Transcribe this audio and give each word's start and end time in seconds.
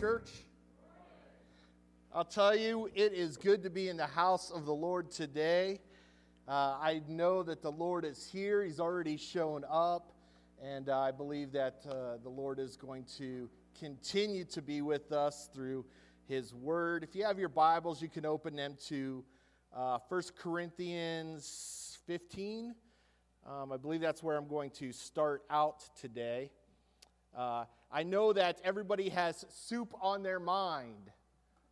church. 0.00 0.30
I'll 2.14 2.24
tell 2.24 2.56
you, 2.56 2.88
it 2.94 3.12
is 3.12 3.36
good 3.36 3.62
to 3.64 3.68
be 3.68 3.90
in 3.90 3.98
the 3.98 4.06
house 4.06 4.50
of 4.50 4.64
the 4.64 4.72
Lord 4.72 5.10
today. 5.10 5.80
Uh, 6.48 6.78
I 6.80 7.02
know 7.06 7.42
that 7.42 7.60
the 7.60 7.70
Lord 7.70 8.06
is 8.06 8.26
here, 8.32 8.64
He's 8.64 8.80
already 8.80 9.18
shown 9.18 9.62
up, 9.70 10.14
and 10.62 10.88
uh, 10.88 10.98
I 11.00 11.10
believe 11.10 11.52
that 11.52 11.84
uh, 11.86 12.16
the 12.22 12.30
Lord 12.30 12.58
is 12.58 12.78
going 12.78 13.04
to 13.18 13.50
continue 13.78 14.46
to 14.46 14.62
be 14.62 14.80
with 14.80 15.12
us 15.12 15.50
through 15.52 15.84
His 16.26 16.54
Word. 16.54 17.04
If 17.04 17.14
you 17.14 17.24
have 17.24 17.38
your 17.38 17.50
Bibles, 17.50 18.00
you 18.00 18.08
can 18.08 18.24
open 18.24 18.56
them 18.56 18.78
to 18.86 19.22
uh, 19.76 19.98
1 20.08 20.22
Corinthians 20.38 21.98
15. 22.06 22.74
Um, 23.46 23.70
I 23.70 23.76
believe 23.76 24.00
that's 24.00 24.22
where 24.22 24.38
I'm 24.38 24.48
going 24.48 24.70
to 24.70 24.92
start 24.92 25.42
out 25.50 25.84
today. 26.00 26.52
I 27.92 28.02
know 28.04 28.32
that 28.32 28.60
everybody 28.62 29.08
has 29.08 29.44
soup 29.48 29.92
on 30.00 30.22
their 30.22 30.38
mind. 30.38 31.10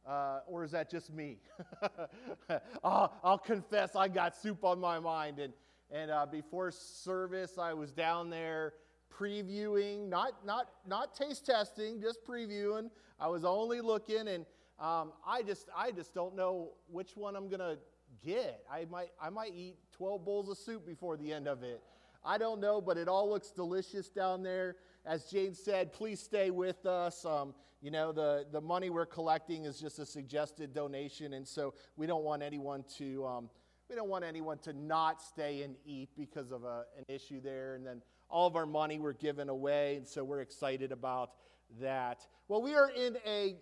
Uh, 0.06 0.40
or 0.46 0.64
is 0.64 0.70
that 0.70 0.90
just 0.90 1.12
me? 1.12 1.38
I'll, 2.84 3.12
I'll, 3.22 3.38
confess 3.38 3.94
I 3.94 4.08
got 4.08 4.34
soup 4.34 4.64
on 4.64 4.80
my 4.80 4.98
mind. 4.98 5.38
And, 5.38 5.52
and 5.90 6.10
uh, 6.10 6.26
before 6.26 6.70
service, 6.70 7.58
I 7.58 7.74
was 7.74 7.92
down 7.92 8.30
there 8.30 8.72
previewing, 9.14 10.08
not, 10.08 10.46
not, 10.46 10.70
not 10.86 11.14
taste 11.14 11.44
testing, 11.44 12.00
just 12.00 12.24
previewing. 12.26 12.90
I 13.20 13.28
was 13.28 13.44
only 13.44 13.80
looking, 13.80 14.28
and 14.28 14.46
um, 14.80 15.12
I, 15.26 15.42
just, 15.42 15.68
I 15.76 15.90
just 15.90 16.14
don't 16.14 16.34
know 16.34 16.70
which 16.90 17.16
one 17.16 17.36
I'm 17.36 17.48
going 17.48 17.60
to 17.60 17.78
get. 18.24 18.64
I 18.70 18.86
might, 18.90 19.10
I 19.20 19.28
might 19.28 19.52
eat 19.54 19.76
12 19.92 20.24
bowls 20.24 20.48
of 20.48 20.56
soup 20.56 20.86
before 20.86 21.16
the 21.16 21.32
end 21.32 21.46
of 21.46 21.62
it. 21.62 21.82
I 22.24 22.38
don't 22.38 22.60
know, 22.60 22.80
but 22.80 22.96
it 22.96 23.08
all 23.08 23.28
looks 23.28 23.50
delicious 23.50 24.08
down 24.08 24.42
there 24.42 24.76
as 25.08 25.24
Jane 25.24 25.54
said, 25.54 25.92
please 25.92 26.20
stay 26.20 26.50
with 26.50 26.84
us. 26.84 27.24
Um, 27.24 27.54
you 27.80 27.90
know, 27.90 28.12
the, 28.12 28.44
the 28.52 28.60
money 28.60 28.90
we're 28.90 29.06
collecting 29.06 29.64
is 29.64 29.80
just 29.80 29.98
a 29.98 30.04
suggested 30.04 30.74
donation, 30.74 31.32
and 31.32 31.48
so 31.48 31.72
we 31.96 32.06
don't 32.06 32.24
want 32.24 32.42
anyone 32.42 32.84
to 32.98 33.26
um, 33.26 33.50
we 33.88 33.96
don't 33.96 34.10
want 34.10 34.22
anyone 34.22 34.58
to 34.58 34.74
not 34.74 35.22
stay 35.22 35.62
and 35.62 35.76
eat 35.86 36.10
because 36.14 36.52
of 36.52 36.64
a, 36.64 36.84
an 36.98 37.04
issue 37.08 37.40
there. 37.40 37.74
And 37.74 37.86
then 37.86 38.02
all 38.28 38.46
of 38.46 38.54
our 38.54 38.66
money 38.66 38.98
we're 38.98 39.14
giving 39.14 39.48
away, 39.48 39.96
and 39.96 40.06
so 40.06 40.24
we're 40.24 40.42
excited 40.42 40.92
about 40.92 41.30
that. 41.80 42.26
Well, 42.48 42.60
we 42.60 42.74
are 42.74 42.90
in 42.90 43.16
a 43.26 43.56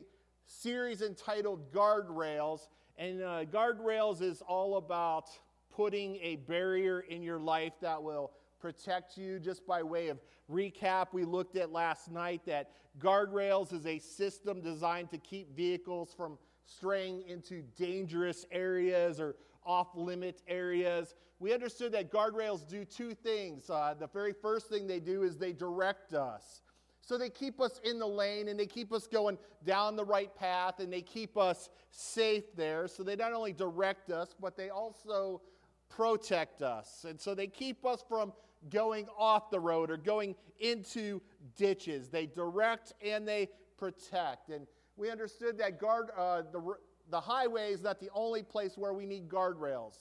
series 0.47 1.01
entitled 1.01 1.73
Guardrails, 1.73 2.67
and 2.97 3.23
uh, 3.23 3.45
Guardrails 3.45 4.21
is 4.21 4.43
all 4.43 4.79
about 4.79 5.29
putting 5.71 6.17
a 6.17 6.37
barrier 6.37 7.01
in 7.01 7.23
your 7.23 7.39
life 7.39 7.75
that 7.83 8.03
will 8.03 8.33
protect 8.61 9.17
you. 9.17 9.39
Just 9.39 9.67
by 9.67 9.83
way 9.83 10.09
of 10.09 10.19
recap, 10.51 11.09
we 11.13 11.25
looked 11.25 11.57
at 11.57 11.73
last 11.73 12.11
night 12.11 12.43
that 12.47 12.71
guardrails 12.99 13.73
is 13.73 13.87
a 13.87 13.99
system 13.99 14.61
designed 14.61 15.11
to 15.11 15.19
keep 15.19 15.55
vehicles 15.57 16.15
from 16.17 16.39
straying 16.65 17.23
into 17.29 17.63
dangerous 17.77 18.45
areas 18.51 19.21
or 19.21 19.37
off 19.65 19.89
limit 19.95 20.43
areas. 20.49 21.15
We 21.39 21.53
understood 21.53 21.93
that 21.93 22.11
guardrails 22.11 22.67
do 22.67 22.85
two 22.85 23.15
things. 23.15 23.69
Uh, 23.69 23.95
the 23.99 24.07
very 24.09 24.33
first 24.33 24.69
thing 24.69 24.87
they 24.87 25.01
do 25.01 25.23
is 25.23 25.37
they 25.37 25.53
direct 25.53 26.15
us. 26.15 26.63
So 27.03 27.17
they 27.17 27.31
keep 27.31 27.61
us 27.61 27.81
in 27.85 28.01
the 28.01 28.07
lane 28.07 28.49
and 28.49 28.59
they 28.59 28.67
keep 28.67 28.93
us 28.93 29.07
going 29.07 29.39
down 29.65 29.95
the 29.95 30.05
right 30.05 30.35
path 30.35 30.81
and 30.81 30.93
they 30.93 31.03
keep 31.03 31.37
us 31.37 31.69
safe 31.93 32.57
there. 32.57 32.89
So 32.89 33.05
they 33.05 33.15
not 33.15 33.33
only 33.33 33.53
direct 33.53 34.11
us, 34.11 34.35
but 34.41 34.57
they 34.57 34.71
also 34.71 35.41
protect 35.89 36.63
us. 36.63 37.05
And 37.09 37.21
so 37.21 37.35
they 37.35 37.47
keep 37.47 37.87
us 37.87 38.05
from 38.09 38.33
going 38.71 39.07
off 39.17 39.51
the 39.51 39.61
road 39.61 39.91
or 39.91 39.97
going 39.97 40.35
into 40.59 41.21
ditches. 41.57 42.09
They 42.09 42.27
direct 42.27 42.93
and 43.05 43.27
they 43.27 43.49
protect. 43.79 44.51
And 44.51 44.67
we 44.97 45.11
understood 45.11 45.59
that 45.59 45.81
guard, 45.81 46.09
uh, 46.17 46.43
the, 46.53 46.75
the 47.11 47.21
highway 47.21 47.73
is 47.73 47.83
not 47.83 48.01
the 48.01 48.11
only 48.15 48.43
place 48.43 48.77
where 48.77 48.93
we 48.93 49.07
need 49.07 49.29
guardrails, 49.29 49.95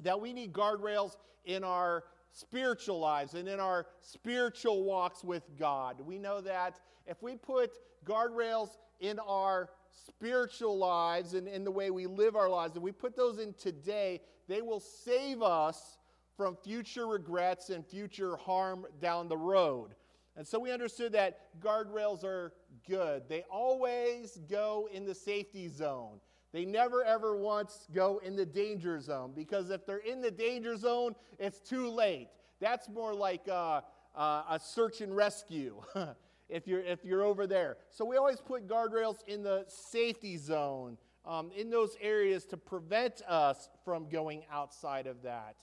that 0.00 0.20
we 0.20 0.32
need 0.32 0.52
guardrails 0.52 1.16
in 1.44 1.64
our 1.64 2.04
spiritual 2.32 2.98
lives 2.98 3.34
and 3.34 3.48
in 3.48 3.60
our 3.60 3.86
spiritual 4.00 4.84
walks 4.84 5.24
with 5.24 5.42
God. 5.58 6.00
We 6.00 6.18
know 6.18 6.40
that 6.40 6.80
if 7.06 7.22
we 7.22 7.36
put 7.36 7.72
guardrails 8.04 8.78
in 9.00 9.18
our 9.18 9.70
spiritual 10.06 10.78
lives 10.78 11.34
and 11.34 11.48
in 11.48 11.64
the 11.64 11.70
way 11.70 11.90
we 11.90 12.06
live 12.06 12.36
our 12.36 12.48
lives, 12.48 12.76
if 12.76 12.82
we 12.82 12.92
put 12.92 13.16
those 13.16 13.38
in 13.38 13.52
today, 13.54 14.20
they 14.48 14.62
will 14.62 14.80
save 14.80 15.42
us 15.42 15.98
from 16.40 16.56
future 16.56 17.06
regrets 17.06 17.68
and 17.68 17.86
future 17.86 18.34
harm 18.34 18.86
down 18.98 19.28
the 19.28 19.36
road. 19.36 19.90
And 20.36 20.48
so 20.48 20.58
we 20.58 20.72
understood 20.72 21.12
that 21.12 21.60
guardrails 21.60 22.24
are 22.24 22.54
good. 22.88 23.24
They 23.28 23.44
always 23.50 24.40
go 24.48 24.88
in 24.90 25.04
the 25.04 25.14
safety 25.14 25.68
zone. 25.68 26.18
They 26.54 26.64
never 26.64 27.04
ever 27.04 27.36
once 27.36 27.86
go 27.92 28.22
in 28.24 28.36
the 28.36 28.46
danger 28.46 28.98
zone 29.00 29.32
because 29.36 29.68
if 29.68 29.84
they're 29.84 29.98
in 29.98 30.22
the 30.22 30.30
danger 30.30 30.78
zone, 30.78 31.14
it's 31.38 31.60
too 31.60 31.90
late. 31.90 32.28
That's 32.58 32.88
more 32.88 33.12
like 33.12 33.46
uh, 33.46 33.82
uh, 34.16 34.44
a 34.48 34.58
search 34.58 35.02
and 35.02 35.14
rescue 35.14 35.82
if, 36.48 36.66
you're, 36.66 36.80
if 36.80 37.04
you're 37.04 37.22
over 37.22 37.46
there. 37.46 37.76
So 37.90 38.06
we 38.06 38.16
always 38.16 38.40
put 38.40 38.66
guardrails 38.66 39.18
in 39.26 39.42
the 39.42 39.66
safety 39.68 40.38
zone, 40.38 40.96
um, 41.26 41.50
in 41.54 41.68
those 41.68 41.98
areas 42.00 42.46
to 42.46 42.56
prevent 42.56 43.20
us 43.28 43.68
from 43.84 44.08
going 44.08 44.44
outside 44.50 45.06
of 45.06 45.20
that. 45.24 45.56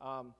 Um, 0.00 0.34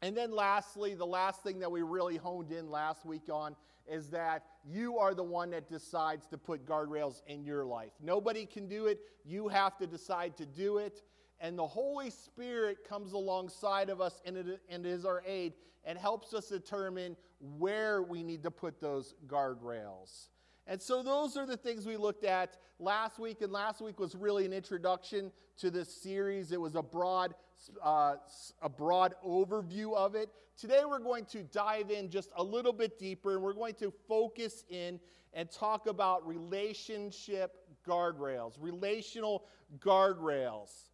and 0.00 0.16
then, 0.16 0.32
lastly, 0.32 0.94
the 0.94 1.06
last 1.06 1.42
thing 1.42 1.60
that 1.60 1.70
we 1.70 1.82
really 1.82 2.16
honed 2.16 2.50
in 2.50 2.70
last 2.70 3.06
week 3.06 3.28
on 3.30 3.54
is 3.88 4.10
that 4.10 4.44
you 4.64 4.98
are 4.98 5.14
the 5.14 5.22
one 5.22 5.50
that 5.50 5.68
decides 5.68 6.26
to 6.26 6.38
put 6.38 6.66
guardrails 6.66 7.22
in 7.26 7.44
your 7.44 7.64
life. 7.64 7.92
Nobody 8.02 8.46
can 8.46 8.68
do 8.68 8.86
it. 8.86 9.00
You 9.24 9.48
have 9.48 9.76
to 9.78 9.86
decide 9.86 10.36
to 10.38 10.46
do 10.46 10.78
it. 10.78 11.02
And 11.40 11.58
the 11.58 11.66
Holy 11.66 12.10
Spirit 12.10 12.88
comes 12.88 13.12
alongside 13.12 13.90
of 13.90 14.00
us 14.00 14.20
and, 14.24 14.36
it, 14.36 14.60
and 14.68 14.86
is 14.86 15.04
our 15.04 15.22
aid 15.26 15.54
and 15.84 15.98
helps 15.98 16.32
us 16.32 16.48
determine 16.48 17.16
where 17.40 18.02
we 18.02 18.22
need 18.22 18.44
to 18.44 18.50
put 18.50 18.80
those 18.80 19.14
guardrails. 19.26 20.28
And 20.66 20.80
so 20.80 21.02
those 21.02 21.36
are 21.36 21.46
the 21.46 21.56
things 21.56 21.86
we 21.86 21.96
looked 21.96 22.24
at 22.24 22.56
last 22.78 23.18
week. 23.18 23.42
And 23.42 23.52
last 23.52 23.80
week 23.80 23.98
was 23.98 24.14
really 24.14 24.46
an 24.46 24.52
introduction 24.52 25.32
to 25.58 25.70
this 25.70 25.92
series. 25.92 26.52
It 26.52 26.60
was 26.60 26.76
a 26.76 26.82
broad, 26.82 27.34
uh, 27.82 28.14
a 28.60 28.68
broad 28.68 29.14
overview 29.26 29.94
of 29.94 30.14
it. 30.14 30.30
Today 30.56 30.82
we're 30.88 30.98
going 30.98 31.24
to 31.26 31.42
dive 31.42 31.90
in 31.90 32.10
just 32.10 32.30
a 32.36 32.42
little 32.42 32.72
bit 32.72 32.98
deeper, 32.98 33.32
and 33.32 33.42
we're 33.42 33.54
going 33.54 33.74
to 33.74 33.92
focus 34.06 34.64
in 34.68 35.00
and 35.34 35.50
talk 35.50 35.86
about 35.86 36.26
relationship 36.26 37.56
guardrails, 37.86 38.52
relational 38.60 39.44
guardrails. 39.80 40.90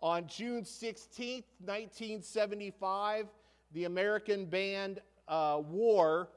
On 0.00 0.26
June 0.26 0.62
16th, 0.62 1.44
1975, 1.64 3.26
the 3.72 3.84
American 3.84 4.46
band 4.46 5.00
uh, 5.26 5.60
War 5.68 6.28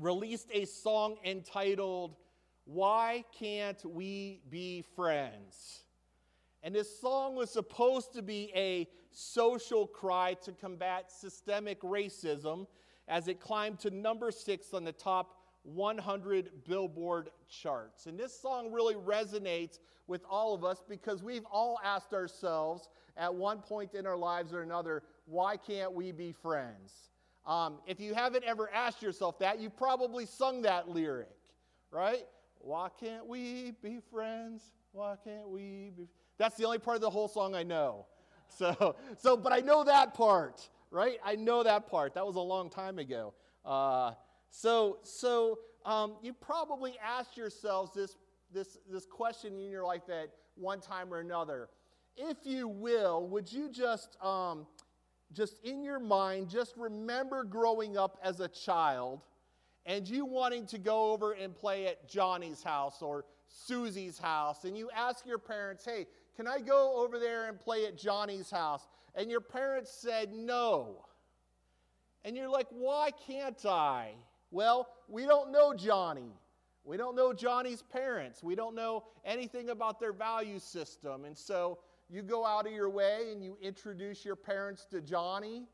released 0.00 0.48
a 0.52 0.64
song 0.64 1.16
entitled, 1.24 2.16
Why 2.64 3.24
Can't 3.38 3.82
We 3.84 4.40
Be 4.50 4.84
Friends? 4.94 5.84
And 6.62 6.74
this 6.74 7.00
song 7.00 7.36
was 7.36 7.50
supposed 7.50 8.12
to 8.14 8.22
be 8.22 8.50
a 8.54 8.88
social 9.10 9.86
cry 9.86 10.34
to 10.44 10.52
combat 10.52 11.10
systemic 11.10 11.80
racism 11.82 12.66
as 13.06 13.28
it 13.28 13.40
climbed 13.40 13.78
to 13.80 13.90
number 13.90 14.30
six 14.30 14.74
on 14.74 14.84
the 14.84 14.92
top 14.92 15.36
100 15.62 16.64
Billboard 16.64 17.30
charts. 17.48 18.06
And 18.06 18.18
this 18.18 18.38
song 18.38 18.72
really 18.72 18.94
resonates 18.94 19.78
with 20.06 20.22
all 20.28 20.54
of 20.54 20.64
us 20.64 20.82
because 20.88 21.22
we've 21.22 21.44
all 21.50 21.78
asked 21.84 22.12
ourselves 22.12 22.88
at 23.16 23.34
one 23.34 23.58
point 23.58 23.94
in 23.94 24.06
our 24.06 24.16
lives 24.16 24.52
or 24.52 24.62
another, 24.62 25.02
why 25.26 25.56
can't 25.56 25.92
we 25.92 26.12
be 26.12 26.32
friends? 26.32 26.92
Um, 27.46 27.78
if 27.86 28.00
you 28.00 28.14
haven't 28.14 28.44
ever 28.44 28.70
asked 28.72 29.02
yourself 29.02 29.38
that, 29.38 29.60
you 29.60 29.70
probably 29.70 30.26
sung 30.26 30.62
that 30.62 30.88
lyric, 30.88 31.28
right? 31.90 32.24
Why 32.60 32.88
can't 33.00 33.26
we 33.26 33.72
be 33.82 34.00
friends? 34.12 34.62
Why 34.92 35.16
can't 35.24 35.48
we 35.48 35.92
be? 35.96 36.08
That's 36.38 36.56
the 36.56 36.64
only 36.64 36.78
part 36.78 36.96
of 36.96 37.00
the 37.00 37.10
whole 37.10 37.28
song 37.28 37.54
I 37.54 37.62
know. 37.62 38.06
So, 38.48 38.96
so, 39.16 39.36
but 39.36 39.52
I 39.52 39.60
know 39.60 39.84
that 39.84 40.14
part, 40.14 40.68
right? 40.90 41.18
I 41.24 41.36
know 41.36 41.62
that 41.62 41.88
part. 41.88 42.14
That 42.14 42.26
was 42.26 42.36
a 42.36 42.40
long 42.40 42.70
time 42.70 42.98
ago. 42.98 43.34
Uh, 43.64 44.12
so, 44.50 44.98
so 45.02 45.58
um, 45.84 46.16
you 46.22 46.32
probably 46.32 46.94
asked 47.04 47.36
yourselves 47.36 47.92
this, 47.94 48.16
this, 48.52 48.78
this 48.90 49.06
question 49.06 49.58
in 49.58 49.70
your 49.70 49.84
life 49.84 50.08
at 50.08 50.30
one 50.54 50.80
time 50.80 51.12
or 51.12 51.20
another. 51.20 51.68
If 52.16 52.38
you 52.44 52.66
will, 52.66 53.26
would 53.28 53.52
you 53.52 53.70
just 53.70 54.16
um, 54.22 54.66
just 55.32 55.62
in 55.64 55.82
your 55.82 56.00
mind, 56.00 56.48
just 56.48 56.74
remember 56.76 57.44
growing 57.44 57.96
up 57.96 58.18
as 58.22 58.40
a 58.40 58.48
child 58.48 59.20
and 59.86 60.08
you 60.08 60.24
wanting 60.24 60.66
to 60.66 60.78
go 60.78 61.12
over 61.12 61.32
and 61.32 61.54
play 61.54 61.86
at 61.86 62.08
Johnny's 62.08 62.62
house 62.62 63.00
or 63.00 63.24
Susie's 63.48 64.18
house, 64.18 64.64
and 64.64 64.76
you 64.76 64.90
ask 64.94 65.26
your 65.26 65.38
parents, 65.38 65.84
hey, 65.84 66.06
can 66.36 66.46
I 66.46 66.60
go 66.60 67.02
over 67.02 67.18
there 67.18 67.48
and 67.48 67.58
play 67.58 67.86
at 67.86 67.96
Johnny's 67.96 68.50
house? 68.50 68.86
And 69.14 69.30
your 69.30 69.40
parents 69.40 69.90
said 69.90 70.32
no. 70.32 71.06
And 72.24 72.36
you're 72.36 72.48
like, 72.48 72.66
why 72.70 73.10
can't 73.26 73.64
I? 73.64 74.12
Well, 74.50 74.88
we 75.08 75.24
don't 75.24 75.50
know 75.50 75.72
Johnny. 75.72 76.32
We 76.84 76.96
don't 76.96 77.16
know 77.16 77.32
Johnny's 77.32 77.82
parents. 77.82 78.42
We 78.42 78.54
don't 78.54 78.74
know 78.74 79.04
anything 79.24 79.70
about 79.70 79.98
their 80.00 80.12
value 80.12 80.58
system. 80.58 81.24
And 81.24 81.36
so 81.36 81.78
you 82.10 82.22
go 82.22 82.44
out 82.44 82.66
of 82.66 82.72
your 82.72 82.88
way 82.88 83.28
and 83.32 83.42
you 83.42 83.56
introduce 83.60 84.24
your 84.24 84.36
parents 84.36 84.86
to 84.90 85.00
Johnny. 85.00 85.68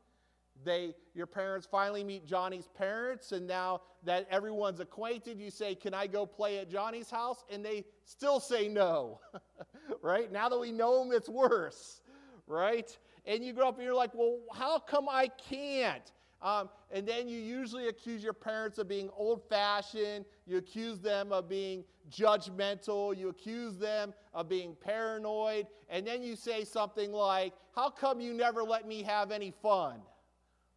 They, 0.63 0.93
your 1.13 1.27
parents 1.27 1.67
finally 1.69 2.03
meet 2.03 2.25
Johnny's 2.25 2.69
parents, 2.77 3.33
and 3.33 3.45
now 3.45 3.81
that 4.03 4.25
everyone's 4.31 4.79
acquainted, 4.79 5.39
you 5.39 5.49
say, 5.49 5.75
Can 5.75 5.93
I 5.93 6.07
go 6.07 6.25
play 6.25 6.59
at 6.59 6.69
Johnny's 6.69 7.09
house? 7.09 7.43
And 7.51 7.63
they 7.63 7.83
still 8.05 8.39
say 8.39 8.69
no, 8.69 9.19
right? 10.01 10.31
Now 10.31 10.47
that 10.47 10.57
we 10.57 10.71
know 10.71 11.03
them, 11.03 11.11
it's 11.11 11.27
worse, 11.27 12.01
right? 12.47 12.97
And 13.25 13.43
you 13.43 13.51
grow 13.51 13.67
up 13.67 13.75
and 13.75 13.83
you're 13.83 13.93
like, 13.93 14.15
Well, 14.15 14.39
how 14.53 14.79
come 14.79 15.07
I 15.09 15.29
can't? 15.49 16.09
Um, 16.41 16.69
and 16.91 17.07
then 17.07 17.27
you 17.27 17.39
usually 17.39 17.87
accuse 17.87 18.23
your 18.23 18.33
parents 18.33 18.77
of 18.77 18.87
being 18.87 19.09
old 19.17 19.41
fashioned. 19.49 20.25
You 20.45 20.57
accuse 20.57 20.99
them 20.99 21.31
of 21.31 21.49
being 21.49 21.83
judgmental. 22.11 23.17
You 23.17 23.29
accuse 23.29 23.77
them 23.77 24.13
of 24.33 24.47
being 24.47 24.75
paranoid. 24.79 25.67
And 25.89 26.05
then 26.05 26.21
you 26.21 26.35
say 26.35 26.63
something 26.63 27.11
like, 27.11 27.53
How 27.75 27.89
come 27.89 28.21
you 28.21 28.33
never 28.33 28.63
let 28.63 28.87
me 28.87 29.03
have 29.03 29.31
any 29.31 29.51
fun? 29.61 30.01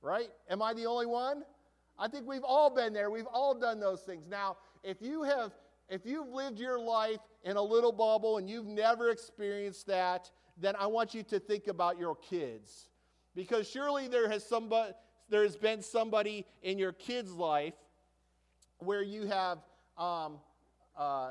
Right? 0.00 0.30
Am 0.48 0.62
I 0.62 0.74
the 0.74 0.86
only 0.86 1.06
one? 1.06 1.42
I 1.98 2.08
think 2.08 2.26
we've 2.26 2.44
all 2.44 2.70
been 2.70 2.92
there. 2.92 3.10
We've 3.10 3.26
all 3.26 3.58
done 3.58 3.80
those 3.80 4.02
things. 4.02 4.26
Now, 4.28 4.56
if 4.84 5.02
you 5.02 5.24
have 5.24 5.52
if 5.88 6.04
you've 6.04 6.28
lived 6.28 6.58
your 6.58 6.78
life 6.78 7.20
in 7.44 7.56
a 7.56 7.62
little 7.62 7.92
bubble 7.92 8.36
and 8.36 8.48
you've 8.48 8.66
never 8.66 9.10
experienced 9.10 9.86
that, 9.86 10.30
then 10.58 10.74
I 10.76 10.86
want 10.86 11.14
you 11.14 11.22
to 11.24 11.38
think 11.38 11.66
about 11.66 11.98
your 11.98 12.14
kids. 12.16 12.88
Because 13.34 13.68
surely 13.68 14.08
there 14.08 14.28
has 14.28 14.46
somebody 14.46 14.92
there's 15.28 15.56
been 15.56 15.82
somebody 15.82 16.46
in 16.62 16.78
your 16.78 16.92
kid's 16.92 17.32
life 17.32 17.74
where 18.78 19.02
you 19.02 19.26
have 19.26 19.58
um, 19.96 20.38
uh, 20.96 21.30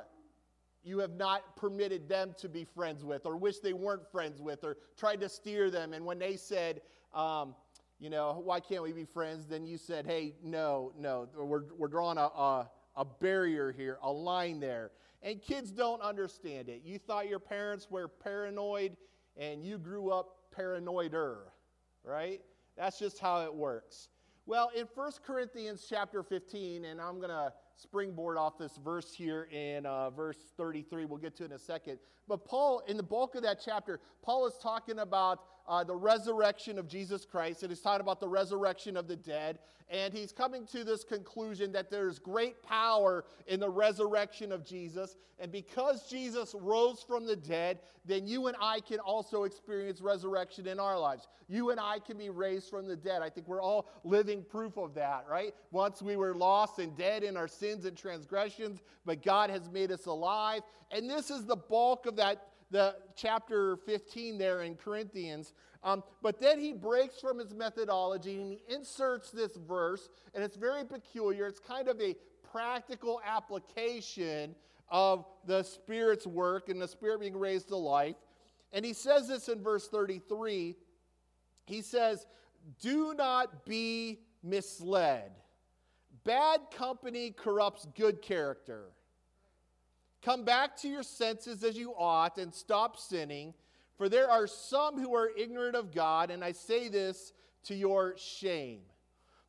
you 0.83 0.99
have 0.99 1.17
not 1.17 1.55
permitted 1.55 2.07
them 2.07 2.33
to 2.37 2.47
be 2.47 2.63
friends 2.63 3.03
with 3.03 3.25
or 3.25 3.35
wish 3.35 3.59
they 3.59 3.73
weren't 3.73 4.09
friends 4.09 4.41
with 4.41 4.63
or 4.63 4.77
tried 4.97 5.19
to 5.21 5.29
steer 5.29 5.69
them. 5.69 5.93
And 5.93 6.05
when 6.05 6.19
they 6.19 6.35
said 6.35 6.81
um, 7.13 7.55
you 7.99 8.09
know 8.09 8.41
why 8.43 8.59
can't 8.59 8.83
we 8.83 8.91
be 8.91 9.05
friends? 9.05 9.45
then 9.47 9.65
you 9.65 9.77
said 9.77 10.05
hey 10.05 10.35
no 10.43 10.91
no 10.97 11.27
we're, 11.35 11.63
we're 11.77 11.87
drawing 11.87 12.17
a, 12.17 12.21
a, 12.21 12.69
a 12.95 13.05
barrier 13.05 13.71
here 13.71 13.97
a 14.03 14.11
line 14.11 14.59
there. 14.59 14.91
And 15.23 15.41
kids 15.41 15.71
don't 15.71 16.01
understand 16.01 16.69
it. 16.69 16.83
You 16.85 16.99
thought 16.99 17.27
your 17.27 17.39
parents 17.39 17.89
were 17.89 18.07
paranoid 18.07 18.95
and 19.35 19.65
you 19.65 19.77
grew 19.77 20.11
up 20.11 20.35
paranoider 20.55 21.37
right 22.03 22.41
that's 22.77 22.99
just 22.99 23.19
how 23.19 23.41
it 23.41 23.53
works. 23.53 24.09
Well, 24.45 24.71
in 24.75 24.87
1 24.93 25.11
Corinthians 25.25 25.85
chapter 25.89 26.23
15, 26.23 26.85
and 26.85 27.01
I'm 27.01 27.17
going 27.17 27.29
to 27.29 27.51
springboard 27.75 28.37
off 28.37 28.57
this 28.57 28.77
verse 28.77 29.13
here 29.13 29.49
in 29.51 29.85
uh, 29.85 30.09
verse 30.09 30.37
33, 30.55 31.05
we'll 31.05 31.17
get 31.17 31.35
to 31.37 31.45
in 31.45 31.51
a 31.51 31.59
second. 31.59 31.99
But 32.27 32.45
Paul, 32.45 32.81
in 32.87 32.97
the 32.97 33.03
bulk 33.03 33.35
of 33.35 33.43
that 33.43 33.61
chapter, 33.63 33.99
Paul 34.21 34.47
is 34.47 34.53
talking 34.61 34.99
about 34.99 35.39
uh, 35.67 35.83
the 35.83 35.95
resurrection 35.95 36.79
of 36.79 36.87
Jesus 36.87 37.25
Christ, 37.25 37.63
and 37.63 37.71
he's 37.71 37.81
talking 37.81 38.01
about 38.01 38.19
the 38.19 38.27
resurrection 38.27 38.95
of 38.95 39.07
the 39.07 39.15
dead. 39.15 39.59
And 39.89 40.13
he's 40.13 40.33
coming 40.33 40.65
to 40.67 40.83
this 40.83 41.05
conclusion 41.05 41.71
that 41.71 41.89
there's 41.89 42.19
great 42.19 42.61
power 42.61 43.23
in 43.47 43.61
the 43.61 43.69
resurrection 43.69 44.51
of 44.51 44.65
Jesus. 44.65 45.15
And 45.39 45.49
because 45.49 46.09
Jesus 46.09 46.53
rose 46.59 47.01
from 47.01 47.25
the 47.25 47.37
dead, 47.37 47.79
then 48.05 48.27
you 48.27 48.47
and 48.47 48.57
I 48.59 48.81
can 48.81 48.99
also 48.99 49.43
experience 49.43 50.01
resurrection 50.01 50.67
in 50.67 50.77
our 50.77 50.99
lives. 50.99 51.29
You 51.47 51.69
and 51.69 51.79
I 51.79 51.99
can 51.99 52.17
be 52.17 52.29
raised 52.29 52.69
from 52.69 52.85
the 52.85 52.97
dead. 52.97 53.21
I 53.21 53.29
think 53.29 53.47
we're 53.47 53.61
all 53.61 53.89
living 54.03 54.43
proof 54.43 54.77
of 54.77 54.93
that, 54.95 55.25
right? 55.29 55.53
Once 55.71 56.01
we 56.01 56.17
were 56.17 56.35
lost 56.35 56.79
and 56.79 56.95
dead 56.97 57.23
in 57.23 57.37
our 57.37 57.47
sins 57.47 57.85
and 57.85 57.95
transgressions, 57.95 58.81
but 59.05 59.23
God 59.23 59.49
has 59.49 59.69
made 59.69 59.91
us 59.91 60.05
alive. 60.05 60.63
And 60.91 61.09
this 61.09 61.31
is 61.31 61.45
the 61.45 61.55
bulk 61.55 62.07
of 62.07 62.17
that 62.17 62.45
the 62.71 62.95
chapter 63.15 63.77
15 63.85 64.37
there 64.37 64.63
in 64.63 64.75
Corinthians. 64.75 65.53
Um, 65.83 66.03
but 66.21 66.39
then 66.39 66.59
he 66.59 66.73
breaks 66.73 67.19
from 67.19 67.39
his 67.39 67.53
methodology 67.53 68.41
and 68.41 68.51
he 68.51 68.61
inserts 68.73 69.31
this 69.31 69.55
verse, 69.55 70.09
and 70.33 70.43
it's 70.43 70.57
very 70.57 70.83
peculiar. 70.83 71.47
It's 71.47 71.59
kind 71.59 71.87
of 71.87 72.01
a 72.01 72.15
practical 72.51 73.21
application 73.25 74.55
of 74.89 75.25
the 75.45 75.63
Spirit's 75.63 76.27
work 76.27 76.69
and 76.69 76.81
the 76.81 76.87
Spirit 76.87 77.21
being 77.21 77.37
raised 77.37 77.69
to 77.69 77.75
life. 77.75 78.15
And 78.73 78.85
he 78.85 78.93
says 78.93 79.27
this 79.27 79.49
in 79.49 79.61
verse 79.61 79.87
33. 79.87 80.75
He 81.65 81.81
says, 81.81 82.25
Do 82.81 83.13
not 83.13 83.65
be 83.65 84.19
misled. 84.43 85.31
Bad 86.23 86.61
company 86.75 87.31
corrupts 87.31 87.87
good 87.95 88.21
character. 88.21 88.89
Come 90.27 90.43
back 90.43 90.75
to 90.79 90.89
your 90.89 91.03
senses 91.03 91.63
as 91.63 91.77
you 91.77 91.93
ought 91.97 92.37
and 92.37 92.53
stop 92.53 92.99
sinning, 92.99 93.53
for 93.97 94.09
there 94.09 94.29
are 94.29 94.45
some 94.45 95.01
who 95.01 95.15
are 95.15 95.29
ignorant 95.37 95.77
of 95.77 95.95
God, 95.95 96.31
and 96.31 96.43
I 96.43 96.51
say 96.51 96.89
this 96.89 97.31
to 97.63 97.73
your 97.73 98.13
shame. 98.17 98.81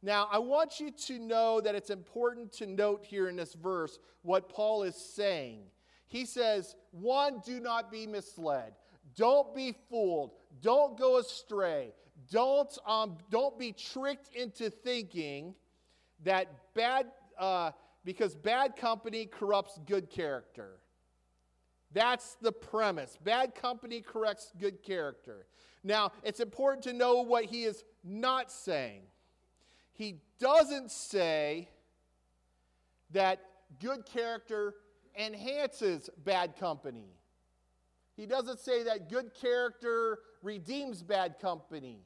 Now, 0.05 0.29
I 0.31 0.39
want 0.39 0.79
you 0.79 0.93
to 0.93 1.19
know 1.19 1.61
that 1.61 1.75
it's 1.75 1.91
important 1.91 2.53
to 2.59 2.67
note 2.69 3.05
here 3.05 3.29
in 3.29 3.35
this 3.35 3.55
verse 3.55 3.99
what 4.23 4.49
Paul 4.49 4.85
is 4.85 4.95
saying. 4.95 5.63
He 6.07 6.25
says, 6.25 6.77
one, 6.93 7.43
do 7.45 7.59
not 7.59 7.91
be 7.91 8.07
misled. 8.07 8.75
Don't 9.17 9.53
be 9.57 9.75
fooled. 9.91 10.31
Don't 10.63 10.97
go 10.97 11.19
astray. 11.19 11.93
Don't, 12.31 12.79
um, 12.87 13.19
don't 13.31 13.59
be 13.59 13.73
tricked 13.73 14.33
into 14.33 14.71
thinking 14.71 15.57
that 16.23 16.47
bad, 16.75 17.07
uh, 17.37 17.73
because 18.09 18.35
bad 18.35 18.75
company 18.75 19.27
corrupts 19.27 19.79
good 19.85 20.09
character. 20.09 20.79
That's 21.93 22.39
the 22.41 22.51
premise. 22.53 23.19
Bad 23.23 23.55
company 23.55 24.01
corrects 24.01 24.51
good 24.59 24.83
character. 24.83 25.45
Now, 25.85 26.13
it's 26.23 26.41
important 26.41 26.85
to 26.85 26.95
know 26.95 27.21
what 27.21 27.45
he 27.45 27.65
is 27.65 27.85
not 28.03 28.51
saying. 28.51 29.03
He 29.93 30.23
doesn't 30.41 30.91
say 30.91 31.69
that 33.11 33.41
good 33.79 34.07
character 34.07 34.77
enhances 35.15 36.09
bad 36.25 36.57
company. 36.57 37.13
He 38.17 38.25
doesn't 38.25 38.59
say 38.59 38.85
that 38.85 39.11
good 39.11 39.35
character 39.35 40.21
redeems 40.43 41.03
bad 41.03 41.39
company. 41.39 41.99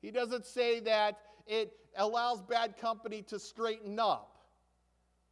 He 0.00 0.10
doesn't 0.10 0.46
say 0.46 0.80
that 0.80 1.18
it 1.46 1.74
allows 1.98 2.40
bad 2.40 2.78
company 2.78 3.20
to 3.24 3.38
straighten 3.38 3.98
up. 3.98 4.36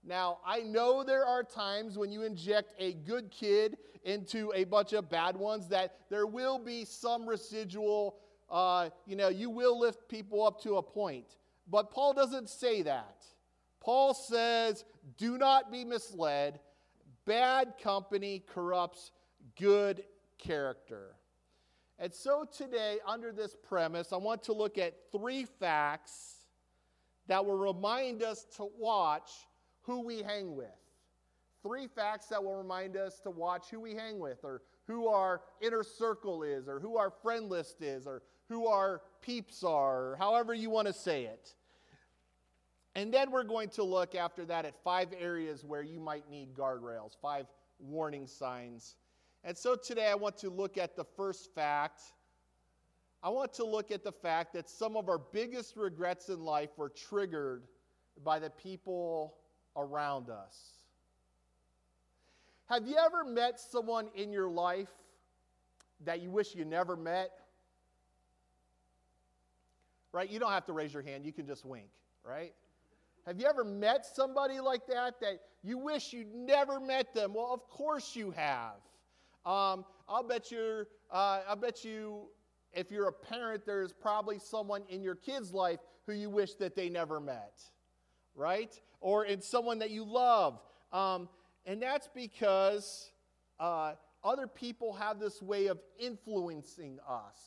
Now, 0.06 0.38
I 0.46 0.60
know 0.60 1.02
there 1.02 1.26
are 1.26 1.42
times 1.42 1.98
when 1.98 2.12
you 2.12 2.22
inject 2.22 2.74
a 2.78 2.92
good 2.92 3.30
kid 3.30 3.76
into 4.04 4.52
a 4.54 4.62
bunch 4.62 4.92
of 4.92 5.10
bad 5.10 5.36
ones 5.36 5.66
that 5.68 5.96
there 6.10 6.26
will 6.28 6.60
be 6.60 6.84
some 6.84 7.28
residual, 7.28 8.16
uh, 8.48 8.90
you 9.04 9.16
know, 9.16 9.28
you 9.28 9.50
will 9.50 9.80
lift 9.80 10.08
people 10.08 10.46
up 10.46 10.62
to 10.62 10.76
a 10.76 10.82
point. 10.82 11.36
But 11.68 11.90
Paul 11.90 12.12
doesn't 12.12 12.48
say 12.48 12.82
that. 12.82 13.24
Paul 13.80 14.14
says, 14.14 14.84
do 15.18 15.38
not 15.38 15.72
be 15.72 15.84
misled. 15.84 16.60
Bad 17.24 17.74
company 17.82 18.44
corrupts 18.46 19.10
good 19.58 20.04
character. 20.38 21.16
And 21.98 22.14
so 22.14 22.46
today, 22.56 22.98
under 23.04 23.32
this 23.32 23.56
premise, 23.68 24.12
I 24.12 24.18
want 24.18 24.44
to 24.44 24.52
look 24.52 24.78
at 24.78 24.94
three 25.10 25.46
facts 25.58 26.36
that 27.26 27.44
will 27.44 27.58
remind 27.58 28.22
us 28.22 28.44
to 28.56 28.68
watch 28.78 29.30
who 29.86 30.00
we 30.00 30.22
hang 30.22 30.56
with. 30.56 30.66
Three 31.62 31.86
facts 31.86 32.26
that 32.26 32.42
will 32.42 32.56
remind 32.56 32.96
us 32.96 33.18
to 33.20 33.30
watch 33.30 33.70
who 33.70 33.80
we 33.80 33.94
hang 33.94 34.18
with, 34.18 34.44
or 34.44 34.62
who 34.86 35.08
our 35.08 35.40
inner 35.60 35.82
circle 35.82 36.42
is, 36.42 36.68
or 36.68 36.78
who 36.78 36.96
our 36.96 37.10
friend 37.10 37.48
list 37.48 37.82
is, 37.82 38.06
or 38.06 38.22
who 38.48 38.66
our 38.66 39.02
peeps 39.20 39.64
are, 39.64 40.12
or 40.12 40.16
however 40.16 40.54
you 40.54 40.70
want 40.70 40.86
to 40.86 40.92
say 40.92 41.24
it. 41.24 41.54
And 42.94 43.12
then 43.12 43.30
we're 43.30 43.44
going 43.44 43.68
to 43.70 43.82
look 43.82 44.14
after 44.14 44.44
that 44.46 44.64
at 44.64 44.82
five 44.82 45.08
areas 45.18 45.64
where 45.64 45.82
you 45.82 46.00
might 46.00 46.30
need 46.30 46.54
guardrails, 46.54 47.16
five 47.20 47.46
warning 47.78 48.26
signs. 48.26 48.96
And 49.44 49.56
so 49.56 49.76
today 49.76 50.06
I 50.06 50.14
want 50.14 50.38
to 50.38 50.50
look 50.50 50.78
at 50.78 50.96
the 50.96 51.04
first 51.04 51.54
fact. 51.54 52.00
I 53.22 53.28
want 53.28 53.52
to 53.54 53.64
look 53.64 53.90
at 53.90 54.02
the 54.02 54.12
fact 54.12 54.54
that 54.54 54.70
some 54.70 54.96
of 54.96 55.08
our 55.08 55.18
biggest 55.18 55.76
regrets 55.76 56.28
in 56.28 56.40
life 56.40 56.70
were 56.76 56.88
triggered 56.88 57.64
by 58.24 58.38
the 58.38 58.50
people 58.50 59.34
around 59.76 60.30
us. 60.30 60.56
Have 62.68 62.86
you 62.86 62.96
ever 62.96 63.24
met 63.24 63.60
someone 63.60 64.08
in 64.14 64.32
your 64.32 64.48
life 64.48 64.88
that 66.04 66.20
you 66.20 66.30
wish 66.30 66.54
you 66.54 66.64
never 66.64 66.96
met? 66.96 67.30
Right? 70.12 70.28
You 70.30 70.38
don't 70.38 70.50
have 70.50 70.66
to 70.66 70.72
raise 70.72 70.92
your 70.92 71.02
hand, 71.02 71.24
you 71.24 71.32
can 71.32 71.46
just 71.46 71.64
wink, 71.64 71.88
right? 72.24 72.54
Have 73.26 73.40
you 73.40 73.46
ever 73.46 73.64
met 73.64 74.06
somebody 74.06 74.60
like 74.60 74.86
that 74.86 75.20
that 75.20 75.40
you 75.62 75.78
wish 75.78 76.12
you'd 76.12 76.32
never 76.32 76.78
met 76.78 77.12
them? 77.12 77.34
Well, 77.34 77.52
of 77.52 77.68
course 77.68 78.14
you 78.14 78.30
have. 78.30 78.76
Um, 79.44 79.84
I'll 80.08 80.22
bet 80.26 80.50
you. 80.50 80.86
Uh, 81.10 81.40
I 81.48 81.54
bet 81.56 81.84
you, 81.84 82.28
if 82.72 82.90
you're 82.90 83.08
a 83.08 83.12
parent, 83.12 83.66
there's 83.66 83.92
probably 83.92 84.38
someone 84.38 84.82
in 84.88 85.02
your 85.02 85.16
kid's 85.16 85.52
life 85.52 85.80
who 86.06 86.12
you 86.12 86.30
wish 86.30 86.54
that 86.54 86.76
they 86.76 86.88
never 86.88 87.18
met, 87.20 87.60
right? 88.36 88.78
or 89.00 89.24
in 89.24 89.40
someone 89.40 89.78
that 89.78 89.90
you 89.90 90.04
love. 90.04 90.60
Um, 90.92 91.28
and 91.64 91.80
that's 91.82 92.08
because 92.14 93.10
uh, 93.60 93.92
other 94.24 94.46
people 94.46 94.92
have 94.94 95.18
this 95.18 95.42
way 95.42 95.66
of 95.66 95.78
influencing 95.98 96.98
us. 97.08 97.38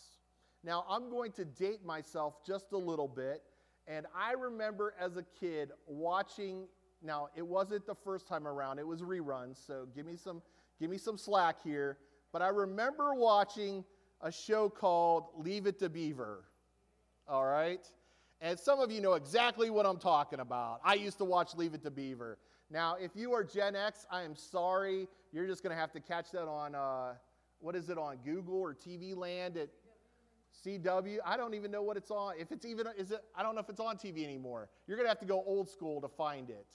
Now, 0.63 0.85
I'm 0.89 1.09
going 1.09 1.31
to 1.33 1.45
date 1.45 1.85
myself 1.85 2.45
just 2.45 2.71
a 2.73 2.77
little 2.77 3.07
bit. 3.07 3.43
And 3.87 4.05
I 4.15 4.33
remember 4.33 4.93
as 4.99 5.17
a 5.17 5.23
kid 5.39 5.71
watching, 5.87 6.67
now 7.01 7.29
it 7.35 7.45
wasn't 7.45 7.85
the 7.87 7.95
first 7.95 8.27
time 8.27 8.47
around, 8.47 8.77
it 8.77 8.85
was 8.85 9.01
reruns, 9.01 9.65
so 9.65 9.87
give 9.95 10.05
me 10.05 10.15
some, 10.15 10.41
give 10.79 10.89
me 10.89 10.97
some 10.97 11.17
slack 11.17 11.57
here. 11.63 11.97
But 12.31 12.41
I 12.41 12.49
remember 12.49 13.15
watching 13.15 13.83
a 14.21 14.31
show 14.31 14.69
called 14.69 15.25
Leave 15.35 15.65
It 15.65 15.79
to 15.79 15.89
Beaver. 15.89 16.45
All 17.27 17.45
right? 17.45 17.85
And 18.41 18.57
some 18.57 18.79
of 18.79 18.91
you 18.91 19.01
know 19.01 19.13
exactly 19.13 19.69
what 19.69 19.85
I'm 19.85 19.99
talking 19.99 20.39
about. 20.39 20.79
I 20.83 20.93
used 20.93 21.17
to 21.17 21.25
watch 21.25 21.55
Leave 21.55 21.73
It 21.73 21.83
to 21.83 21.91
Beaver. 21.91 22.37
Now, 22.71 22.95
if 22.99 23.11
you 23.15 23.33
are 23.33 23.43
Gen 23.43 23.75
X, 23.75 24.05
I 24.09 24.23
am 24.23 24.35
sorry. 24.35 25.07
You're 25.33 25.47
just 25.47 25.61
going 25.61 25.75
to 25.75 25.79
have 25.79 25.91
to 25.93 25.99
catch 25.99 26.31
that 26.31 26.47
on, 26.47 26.73
uh, 26.73 27.15
what 27.59 27.75
is 27.75 27.89
it, 27.89 27.97
on 27.97 28.17
Google 28.23 28.59
or 28.59 28.73
TV 28.73 29.15
Land 29.15 29.57
at 29.57 29.69
CW. 30.65 31.17
I 31.25 31.35
don't 31.35 31.53
even 31.53 31.69
know 31.69 31.81
what 31.81 31.97
it's 31.97 32.11
on. 32.11 32.35
If 32.39 32.51
it's 32.51 32.65
even, 32.65 32.87
is 32.97 33.11
it, 33.11 33.21
I 33.35 33.43
don't 33.43 33.55
know 33.55 33.61
if 33.61 33.69
it's 33.69 33.79
on 33.79 33.97
TV 33.97 34.23
anymore. 34.23 34.69
You're 34.87 34.97
going 34.97 35.05
to 35.05 35.09
have 35.09 35.19
to 35.19 35.25
go 35.25 35.43
old 35.45 35.69
school 35.69 35.99
to 36.01 36.07
find 36.07 36.49
it. 36.49 36.65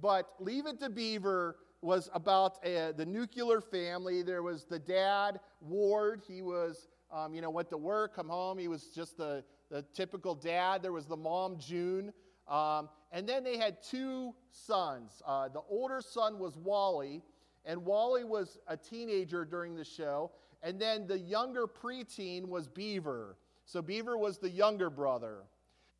But 0.00 0.30
Leave 0.38 0.66
It 0.66 0.80
to 0.80 0.88
Beaver 0.88 1.56
was 1.82 2.08
about 2.14 2.64
uh, 2.64 2.92
the 2.92 3.04
nuclear 3.04 3.60
family. 3.60 4.22
There 4.22 4.42
was 4.42 4.64
the 4.64 4.78
dad, 4.78 5.40
Ward. 5.60 6.22
He 6.26 6.40
was, 6.40 6.88
um, 7.12 7.34
you 7.34 7.42
know, 7.42 7.50
went 7.50 7.68
to 7.70 7.76
work, 7.76 8.16
come 8.16 8.28
home. 8.28 8.58
He 8.58 8.68
was 8.68 8.84
just 8.94 9.16
the, 9.16 9.44
the 9.72 9.82
typical 9.94 10.34
dad. 10.34 10.82
There 10.82 10.92
was 10.92 11.06
the 11.06 11.16
mom, 11.16 11.58
June. 11.58 12.12
Um, 12.46 12.90
and 13.10 13.26
then 13.26 13.42
they 13.42 13.56
had 13.56 13.82
two 13.82 14.34
sons. 14.50 15.22
Uh, 15.26 15.48
the 15.48 15.62
older 15.68 16.02
son 16.02 16.38
was 16.38 16.56
Wally, 16.58 17.22
and 17.64 17.84
Wally 17.84 18.24
was 18.24 18.58
a 18.68 18.76
teenager 18.76 19.44
during 19.44 19.74
the 19.74 19.84
show. 19.84 20.30
And 20.62 20.78
then 20.78 21.06
the 21.06 21.18
younger 21.18 21.66
preteen 21.66 22.46
was 22.46 22.68
Beaver. 22.68 23.38
So 23.64 23.80
Beaver 23.80 24.18
was 24.18 24.38
the 24.38 24.50
younger 24.50 24.90
brother. 24.90 25.44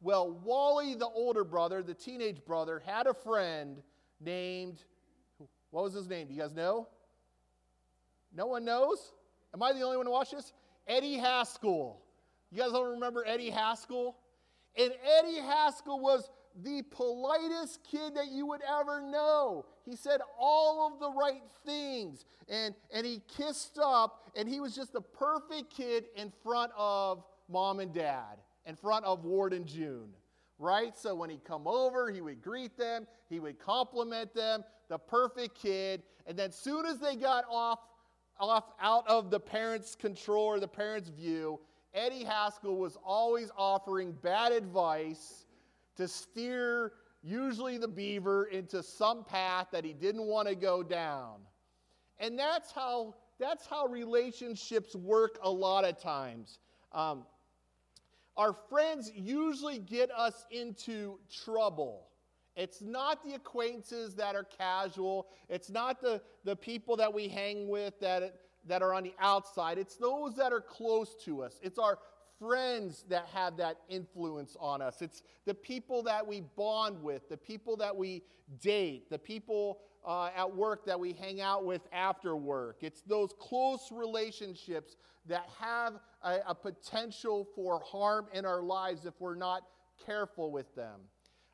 Well, 0.03 0.39
Wally, 0.45 0.95
the 0.95 1.09
older 1.09 1.45
brother, 1.45 1.83
the 1.83 1.95
teenage 1.95 2.45
brother, 2.45 2.83
had 2.85 3.07
a 3.07 3.15
friend 3.15 3.83
named, 4.21 4.85
what 5.71 5.85
was 5.85 5.95
his 5.95 6.09
name? 6.09 6.29
Do 6.29 6.35
you 6.35 6.41
guys 6.41 6.53
know? 6.53 6.89
No 8.35 8.47
one 8.47 8.65
knows? 8.65 9.13
Am 9.55 9.63
I 9.63 9.73
the 9.73 9.83
only 9.83 9.97
one 9.97 10.07
to 10.07 10.13
watch 10.13 10.33
this? 10.33 10.53
Eddie 10.87 11.17
Haskell. 11.17 12.03
You 12.53 12.59
guys 12.61 12.73
don't 12.73 12.93
remember 12.93 13.25
Eddie 13.27 13.51
Haskell? 13.51 14.17
And 14.77 14.93
Eddie 15.19 15.41
Haskell 15.41 15.99
was 15.99 16.29
the 16.63 16.83
politest 16.91 17.81
kid 17.83 18.15
that 18.15 18.31
you 18.31 18.47
would 18.47 18.61
ever 18.63 19.01
know. 19.01 19.65
He 19.87 19.97
said 19.97 20.21
all 20.39 20.93
of 20.93 21.01
the 21.01 21.11
right 21.19 21.43
things 21.65 22.27
and, 22.49 22.75
and 22.93 23.07
he 23.07 23.23
kissed 23.37 23.79
up, 23.83 24.31
and 24.37 24.47
he 24.47 24.61
was 24.61 24.75
just 24.77 24.93
the 24.93 25.01
perfect 25.01 25.71
kid 25.71 26.05
in 26.15 26.31
front 26.43 26.73
of 26.77 27.25
mom 27.49 27.81
and 27.81 27.93
dad, 27.95 28.37
in 28.67 28.77
front 28.77 29.07
of 29.07 29.25
Ward 29.25 29.55
and 29.55 29.67
June. 29.67 30.11
Right? 30.59 30.97
So 30.97 31.15
when 31.15 31.31
he'd 31.31 31.45
come 31.45 31.67
over, 31.67 32.11
he 32.11 32.21
would 32.21 32.43
greet 32.43 32.77
them, 32.77 33.07
he 33.31 33.41
would 33.41 33.59
compliment 33.59 34.35
them, 34.35 34.63
the 34.89 34.99
perfect 34.99 35.61
kid. 35.61 36.03
And 36.27 36.39
then 36.39 36.53
soon 36.53 36.85
as 36.85 36.99
they 36.99 37.17
got 37.17 37.45
off, 37.51 37.81
off 38.39 38.65
out 38.81 39.09
of 39.09 39.31
the 39.31 39.41
parents' 39.41 39.95
control 39.95 40.45
or 40.45 40.61
the 40.61 40.69
parents' 40.69 41.09
view, 41.09 41.59
Eddie 41.95 42.25
Haskell 42.25 42.77
was 42.77 42.97
always 43.05 43.51
offering 43.57 44.13
bad 44.13 44.53
advice 44.53 45.45
to 45.97 46.09
steer 46.09 46.93
usually 47.23 47.79
the 47.79 47.89
beaver 47.89 48.47
into 48.47 48.83
some 48.83 49.25
path 49.25 49.69
that 49.73 49.85
he 49.85 49.93
didn't 49.93 50.27
want 50.27 50.49
to 50.49 50.55
go 50.55 50.83
down. 50.83 51.41
And 52.19 52.39
that's 52.39 52.73
how, 52.73 53.15
that's 53.39 53.67
how 53.67 53.87
relationships 53.87 54.95
work 54.97 55.39
a 55.43 55.51
lot 55.51 55.85
of 55.85 55.99
times. 55.99 56.59
Um, 56.93 57.25
our 58.37 58.55
friends 58.71 59.13
usually 59.15 59.79
get 59.79 60.11
us 60.11 60.47
into 60.51 61.19
trouble. 61.45 62.09
It's 62.57 62.83
not 62.83 63.25
the 63.25 63.35
acquaintances 63.35 64.15
that 64.17 64.35
are 64.35 64.45
casual. 64.45 65.29
It's 65.49 65.71
not 65.71 66.01
the, 66.01 66.21
the 66.45 66.57
people 66.57 66.97
that 66.97 67.13
we 67.13 67.29
hang 67.29 67.69
with 67.69 67.99
that, 68.01 68.35
that 68.67 68.83
are 68.83 68.95
on 68.95 69.03
the 69.03 69.15
outside. 69.19 69.79
It's 69.79 69.97
those 69.97 70.35
that 70.37 70.53
are 70.53 70.61
close 70.61 71.15
to 71.25 71.43
us. 71.43 71.59
It's 71.63 71.79
our 71.79 71.99
friends 72.39 73.05
that 73.09 73.27
have 73.33 73.57
that 73.57 73.79
influence 73.89 74.57
on 74.59 74.83
us. 74.83 75.03
It's 75.03 75.23
the 75.45 75.55
people 75.55 76.03
that 76.05 76.27
we 76.27 76.43
bond 76.57 77.03
with, 77.03 77.29
the 77.29 77.37
people 77.37 77.77
that 77.77 77.95
we 77.95 78.23
date, 78.61 79.11
the 79.11 79.19
people 79.19 79.79
uh, 80.05 80.31
at 80.37 80.53
work 80.53 80.85
that 80.87 80.99
we 80.99 81.13
hang 81.13 81.41
out 81.41 81.65
with 81.65 81.83
after 81.93 82.37
work. 82.37 82.79
It's 82.81 83.03
those 83.03 83.33
close 83.39 83.91
relationships 83.93 84.97
that 85.27 85.49
have 85.61 85.95
a, 86.23 86.39
a 86.49 86.55
potential 86.55 87.47
for 87.55 87.81
harm 87.81 88.27
in 88.33 88.45
our 88.45 88.63
lives 88.63 89.07
if 89.07 89.15
we're 89.21 89.37
not 89.37 89.63
careful 90.05 90.51
with 90.51 90.75
them. 90.75 91.01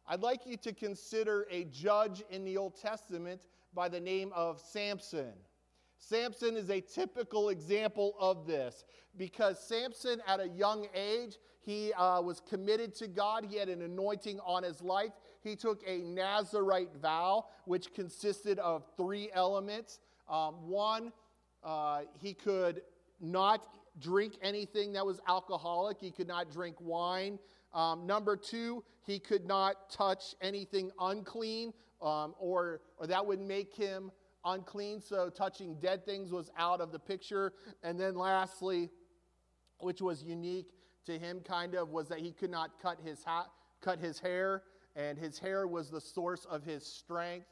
I'd 0.07 0.23
like 0.23 0.47
you 0.47 0.57
to 0.59 0.73
consider 0.73 1.47
a 1.51 1.65
judge 1.65 2.23
in 2.31 2.45
the 2.45 2.57
Old 2.57 2.81
Testament 2.81 3.43
by 3.75 3.91
the 3.91 4.01
name 4.01 4.33
of 4.35 4.59
Samson. 4.59 5.33
Samson 5.99 6.57
is 6.57 6.71
a 6.71 6.81
typical 6.81 7.49
example 7.49 8.15
of 8.19 8.47
this 8.47 8.85
because 9.17 9.59
Samson, 9.59 10.23
at 10.27 10.41
a 10.41 10.49
young 10.49 10.87
age, 10.95 11.37
he 11.61 11.93
uh, 11.93 12.21
was 12.23 12.41
committed 12.41 12.95
to 12.97 13.09
God. 13.09 13.45
He 13.45 13.59
had 13.59 13.69
an 13.69 13.83
anointing 13.83 14.41
on 14.41 14.63
his 14.63 14.81
life. 14.81 15.13
He 15.43 15.57
took 15.57 15.83
a 15.87 15.99
Nazarite 15.99 16.95
vow, 17.03 17.47
which 17.65 17.93
consisted 17.93 18.59
of 18.61 18.85
three 18.97 19.31
elements. 19.35 19.99
Um, 20.29 20.69
one, 20.69 21.13
uh, 21.65 22.03
he 22.21 22.33
could 22.33 22.83
not 23.21 23.67
drink 24.01 24.35
anything 24.43 24.93
that 24.93 25.05
was 25.05 25.21
alcoholic, 25.27 25.99
he 26.01 26.11
could 26.11 26.29
not 26.29 26.53
drink 26.53 26.77
wine. 26.81 27.39
Um, 27.75 28.07
number 28.07 28.37
two, 28.37 28.85
he 29.05 29.19
could 29.19 29.45
not 29.45 29.91
touch 29.91 30.35
anything 30.41 30.91
unclean, 31.01 31.73
um, 32.01 32.35
or, 32.39 32.81
or 32.97 33.07
that 33.07 33.27
would 33.27 33.41
make 33.41 33.75
him 33.75 34.11
unclean, 34.53 35.01
so 35.01 35.29
touching 35.29 35.77
dead 35.81 36.05
things 36.05 36.33
was 36.33 36.51
out 36.57 36.81
of 36.81 36.93
the 36.93 36.99
picture. 36.99 37.53
And 37.83 37.99
then 37.99 38.15
lastly, 38.15 38.91
which 39.79 40.01
was 40.01 40.23
unique 40.23 40.73
to 41.07 41.19
him 41.19 41.41
kind 41.41 41.75
of 41.75 41.91
was 41.91 42.09
that 42.09 42.19
he 42.19 42.33
could 42.33 42.51
not 42.51 42.81
cut 42.81 42.99
his 43.05 43.25
ha- 43.25 43.49
cut 43.81 43.99
his 43.99 44.19
hair 44.19 44.63
and 44.97 45.17
his 45.17 45.39
hair 45.39 45.67
was 45.67 45.91
the 45.91 46.01
source 46.01 46.45
of 46.47 46.65
his 46.65 46.85
strength. 46.85 47.47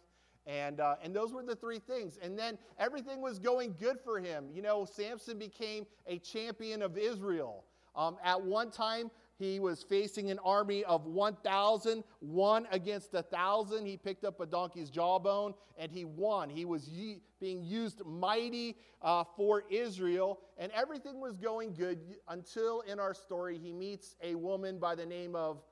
And 0.46 0.80
uh, 0.80 0.96
and 1.02 1.14
those 1.14 1.32
were 1.32 1.42
the 1.42 1.56
three 1.56 1.78
things. 1.78 2.18
And 2.22 2.38
then 2.38 2.58
everything 2.78 3.20
was 3.20 3.38
going 3.38 3.74
good 3.80 3.98
for 4.04 4.20
him. 4.20 4.46
You 4.52 4.62
know 4.62 4.84
samson 4.84 5.38
became 5.38 5.86
a 6.06 6.18
champion 6.18 6.82
of 6.82 6.96
israel. 6.96 7.64
Um, 7.94 8.16
at 8.22 8.40
one 8.40 8.70
time 8.70 9.10
he 9.38 9.60
was 9.60 9.82
facing 9.82 10.30
an 10.30 10.38
army 10.44 10.82
of 10.84 11.06
1,000, 11.06 12.02
one 12.20 12.66
against 12.70 13.12
a 13.14 13.22
thousand. 13.22 13.84
He 13.84 13.96
picked 13.96 14.24
up 14.24 14.40
a 14.40 14.46
donkey's 14.46 14.88
jawbone 14.88 15.52
and 15.76 15.92
he 15.92 16.04
won. 16.04 16.48
He 16.48 16.64
was 16.64 16.88
ye- 16.88 17.20
being 17.38 17.62
used 17.62 18.04
mighty 18.06 18.76
uh, 19.02 19.24
for 19.36 19.64
Israel, 19.68 20.40
and 20.56 20.72
everything 20.72 21.20
was 21.20 21.36
going 21.36 21.74
good 21.74 21.98
until 22.28 22.80
in 22.80 22.98
our 22.98 23.12
story 23.12 23.58
he 23.58 23.72
meets 23.72 24.16
a 24.22 24.34
woman 24.34 24.78
by 24.78 24.94
the 24.94 25.04
name 25.04 25.36
of 25.36 25.62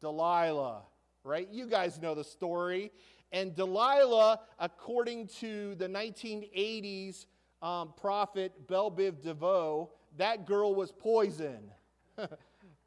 Delilah, 0.00 0.82
right? 1.24 1.48
You 1.50 1.66
guys 1.66 2.00
know 2.00 2.14
the 2.14 2.24
story. 2.24 2.92
And 3.32 3.54
Delilah, 3.56 4.40
according 4.60 5.26
to 5.40 5.74
the 5.74 5.88
1980s 5.88 7.26
um, 7.62 7.92
prophet 7.96 8.68
Bell 8.68 8.92
Biv 8.92 9.22
DeVoe, 9.22 9.90
that 10.18 10.46
girl 10.46 10.74
was 10.74 10.92
poison. 10.92 11.72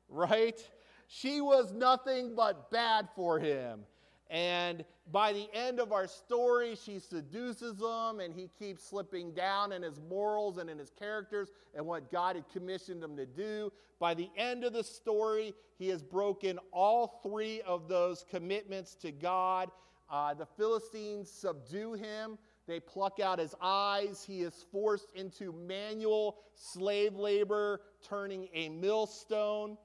right? 0.10 0.60
She 1.08 1.42
was 1.42 1.72
nothing 1.72 2.36
but 2.36 2.70
bad 2.72 3.10
for 3.16 3.39
him. 3.39 3.82
And 4.30 4.86
by 5.12 5.34
the 5.34 5.50
end 5.54 5.80
of 5.80 5.92
our 5.92 6.06
story, 6.06 6.75
she 6.75 7.00
seduces 7.00 7.80
him, 7.82 8.20
and 8.20 8.32
he 8.32 8.50
keeps 8.60 8.84
slipping 8.84 9.34
down 9.34 9.72
in 9.72 9.82
his 9.82 10.00
morals 10.08 10.60
and 10.60 10.70
in 10.70 10.78
his 10.78 10.92
characters 10.92 11.50
and 11.75 11.84
what 11.86 12.12
God 12.12 12.36
had 12.36 12.48
commissioned 12.50 13.04
him 13.04 13.18
to 13.18 13.25
do. 13.25 13.72
By 14.00 14.13
the 14.13 14.30
end 14.38 14.63
of 14.63 14.74
the 14.74 14.84
story, 14.84 15.56
he 15.80 15.88
has 15.89 16.04
broken 16.04 16.60
all 16.72 17.20
three 17.24 17.62
of 17.62 17.88
those 17.88 18.24
commitments 18.30 18.94
to 18.96 19.12
God. 19.12 19.72
Uh, 20.12 20.36
the 20.36 20.46
Philistines 20.46 21.30
subdue 21.32 21.94
him, 21.94 22.38
they 22.70 22.80
pluck 22.80 23.20
out 23.20 23.39
his 23.39 23.56
eyes. 23.60 24.24
He 24.24 24.42
is 24.42 24.63
forced 24.72 25.12
into 25.16 25.51
manual 25.51 26.38
slave 26.54 27.16
labor, 27.16 27.82
turning 28.08 28.48
a 28.54 28.70
millstone. 28.70 29.75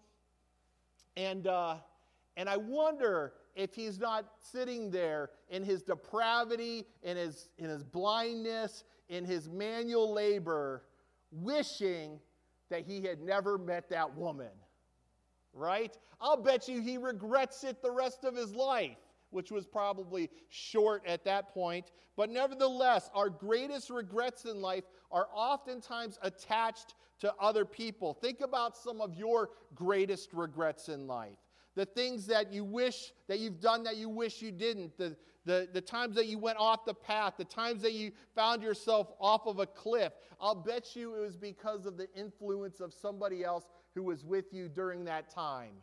And, 1.16 1.46
uh, 1.46 1.76
and 2.36 2.48
I 2.48 2.56
wonder 2.56 3.34
if 3.54 3.74
he's 3.74 3.98
not 3.98 4.26
sitting 4.40 4.90
there 4.90 5.30
in 5.48 5.62
his 5.62 5.82
depravity, 5.82 6.86
in 7.02 7.16
his, 7.16 7.48
in 7.58 7.68
his 7.68 7.84
blindness, 7.84 8.84
in 9.08 9.24
his 9.24 9.48
manual 9.48 10.12
labor, 10.12 10.84
wishing 11.30 12.18
that 12.70 12.84
he 12.84 13.02
had 13.02 13.20
never 13.20 13.58
met 13.58 13.88
that 13.90 14.16
woman. 14.16 14.50
Right? 15.52 15.96
I'll 16.20 16.42
bet 16.42 16.66
you 16.66 16.80
he 16.80 16.98
regrets 16.98 17.62
it 17.62 17.80
the 17.80 17.90
rest 17.90 18.24
of 18.24 18.34
his 18.34 18.54
life 18.54 18.96
which 19.34 19.50
was 19.50 19.66
probably 19.66 20.30
short 20.48 21.02
at 21.06 21.24
that 21.24 21.52
point. 21.52 21.90
But 22.16 22.30
nevertheless, 22.30 23.10
our 23.14 23.28
greatest 23.28 23.90
regrets 23.90 24.44
in 24.44 24.60
life 24.60 24.84
are 25.10 25.28
oftentimes 25.34 26.18
attached 26.22 26.94
to 27.20 27.34
other 27.40 27.64
people. 27.64 28.14
Think 28.14 28.40
about 28.40 28.76
some 28.76 29.00
of 29.00 29.14
your 29.14 29.50
greatest 29.74 30.32
regrets 30.32 30.88
in 30.88 31.06
life. 31.06 31.38
The 31.74 31.84
things 31.84 32.26
that 32.26 32.52
you 32.52 32.64
wish 32.64 33.12
that 33.26 33.40
you've 33.40 33.60
done 33.60 33.82
that 33.84 33.96
you 33.96 34.08
wish 34.08 34.40
you 34.40 34.52
didn't, 34.52 34.96
the, 34.96 35.16
the, 35.44 35.68
the 35.72 35.80
times 35.80 36.14
that 36.14 36.26
you 36.26 36.38
went 36.38 36.58
off 36.58 36.84
the 36.84 36.94
path, 36.94 37.34
the 37.36 37.44
times 37.44 37.82
that 37.82 37.92
you 37.92 38.12
found 38.36 38.62
yourself 38.62 39.12
off 39.20 39.46
of 39.46 39.58
a 39.58 39.66
cliff. 39.66 40.12
I'll 40.40 40.54
bet 40.54 40.94
you 40.94 41.16
it 41.16 41.20
was 41.20 41.36
because 41.36 41.86
of 41.86 41.96
the 41.96 42.06
influence 42.14 42.78
of 42.78 42.94
somebody 42.94 43.42
else 43.42 43.64
who 43.96 44.04
was 44.04 44.24
with 44.24 44.52
you 44.52 44.68
during 44.68 45.04
that 45.06 45.30
time 45.30 45.74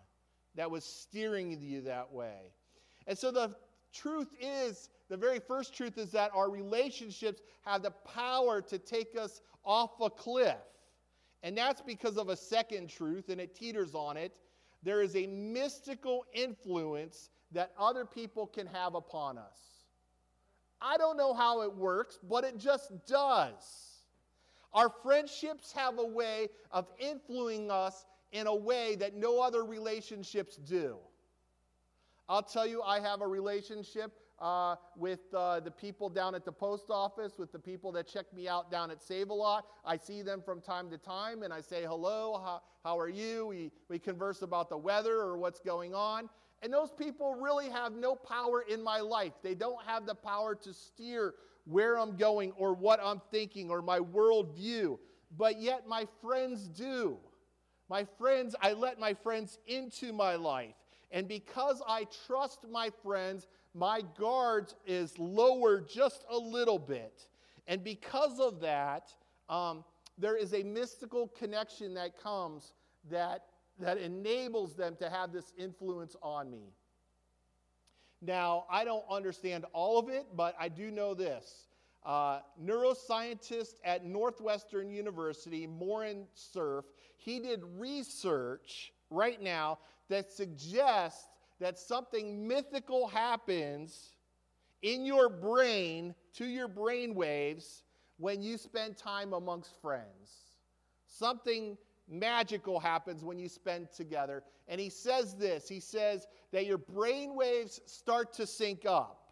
that 0.55 0.70
was 0.70 0.86
steering 0.86 1.60
you 1.62 1.81
that 1.81 2.12
way. 2.12 2.53
And 3.12 3.20
so 3.20 3.30
the 3.30 3.53
truth 3.91 4.30
is, 4.39 4.88
the 5.10 5.18
very 5.18 5.39
first 5.39 5.75
truth 5.75 5.98
is 5.98 6.13
that 6.13 6.32
our 6.34 6.50
relationships 6.50 7.41
have 7.65 7.84
the 7.84 7.91
power 7.91 8.62
to 8.62 8.77
take 8.77 9.18
us 9.18 9.41
off 9.65 10.00
a 10.00 10.10
cliff. 10.10 10.56
And 11.44 11.58
that's 11.58 11.82
because 11.82 12.15
of 12.18 12.30
a 12.30 12.38
second 12.38 12.88
truth, 12.88 13.27
and 13.27 13.41
it 13.41 13.53
teeters 13.53 13.96
on 13.96 14.15
it. 14.15 14.32
There 14.82 15.01
is 15.01 15.18
a 15.18 15.27
mystical 15.27 16.24
influence 16.34 17.32
that 17.51 17.74
other 17.77 18.06
people 18.06 18.48
can 18.48 18.65
have 18.68 18.96
upon 18.96 19.38
us. 19.38 19.60
I 20.80 20.96
don't 20.96 21.18
know 21.18 21.34
how 21.34 21.63
it 21.63 21.75
works, 21.75 22.18
but 22.30 22.46
it 22.46 22.58
just 22.58 22.94
does. 23.06 24.06
Our 24.74 24.88
friendships 24.88 25.74
have 25.74 26.00
a 26.00 26.08
way 26.08 26.48
of 26.72 26.88
influencing 26.98 27.72
us 27.72 28.06
in 28.32 28.48
a 28.48 28.56
way 28.56 28.96
that 28.96 29.18
no 29.18 29.41
other 29.41 29.65
relationships 29.65 30.56
do. 30.56 30.96
I'll 32.32 32.42
tell 32.42 32.66
you, 32.66 32.82
I 32.82 33.02
have 33.02 33.20
a 33.20 33.28
relationship 33.28 34.14
uh, 34.40 34.78
with 34.96 35.20
uh, 35.36 35.60
the 35.60 35.70
people 35.70 36.08
down 36.08 36.34
at 36.34 36.46
the 36.46 36.52
post 36.52 36.86
office, 36.90 37.34
with 37.38 37.52
the 37.52 37.60
people 37.60 37.92
that 37.92 38.08
check 38.08 38.34
me 38.34 38.48
out 38.48 38.72
down 38.72 38.90
at 38.90 39.02
Save 39.02 39.32
a 39.32 39.34
Lot. 39.34 39.66
I 39.84 39.98
see 39.98 40.22
them 40.22 40.42
from 40.42 40.62
time 40.62 40.90
to 40.92 40.98
time 40.98 41.44
and 41.44 41.52
I 41.52 41.60
say, 41.60 41.84
hello, 41.84 42.42
how, 42.42 42.62
how 42.86 42.98
are 42.98 43.10
you? 43.10 43.48
We, 43.48 43.70
we 43.90 44.00
converse 44.00 44.44
about 44.44 44.70
the 44.70 44.78
weather 44.78 45.18
or 45.18 45.38
what's 45.38 45.60
going 45.60 45.94
on. 45.94 46.30
And 46.62 46.72
those 46.72 46.90
people 46.90 47.36
really 47.36 47.70
have 47.70 47.92
no 47.92 48.16
power 48.16 48.62
in 48.62 48.82
my 48.82 49.02
life. 49.02 49.34
They 49.44 49.54
don't 49.54 49.86
have 49.86 50.06
the 50.06 50.16
power 50.16 50.56
to 50.56 50.74
steer 50.74 51.34
where 51.66 52.00
I'm 52.00 52.16
going 52.16 52.54
or 52.54 52.74
what 52.74 53.02
I'm 53.04 53.22
thinking 53.30 53.70
or 53.70 53.82
my 53.82 54.00
worldview. 54.00 55.00
But 55.38 55.60
yet 55.60 55.86
my 55.86 56.08
friends 56.22 56.70
do. 56.70 57.18
My 57.90 58.08
friends, 58.18 58.56
I 58.62 58.72
let 58.72 59.02
my 59.02 59.16
friends 59.16 59.60
into 59.68 60.14
my 60.14 60.36
life. 60.36 60.76
And 61.12 61.27
because 61.27 61.82
I 61.88 62.08
trust 62.25 62.65
my 62.70 62.89
friends, 63.03 63.48
my 63.74 64.01
guard 64.18 64.74
is 64.86 65.18
lowered 65.20 65.89
just 65.89 66.25
a 66.30 66.38
little 66.38 66.80
bit. 66.80 67.27
And 67.68 67.84
because 67.84 68.39
of 68.39 68.62
that, 68.62 69.12
um, 69.50 69.84
there 70.18 70.36
is 70.36 70.53
a 70.53 70.63
mystical 70.63 71.27
connection 71.27 71.94
that 71.96 72.22
comes 72.22 72.74
that, 73.10 73.44
that 73.80 73.98
enables 73.98 74.75
them 74.75 74.96
to 74.98 75.10
have 75.10 75.32
this 75.32 75.53
influence 75.58 76.15
on 76.22 76.50
me. 76.50 76.74
Now, 78.22 78.65
I 78.70 78.86
don't 78.86 79.06
understand 79.10 79.65
all 79.74 79.98
of 79.98 80.10
it, 80.10 80.27
but 80.36 80.56
I 80.60 80.70
do 80.70 80.91
know 80.91 81.13
this. 81.13 81.68
Uh, 82.03 82.39
neuroscientist 82.63 83.75
at 83.84 84.06
Northwestern 84.06 84.89
University, 84.89 85.68
Moran 85.68 86.25
Cerf, 86.34 86.86
he 87.18 87.40
did 87.40 87.64
research 87.77 88.92
right 89.09 89.42
now 89.42 89.79
that 90.12 90.32
suggests 90.32 91.28
that 91.60 91.78
something 91.78 92.48
mythical 92.48 93.08
happens 93.08 94.14
in 94.82 95.06
your 95.06 95.30
brain, 95.30 96.16
to 96.34 96.46
your 96.46 96.68
brain 96.68 97.14
waves, 97.16 97.84
when 98.18 98.42
you 98.42 98.58
spend 98.58 98.98
time 98.98 99.34
amongst 99.34 99.80
friends. 99.82 100.58
Something 101.08 101.78
magical 102.10 102.80
happens 102.80 103.24
when 103.24 103.40
you 103.40 103.48
spend 103.48 103.92
together. 103.92 104.44
And 104.68 104.80
he 104.80 104.90
says 104.90 105.36
this 105.36 105.68
he 105.68 105.80
says 105.80 106.28
that 106.52 106.66
your 106.66 106.78
brain 106.78 107.36
waves 107.36 107.82
start 107.86 108.34
to 108.34 108.46
sync 108.46 108.86
up. 108.86 109.32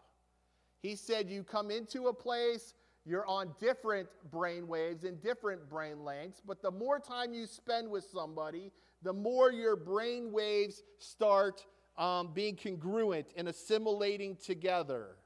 He 0.81 0.95
said 0.95 1.29
you 1.29 1.43
come 1.43 1.71
into 1.71 2.07
a 2.07 2.13
place, 2.13 2.73
you're 3.05 3.27
on 3.27 3.53
different 3.59 4.07
brain 4.31 4.67
waves 4.67 5.03
and 5.03 5.21
different 5.21 5.69
brain 5.69 6.03
lengths, 6.03 6.41
but 6.45 6.61
the 6.61 6.71
more 6.71 6.99
time 6.99 7.33
you 7.33 7.47
spend 7.47 7.89
with 7.89 8.05
somebody, 8.05 8.71
the 9.01 9.13
more 9.13 9.51
your 9.51 9.75
brain 9.75 10.31
waves 10.31 10.83
start 10.97 11.65
um, 11.97 12.31
being 12.33 12.55
congruent 12.55 13.27
and 13.35 13.47
assimilating 13.47 14.35
together. 14.35 15.17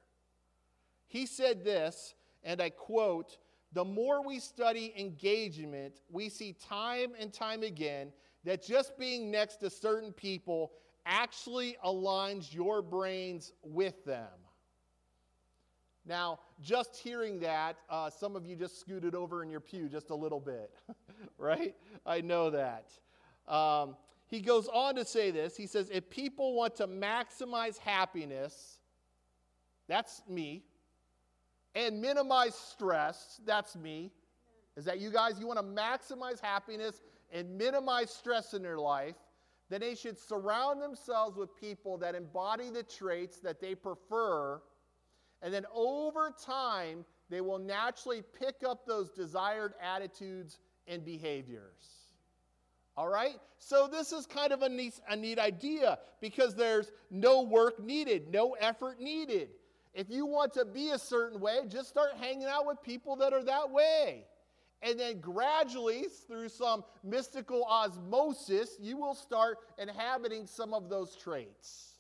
He 1.07 1.25
said 1.25 1.63
this, 1.63 2.15
and 2.43 2.61
I 2.61 2.69
quote 2.69 3.37
The 3.71 3.85
more 3.85 4.25
we 4.25 4.39
study 4.39 4.93
engagement, 4.97 6.01
we 6.11 6.29
see 6.29 6.53
time 6.53 7.13
and 7.19 7.31
time 7.31 7.63
again 7.63 8.11
that 8.43 8.63
just 8.63 8.97
being 8.97 9.31
next 9.31 9.57
to 9.57 9.69
certain 9.69 10.11
people 10.11 10.71
actually 11.05 11.77
aligns 11.85 12.53
your 12.53 12.81
brains 12.81 13.53
with 13.63 14.03
them. 14.05 14.29
Now, 16.05 16.39
just 16.61 16.97
hearing 16.97 17.39
that, 17.39 17.77
uh, 17.89 18.09
some 18.09 18.35
of 18.35 18.45
you 18.45 18.55
just 18.55 18.79
scooted 18.79 19.15
over 19.15 19.41
in 19.41 19.49
your 19.49 19.61
pew 19.61 19.87
just 19.87 20.09
a 20.09 20.15
little 20.15 20.39
bit, 20.39 20.71
right? 21.37 21.75
I 22.05 22.19
know 22.19 22.49
that. 22.49 22.91
Um, 23.47 23.95
he 24.27 24.41
goes 24.41 24.67
on 24.67 24.95
to 24.95 25.05
say 25.05 25.31
this. 25.31 25.55
He 25.55 25.67
says, 25.67 25.89
if 25.91 26.09
people 26.09 26.55
want 26.55 26.75
to 26.77 26.87
maximize 26.87 27.77
happiness, 27.77 28.79
that's 29.87 30.21
me, 30.27 30.63
and 31.75 32.01
minimize 32.01 32.55
stress, 32.55 33.41
that's 33.45 33.75
me. 33.75 34.11
Is 34.75 34.85
that 34.85 34.99
you 34.99 35.11
guys? 35.11 35.39
You 35.39 35.47
want 35.47 35.59
to 35.59 35.65
maximize 35.65 36.39
happiness 36.39 37.01
and 37.31 37.57
minimize 37.57 38.11
stress 38.11 38.53
in 38.53 38.61
their 38.61 38.77
life, 38.77 39.15
then 39.69 39.81
they 39.81 39.95
should 39.95 40.17
surround 40.17 40.81
themselves 40.81 41.37
with 41.37 41.55
people 41.55 41.97
that 41.97 42.15
embody 42.15 42.69
the 42.69 42.83
traits 42.83 43.39
that 43.39 43.59
they 43.59 43.75
prefer. 43.75 44.61
And 45.41 45.53
then 45.53 45.65
over 45.73 46.31
time, 46.43 47.05
they 47.29 47.41
will 47.41 47.59
naturally 47.59 48.21
pick 48.39 48.57
up 48.67 48.85
those 48.85 49.09
desired 49.09 49.73
attitudes 49.81 50.59
and 50.87 51.03
behaviors. 51.03 52.02
All 52.95 53.07
right? 53.07 53.39
So, 53.57 53.87
this 53.87 54.11
is 54.11 54.25
kind 54.25 54.51
of 54.51 54.61
a 54.61 54.69
neat, 54.69 54.99
a 55.09 55.15
neat 55.15 55.39
idea 55.39 55.99
because 56.21 56.53
there's 56.53 56.91
no 57.09 57.41
work 57.41 57.83
needed, 57.83 58.31
no 58.31 58.53
effort 58.59 58.99
needed. 58.99 59.49
If 59.93 60.09
you 60.09 60.25
want 60.25 60.53
to 60.53 60.65
be 60.65 60.89
a 60.89 60.99
certain 60.99 61.39
way, 61.39 61.59
just 61.67 61.89
start 61.89 62.11
hanging 62.19 62.45
out 62.45 62.65
with 62.65 62.81
people 62.83 63.15
that 63.17 63.31
are 63.31 63.43
that 63.43 63.69
way. 63.69 64.25
And 64.81 64.99
then 64.99 65.21
gradually, 65.21 66.07
through 66.27 66.49
some 66.49 66.83
mystical 67.03 67.63
osmosis, 67.63 68.77
you 68.81 68.97
will 68.97 69.15
start 69.15 69.59
inhabiting 69.77 70.45
some 70.45 70.73
of 70.73 70.89
those 70.89 71.15
traits. 71.15 71.93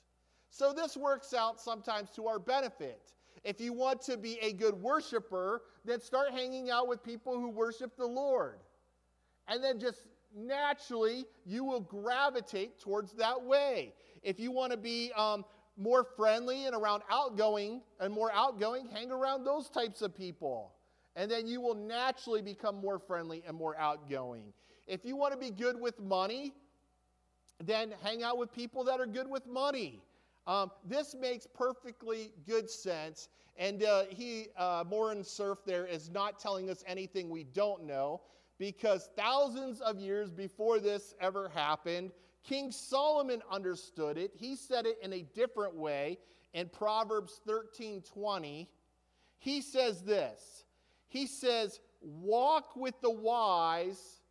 So, 0.49 0.73
this 0.73 0.95
works 0.97 1.33
out 1.33 1.59
sometimes 1.59 2.09
to 2.11 2.27
our 2.27 2.39
benefit. 2.39 3.13
If 3.43 3.59
you 3.59 3.73
want 3.73 4.01
to 4.03 4.17
be 4.17 4.37
a 4.41 4.53
good 4.53 4.75
worshiper, 4.75 5.61
then 5.85 6.01
start 6.01 6.31
hanging 6.31 6.69
out 6.69 6.87
with 6.87 7.03
people 7.03 7.39
who 7.39 7.49
worship 7.49 7.95
the 7.97 8.05
Lord. 8.05 8.59
And 9.47 9.63
then 9.63 9.79
just 9.79 10.07
naturally 10.35 11.25
you 11.45 11.63
will 11.63 11.81
gravitate 11.81 12.79
towards 12.79 13.13
that 13.13 13.41
way. 13.41 13.93
If 14.21 14.39
you 14.39 14.51
want 14.51 14.71
to 14.71 14.77
be 14.77 15.11
um, 15.15 15.45
more 15.77 16.05
friendly 16.15 16.65
and 16.65 16.75
around 16.75 17.03
outgoing 17.09 17.81
and 17.99 18.13
more 18.13 18.31
outgoing, 18.33 18.87
hang 18.87 19.11
around 19.11 19.43
those 19.43 19.69
types 19.69 20.01
of 20.01 20.15
people. 20.15 20.73
And 21.15 21.29
then 21.29 21.47
you 21.47 21.61
will 21.61 21.75
naturally 21.75 22.41
become 22.41 22.75
more 22.75 22.99
friendly 22.99 23.43
and 23.47 23.55
more 23.55 23.77
outgoing. 23.77 24.53
If 24.87 25.05
you 25.05 25.15
want 25.15 25.33
to 25.33 25.39
be 25.39 25.51
good 25.51 25.79
with 25.79 25.99
money, 25.99 26.53
then 27.63 27.93
hang 28.01 28.23
out 28.23 28.37
with 28.37 28.51
people 28.51 28.83
that 28.85 28.99
are 28.99 29.05
good 29.05 29.29
with 29.29 29.45
money. 29.47 30.01
Um, 30.47 30.71
this 30.85 31.15
makes 31.15 31.47
perfectly 31.47 32.31
good 32.47 32.69
sense. 32.69 33.29
And 33.57 33.83
uh, 33.83 34.05
he, 34.09 34.47
uh, 34.57 34.83
Moran 34.87 35.23
Cerf, 35.23 35.59
there 35.65 35.85
is 35.85 36.09
not 36.09 36.39
telling 36.39 36.69
us 36.69 36.83
anything 36.87 37.29
we 37.29 37.43
don't 37.43 37.85
know 37.85 38.21
because 38.63 39.09
thousands 39.17 39.81
of 39.81 39.99
years 39.99 40.31
before 40.31 40.79
this 40.79 41.13
ever 41.19 41.49
happened, 41.49 42.13
King 42.45 42.71
Solomon 42.71 43.41
understood 43.51 44.17
it. 44.17 44.31
He 44.33 44.55
said 44.55 44.85
it 44.85 44.97
in 45.01 45.11
a 45.11 45.23
different 45.35 45.75
way 45.75 46.17
in 46.53 46.69
Proverbs 46.69 47.41
13:20. 47.45 48.69
He 49.37 49.59
says 49.59 50.01
this. 50.03 50.63
He 51.09 51.27
says, 51.27 51.81
"Walk 51.99 52.73
with 52.77 53.01
the 53.01 53.09
wise 53.09 54.21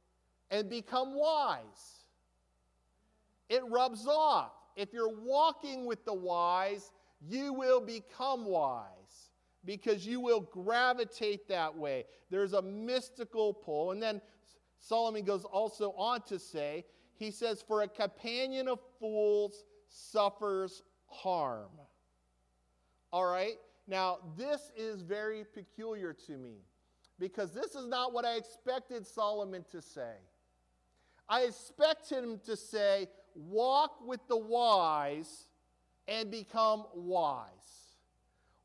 and 0.51 0.71
become 0.71 1.13
wise." 1.15 2.07
It 3.51 3.63
rubs 3.67 4.07
off. 4.07 4.55
If 4.77 4.95
you're 4.95 5.15
walking 5.15 5.85
with 5.85 6.07
the 6.07 6.15
wise, 6.15 6.91
you 7.21 7.53
will 7.53 7.83
become 7.83 8.47
wise 8.47 9.22
because 9.65 10.07
you 10.07 10.21
will 10.21 10.41
gravitate 10.41 11.49
that 11.49 11.77
way. 11.77 12.05
There's 12.31 12.53
a 12.53 12.63
mystical 12.63 13.55
pull. 13.55 13.93
And 13.93 14.03
then 14.03 14.21
Solomon 14.81 15.25
goes 15.25 15.45
also 15.45 15.93
on 15.93 16.23
to 16.23 16.39
say, 16.39 16.85
he 17.15 17.31
says, 17.31 17.63
For 17.63 17.83
a 17.83 17.89
companion 17.89 18.69
of 18.69 18.81
fools 18.99 19.65
suffers 19.89 20.83
harm. 21.07 21.71
All 23.13 23.27
right? 23.27 23.57
Now, 23.87 24.19
this 24.37 24.73
is 24.77 25.03
very 25.03 25.45
peculiar 25.45 26.13
to 26.27 26.33
me 26.39 26.63
because 27.19 27.53
this 27.53 27.75
is 27.75 27.87
not 27.87 28.13
what 28.13 28.25
I 28.25 28.37
expected 28.37 29.07
Solomon 29.07 29.65
to 29.71 29.81
say. 29.81 30.15
I 31.29 31.43
expect 31.43 32.11
him 32.11 32.41
to 32.45 32.57
say, 32.57 33.09
Walk 33.35 34.07
with 34.07 34.21
the 34.29 34.37
wise 34.37 35.47
and 36.09 36.31
become 36.31 36.85
wise. 36.95 37.82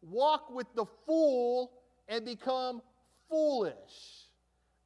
Walk 0.01 0.53
with 0.53 0.67
the 0.75 0.85
fool 1.05 1.71
and 2.07 2.25
become 2.25 2.81
foolish. 3.29 3.75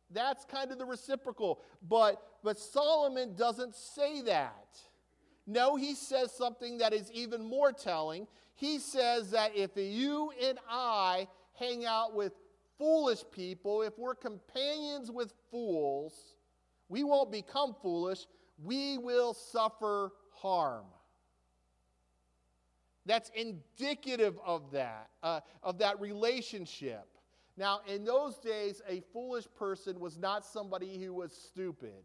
That's 0.09 0.45
kind 0.45 0.71
of 0.71 0.77
the 0.77 0.85
reciprocal. 0.85 1.59
But, 1.87 2.21
but 2.43 2.59
Solomon 2.59 3.35
doesn't 3.35 3.75
say 3.75 4.21
that. 4.23 4.79
No, 5.47 5.75
he 5.75 5.95
says 5.95 6.31
something 6.31 6.77
that 6.79 6.93
is 6.93 7.11
even 7.11 7.43
more 7.43 7.71
telling. 7.71 8.27
He 8.55 8.79
says 8.79 9.31
that 9.31 9.55
if 9.55 9.71
you 9.75 10.31
and 10.41 10.59
I 10.69 11.27
hang 11.53 11.85
out 11.85 12.13
with 12.13 12.33
foolish 12.77 13.23
people, 13.31 13.81
if 13.81 13.97
we're 13.97 14.15
companions 14.15 15.11
with 15.11 15.33
fools, 15.49 16.35
we 16.89 17.03
won't 17.03 17.31
become 17.31 17.75
foolish, 17.81 18.25
we 18.63 18.97
will 18.97 19.33
suffer 19.33 20.11
harm. 20.33 20.85
That's 23.05 23.31
indicative 23.35 24.37
of 24.45 24.71
that, 24.71 25.09
uh, 25.23 25.41
of 25.63 25.79
that 25.79 25.99
relationship. 25.99 27.07
Now, 27.57 27.81
in 27.87 28.05
those 28.05 28.37
days, 28.37 28.81
a 28.87 29.01
foolish 29.11 29.45
person 29.57 29.99
was 29.99 30.17
not 30.17 30.45
somebody 30.45 31.03
who 31.03 31.13
was 31.13 31.31
stupid. 31.31 32.03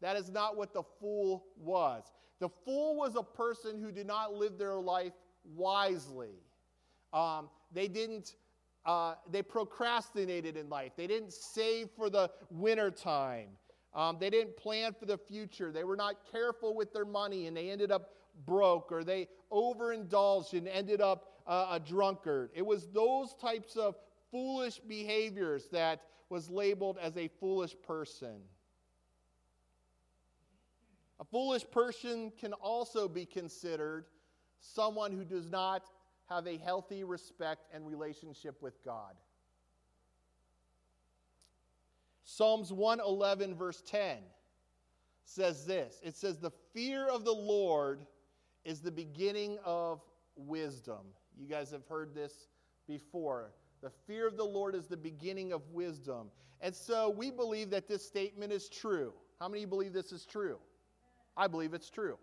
That 0.00 0.16
is 0.16 0.30
not 0.30 0.56
what 0.56 0.72
the 0.72 0.82
fool 0.98 1.44
was. 1.56 2.04
The 2.40 2.48
fool 2.64 2.96
was 2.96 3.16
a 3.16 3.22
person 3.22 3.80
who 3.80 3.92
did 3.92 4.06
not 4.06 4.34
live 4.34 4.56
their 4.58 4.80
life 4.80 5.12
wisely. 5.44 6.34
Um, 7.12 7.50
they 7.72 7.88
didn't. 7.88 8.36
Uh, 8.86 9.14
they 9.30 9.42
procrastinated 9.42 10.56
in 10.56 10.70
life. 10.70 10.92
They 10.96 11.06
didn't 11.06 11.34
save 11.34 11.90
for 11.94 12.08
the 12.08 12.30
winter 12.50 12.90
time. 12.90 13.48
Um, 13.92 14.16
they 14.18 14.30
didn't 14.30 14.56
plan 14.56 14.94
for 14.98 15.04
the 15.04 15.18
future. 15.18 15.70
They 15.70 15.84
were 15.84 15.96
not 15.96 16.14
careful 16.32 16.74
with 16.74 16.92
their 16.92 17.04
money 17.04 17.46
and 17.46 17.56
they 17.56 17.70
ended 17.70 17.92
up 17.92 18.10
broke 18.46 18.92
or 18.92 19.04
they 19.04 19.28
overindulged 19.50 20.54
and 20.54 20.68
ended 20.68 21.00
up 21.00 21.40
uh, 21.46 21.68
a 21.72 21.80
drunkard. 21.80 22.50
It 22.54 22.64
was 22.64 22.88
those 22.88 23.34
types 23.34 23.76
of 23.76 23.96
foolish 24.30 24.78
behaviors 24.78 25.66
that 25.72 26.02
was 26.28 26.48
labeled 26.48 26.98
as 27.00 27.16
a 27.16 27.28
foolish 27.40 27.74
person. 27.86 28.36
A 31.18 31.24
foolish 31.24 31.64
person 31.70 32.32
can 32.38 32.52
also 32.54 33.08
be 33.08 33.26
considered 33.26 34.06
someone 34.60 35.12
who 35.12 35.24
does 35.24 35.50
not 35.50 35.84
have 36.28 36.46
a 36.46 36.56
healthy 36.56 37.04
respect 37.04 37.66
and 37.74 37.86
relationship 37.86 38.62
with 38.62 38.82
God. 38.84 39.14
Psalms 42.24 42.72
111, 42.72 43.56
verse 43.56 43.82
10 43.84 44.18
says 45.24 45.66
this 45.66 46.00
it 46.02 46.16
says, 46.16 46.38
The 46.38 46.52
fear 46.72 47.08
of 47.08 47.24
the 47.24 47.32
Lord 47.34 48.06
is 48.64 48.80
the 48.80 48.90
beginning 48.90 49.58
of 49.64 50.00
wisdom. 50.36 51.00
You 51.38 51.46
guys 51.46 51.70
have 51.70 51.86
heard 51.86 52.14
this 52.14 52.48
before. 52.86 53.52
The 53.82 53.90
fear 54.06 54.26
of 54.26 54.36
the 54.36 54.44
Lord 54.44 54.74
is 54.74 54.86
the 54.86 54.96
beginning 54.96 55.52
of 55.52 55.62
wisdom. 55.70 56.30
And 56.60 56.74
so 56.74 57.08
we 57.10 57.30
believe 57.30 57.70
that 57.70 57.88
this 57.88 58.04
statement 58.04 58.52
is 58.52 58.68
true. 58.68 59.14
How 59.38 59.48
many 59.48 59.64
believe 59.64 59.92
this 59.92 60.12
is 60.12 60.26
true? 60.26 60.58
I 61.36 61.46
believe 61.46 61.72
it's 61.72 61.88
true, 61.88 62.18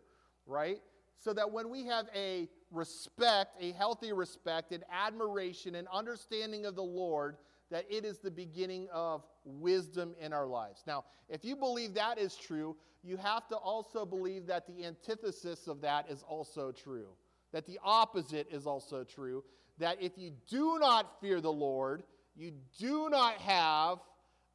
right? 0.46 0.80
So 1.18 1.34
that 1.34 1.52
when 1.52 1.70
we 1.70 1.86
have 1.86 2.08
a 2.16 2.48
respect, 2.72 3.56
a 3.60 3.72
healthy 3.72 4.14
respect, 4.14 4.72
an 4.72 4.84
admiration 4.92 5.76
and 5.76 5.88
understanding 5.92 6.68
of 6.68 6.76
the 6.76 6.84
Lord, 6.84 7.38
that 7.70 7.86
it 7.90 8.06
is 8.06 8.20
the 8.20 8.32
beginning 8.32 8.88
of 8.92 9.24
wisdom 9.44 10.16
in 10.20 10.34
our 10.34 10.48
lives. 10.48 10.84
Now, 10.88 11.04
if 11.30 11.44
you 11.44 11.56
believe 11.56 11.94
that 11.96 12.18
is 12.18 12.36
true, 12.36 12.76
you 13.04 13.18
have 13.18 13.48
to 13.50 13.56
also 13.56 14.06
believe 14.06 14.46
that 14.48 14.68
the 14.68 14.86
antithesis 14.86 15.68
of 15.68 15.82
that 15.82 16.10
is 16.10 16.24
also 16.24 16.72
true, 16.72 17.10
that 17.52 17.66
the 17.66 17.80
opposite 17.84 18.48
is 18.52 18.66
also 18.66 19.04
true, 19.04 19.44
that 19.78 20.02
if 20.02 20.18
you 20.18 20.32
do 20.50 20.78
not 20.80 21.20
fear 21.22 21.42
the 21.42 21.52
Lord, 21.52 22.04
you 22.36 22.54
do 22.80 23.10
not 23.10 23.36
have 23.36 24.00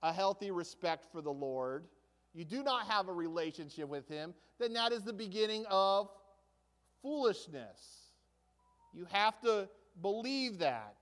a 0.02 0.12
healthy 0.12 0.50
respect 0.50 1.06
for 1.12 1.20
the 1.20 1.32
Lord, 1.32 1.84
you 2.34 2.44
do 2.44 2.62
not 2.62 2.86
have 2.86 3.08
a 3.08 3.12
relationship 3.12 3.88
with 3.88 4.08
Him, 4.08 4.34
then 4.58 4.72
that 4.72 4.92
is 4.92 5.02
the 5.02 5.12
beginning 5.12 5.64
of 5.70 6.08
foolishness. 7.02 8.12
You 8.94 9.06
have 9.10 9.40
to 9.42 9.68
believe 10.00 10.58
that. 10.58 10.96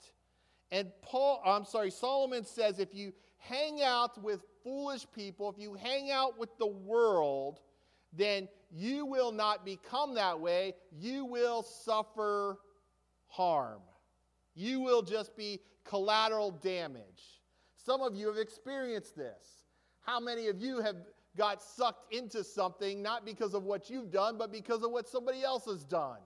And 0.72 0.90
Paul, 1.02 1.42
I'm 1.44 1.64
sorry, 1.64 1.90
Solomon 1.90 2.44
says 2.44 2.78
if 2.78 2.94
you 2.94 3.12
hang 3.38 3.82
out 3.82 4.22
with 4.22 4.40
foolish 4.62 5.06
people, 5.14 5.50
if 5.50 5.58
you 5.58 5.74
hang 5.74 6.10
out 6.10 6.38
with 6.38 6.50
the 6.58 6.66
world, 6.66 7.60
then 8.12 8.48
you 8.70 9.06
will 9.06 9.32
not 9.32 9.64
become 9.64 10.14
that 10.14 10.40
way. 10.40 10.74
You 10.92 11.24
will 11.24 11.62
suffer 11.62 12.58
harm. 13.26 13.80
You 14.54 14.80
will 14.80 15.02
just 15.02 15.36
be 15.36 15.60
collateral 15.84 16.50
damage. 16.50 17.40
Some 17.76 18.02
of 18.02 18.14
you 18.14 18.26
have 18.28 18.36
experienced 18.36 19.16
this. 19.16 19.64
How 20.02 20.20
many 20.20 20.48
of 20.48 20.60
you 20.60 20.80
have 20.80 20.96
got 21.36 21.62
sucked 21.62 22.12
into 22.12 22.44
something 22.44 23.02
not 23.02 23.24
because 23.24 23.54
of 23.54 23.64
what 23.64 23.88
you've 23.88 24.10
done, 24.10 24.36
but 24.38 24.52
because 24.52 24.82
of 24.82 24.90
what 24.90 25.08
somebody 25.08 25.42
else 25.42 25.64
has 25.64 25.84
done? 25.84 26.18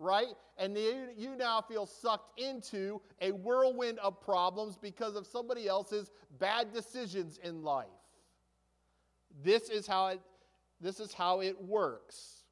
Right? 0.00 0.34
And 0.58 0.76
you, 0.76 1.08
you 1.16 1.36
now 1.36 1.60
feel 1.60 1.86
sucked 1.86 2.40
into 2.40 3.00
a 3.20 3.30
whirlwind 3.30 4.00
of 4.00 4.20
problems 4.20 4.76
because 4.76 5.14
of 5.14 5.26
somebody 5.26 5.68
else's 5.68 6.10
bad 6.40 6.72
decisions 6.72 7.38
in 7.44 7.62
life. 7.62 7.86
This 9.44 9.68
is 9.68 9.86
how 9.86 10.08
it, 10.08 10.20
this 10.80 10.98
is 10.98 11.12
how 11.12 11.40
it 11.40 11.62
works. 11.62 12.44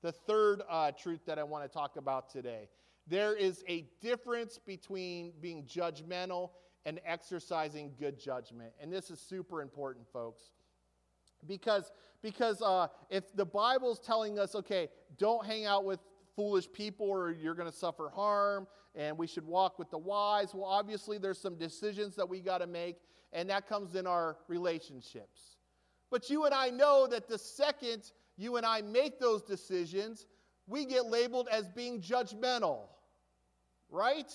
The 0.00 0.12
third 0.12 0.62
uh, 0.70 0.92
truth 0.92 1.26
that 1.26 1.38
I 1.38 1.42
want 1.42 1.64
to 1.64 1.68
talk 1.68 1.96
about 1.96 2.30
today 2.30 2.70
there 3.10 3.34
is 3.34 3.64
a 3.68 3.86
difference 4.00 4.58
between 4.64 5.32
being 5.40 5.64
judgmental 5.64 6.50
and 6.86 7.00
exercising 7.04 7.92
good 7.98 8.18
judgment. 8.18 8.72
And 8.80 8.92
this 8.92 9.10
is 9.10 9.20
super 9.20 9.60
important, 9.60 10.06
folks. 10.12 10.42
Because, 11.46 11.90
because 12.22 12.62
uh, 12.62 12.86
if 13.10 13.34
the 13.34 13.44
Bible's 13.44 13.98
telling 13.98 14.38
us, 14.38 14.54
okay, 14.54 14.88
don't 15.18 15.44
hang 15.44 15.66
out 15.66 15.84
with 15.84 15.98
foolish 16.40 16.72
people 16.72 17.06
or 17.06 17.32
you're 17.32 17.54
going 17.54 17.70
to 17.70 17.76
suffer 17.76 18.08
harm 18.08 18.66
and 18.94 19.18
we 19.18 19.26
should 19.26 19.46
walk 19.46 19.78
with 19.78 19.90
the 19.90 19.98
wise. 19.98 20.54
Well, 20.54 20.64
obviously, 20.64 21.18
there's 21.18 21.38
some 21.38 21.56
decisions 21.56 22.16
that 22.16 22.26
we 22.26 22.40
got 22.40 22.58
to 22.58 22.66
make, 22.66 22.96
and 23.34 23.50
that 23.50 23.68
comes 23.68 23.94
in 23.94 24.06
our 24.06 24.38
relationships. 24.48 25.58
But 26.10 26.30
you 26.30 26.46
and 26.46 26.54
I 26.54 26.70
know 26.70 27.06
that 27.08 27.28
the 27.28 27.36
second 27.36 28.10
you 28.38 28.56
and 28.56 28.64
I 28.64 28.80
make 28.80 29.20
those 29.20 29.42
decisions, 29.42 30.24
we 30.66 30.86
get 30.86 31.04
labeled 31.04 31.46
as 31.52 31.68
being 31.68 32.00
judgmental, 32.00 32.84
right? 33.90 34.32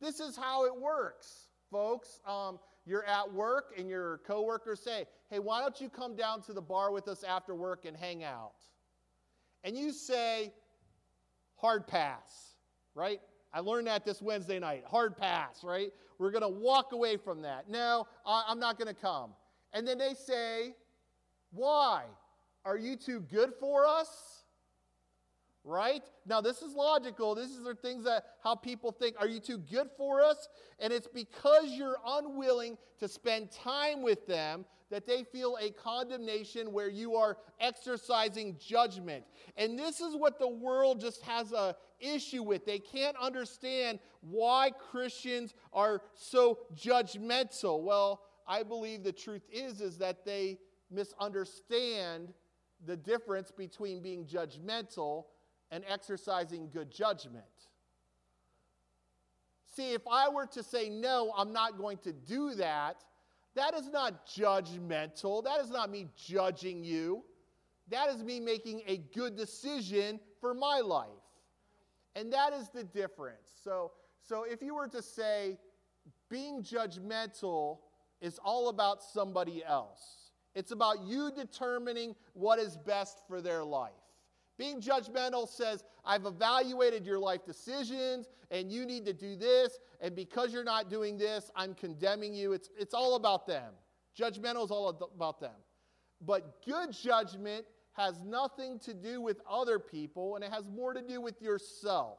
This 0.00 0.18
is 0.18 0.36
how 0.36 0.66
it 0.66 0.76
works, 0.76 1.46
folks. 1.70 2.18
Um, 2.26 2.58
you're 2.84 3.04
at 3.04 3.32
work 3.32 3.74
and 3.78 3.88
your 3.88 4.18
coworkers 4.26 4.80
say, 4.80 5.06
Hey, 5.30 5.38
why 5.38 5.60
don't 5.60 5.80
you 5.80 5.88
come 5.88 6.16
down 6.16 6.42
to 6.42 6.52
the 6.52 6.60
bar 6.60 6.90
with 6.90 7.06
us 7.06 7.22
after 7.22 7.54
work 7.54 7.84
and 7.84 7.96
hang 7.96 8.24
out? 8.24 8.54
And 9.62 9.78
you 9.78 9.92
say, 9.92 10.52
hard 11.62 11.86
pass, 11.86 12.56
right? 12.94 13.20
I 13.54 13.60
learned 13.60 13.86
that 13.86 14.04
this 14.04 14.20
Wednesday 14.20 14.58
night. 14.58 14.84
Hard 14.86 15.16
pass, 15.16 15.64
right? 15.64 15.92
We're 16.18 16.30
going 16.30 16.42
to 16.42 16.48
walk 16.48 16.92
away 16.92 17.16
from 17.16 17.42
that. 17.42 17.70
No, 17.70 18.06
I'm 18.26 18.58
not 18.58 18.78
going 18.78 18.94
to 18.94 19.00
come. 19.00 19.30
And 19.72 19.88
then 19.88 19.96
they 19.96 20.14
say, 20.14 20.74
Why? 21.52 22.04
Are 22.64 22.76
you 22.76 22.96
too 22.96 23.20
good 23.20 23.52
for 23.58 23.86
us? 23.86 24.42
right? 25.64 26.02
Now, 26.26 26.40
this 26.40 26.62
is 26.62 26.74
logical. 26.74 27.34
This 27.34 27.50
is 27.50 27.62
the 27.62 27.74
things 27.74 28.04
that 28.04 28.24
how 28.42 28.54
people 28.54 28.90
think. 28.90 29.16
Are 29.18 29.28
you 29.28 29.40
too 29.40 29.58
good 29.58 29.88
for 29.96 30.22
us? 30.22 30.48
And 30.78 30.92
it's 30.92 31.06
because 31.06 31.70
you're 31.70 31.98
unwilling 32.06 32.76
to 32.98 33.08
spend 33.08 33.50
time 33.50 34.02
with 34.02 34.26
them 34.26 34.64
that 34.92 35.06
they 35.06 35.24
feel 35.24 35.56
a 35.58 35.70
condemnation 35.70 36.70
where 36.70 36.90
you 36.90 37.16
are 37.16 37.38
exercising 37.58 38.58
judgment. 38.58 39.24
And 39.56 39.78
this 39.78 40.02
is 40.02 40.14
what 40.14 40.38
the 40.38 40.46
world 40.46 41.00
just 41.00 41.22
has 41.22 41.50
a 41.52 41.74
issue 41.98 42.42
with. 42.42 42.66
They 42.66 42.78
can't 42.78 43.16
understand 43.16 44.00
why 44.20 44.70
Christians 44.70 45.54
are 45.72 46.02
so 46.14 46.58
judgmental. 46.76 47.82
Well, 47.82 48.20
I 48.46 48.62
believe 48.64 49.02
the 49.02 49.12
truth 49.12 49.48
is 49.50 49.80
is 49.80 49.96
that 49.96 50.26
they 50.26 50.58
misunderstand 50.90 52.34
the 52.84 52.96
difference 52.96 53.50
between 53.50 54.02
being 54.02 54.26
judgmental 54.26 55.24
and 55.70 55.84
exercising 55.88 56.68
good 56.70 56.90
judgment. 56.90 57.46
See, 59.74 59.94
if 59.94 60.02
I 60.06 60.28
were 60.28 60.46
to 60.48 60.62
say, 60.62 60.90
no, 60.90 61.32
I'm 61.34 61.54
not 61.54 61.78
going 61.78 61.96
to 61.98 62.12
do 62.12 62.54
that, 62.56 63.02
that 63.54 63.74
is 63.74 63.88
not 63.88 64.26
judgmental. 64.26 65.44
That 65.44 65.60
is 65.60 65.70
not 65.70 65.90
me 65.90 66.08
judging 66.16 66.84
you. 66.84 67.24
That 67.90 68.08
is 68.10 68.22
me 68.22 68.40
making 68.40 68.82
a 68.86 68.98
good 69.14 69.36
decision 69.36 70.20
for 70.40 70.54
my 70.54 70.80
life. 70.80 71.08
And 72.14 72.32
that 72.32 72.52
is 72.52 72.68
the 72.68 72.84
difference. 72.84 73.50
So, 73.62 73.92
so 74.22 74.44
if 74.44 74.62
you 74.62 74.74
were 74.74 74.88
to 74.88 75.02
say 75.02 75.58
being 76.30 76.62
judgmental 76.62 77.78
is 78.20 78.38
all 78.44 78.68
about 78.68 79.02
somebody 79.02 79.64
else, 79.64 80.30
it's 80.54 80.70
about 80.70 81.02
you 81.04 81.30
determining 81.34 82.14
what 82.34 82.58
is 82.58 82.76
best 82.76 83.20
for 83.26 83.40
their 83.40 83.64
life. 83.64 83.92
Being 84.58 84.80
judgmental 84.80 85.48
says, 85.48 85.84
I've 86.04 86.26
evaluated 86.26 87.06
your 87.06 87.18
life 87.18 87.44
decisions 87.44 88.28
and 88.50 88.70
you 88.70 88.84
need 88.84 89.06
to 89.06 89.14
do 89.14 89.34
this, 89.34 89.78
and 90.00 90.14
because 90.14 90.52
you're 90.52 90.62
not 90.62 90.90
doing 90.90 91.16
this, 91.16 91.50
I'm 91.56 91.74
condemning 91.74 92.34
you. 92.34 92.52
It's, 92.52 92.68
it's 92.78 92.92
all 92.92 93.16
about 93.16 93.46
them. 93.46 93.72
Judgmental 94.18 94.64
is 94.64 94.70
all 94.70 94.88
about 94.88 95.40
them. 95.40 95.54
But 96.20 96.64
good 96.64 96.92
judgment 96.92 97.64
has 97.92 98.22
nothing 98.22 98.78
to 98.80 98.94
do 98.94 99.20
with 99.20 99.40
other 99.48 99.78
people 99.78 100.36
and 100.36 100.44
it 100.44 100.52
has 100.52 100.64
more 100.68 100.94
to 100.94 101.02
do 101.02 101.20
with 101.20 101.40
yourself. 101.42 102.18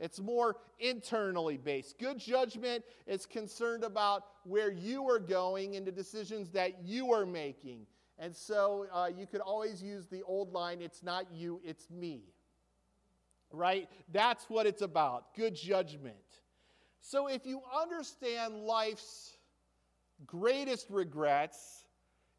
It's 0.00 0.20
more 0.20 0.56
internally 0.80 1.56
based. 1.56 1.98
Good 1.98 2.18
judgment 2.18 2.84
is 3.06 3.26
concerned 3.26 3.84
about 3.84 4.24
where 4.44 4.72
you 4.72 5.08
are 5.08 5.20
going 5.20 5.76
and 5.76 5.86
the 5.86 5.92
decisions 5.92 6.50
that 6.50 6.82
you 6.84 7.12
are 7.12 7.24
making. 7.24 7.86
And 8.18 8.34
so 8.34 8.86
uh, 8.92 9.10
you 9.16 9.26
could 9.26 9.40
always 9.40 9.82
use 9.82 10.06
the 10.06 10.22
old 10.22 10.52
line 10.52 10.80
it's 10.80 11.02
not 11.02 11.26
you, 11.32 11.60
it's 11.64 11.90
me. 11.90 12.22
Right? 13.52 13.88
That's 14.12 14.44
what 14.48 14.66
it's 14.66 14.82
about. 14.82 15.34
Good 15.34 15.54
judgment. 15.54 16.16
So 17.00 17.26
if 17.26 17.44
you 17.46 17.60
understand 17.80 18.64
life's 18.64 19.36
greatest 20.26 20.86
regrets 20.90 21.84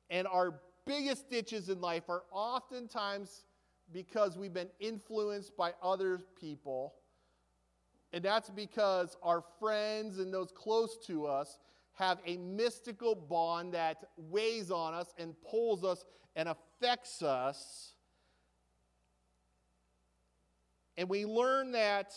and 0.09 0.27
our 0.27 0.55
biggest 0.85 1.29
ditches 1.29 1.69
in 1.69 1.81
life 1.81 2.09
are 2.09 2.23
oftentimes 2.31 3.45
because 3.91 4.37
we've 4.37 4.53
been 4.53 4.69
influenced 4.79 5.55
by 5.55 5.73
other 5.81 6.21
people. 6.39 6.95
And 8.13 8.23
that's 8.23 8.49
because 8.49 9.17
our 9.21 9.43
friends 9.59 10.19
and 10.19 10.33
those 10.33 10.51
close 10.51 10.97
to 11.07 11.25
us 11.25 11.59
have 11.95 12.19
a 12.25 12.37
mystical 12.37 13.15
bond 13.15 13.73
that 13.73 13.97
weighs 14.17 14.69
on 14.69 14.93
us 14.93 15.13
and 15.17 15.33
pulls 15.49 15.83
us 15.83 16.03
and 16.35 16.49
affects 16.49 17.23
us. 17.23 17.93
And 20.97 21.09
we 21.09 21.25
learn 21.25 21.71
that, 21.71 22.13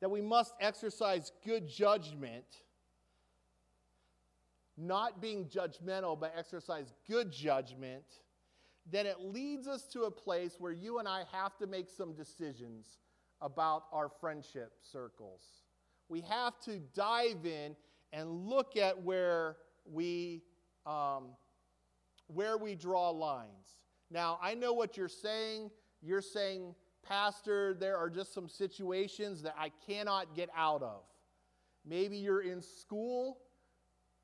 that 0.00 0.10
we 0.10 0.20
must 0.20 0.54
exercise 0.60 1.32
good 1.44 1.68
judgment, 1.68 2.44
not 4.76 5.20
being 5.20 5.46
judgmental, 5.46 6.18
but 6.18 6.34
exercise 6.36 6.92
good 7.06 7.30
judgment. 7.30 8.04
Then 8.90 9.04
it 9.06 9.20
leads 9.20 9.68
us 9.68 9.86
to 9.88 10.04
a 10.04 10.10
place 10.10 10.56
where 10.58 10.72
you 10.72 10.98
and 10.98 11.06
I 11.06 11.24
have 11.32 11.58
to 11.58 11.66
make 11.66 11.90
some 11.90 12.14
decisions 12.14 12.98
about 13.40 13.84
our 13.92 14.08
friendship 14.08 14.72
circles 14.82 15.42
we 16.08 16.20
have 16.22 16.58
to 16.60 16.78
dive 16.94 17.44
in 17.44 17.76
and 18.12 18.48
look 18.48 18.76
at 18.76 19.00
where 19.02 19.56
we 19.90 20.42
um, 20.86 21.24
where 22.28 22.56
we 22.56 22.74
draw 22.74 23.10
lines. 23.10 23.76
Now, 24.10 24.38
I 24.42 24.54
know 24.54 24.72
what 24.72 24.96
you're 24.96 25.08
saying. 25.08 25.70
You're 26.02 26.22
saying, 26.22 26.74
Pastor, 27.02 27.74
there 27.74 27.96
are 27.96 28.08
just 28.08 28.32
some 28.32 28.48
situations 28.48 29.42
that 29.42 29.54
I 29.58 29.70
cannot 29.86 30.34
get 30.34 30.48
out 30.56 30.82
of. 30.82 31.02
Maybe 31.84 32.16
you're 32.16 32.42
in 32.42 32.60
school, 32.60 33.38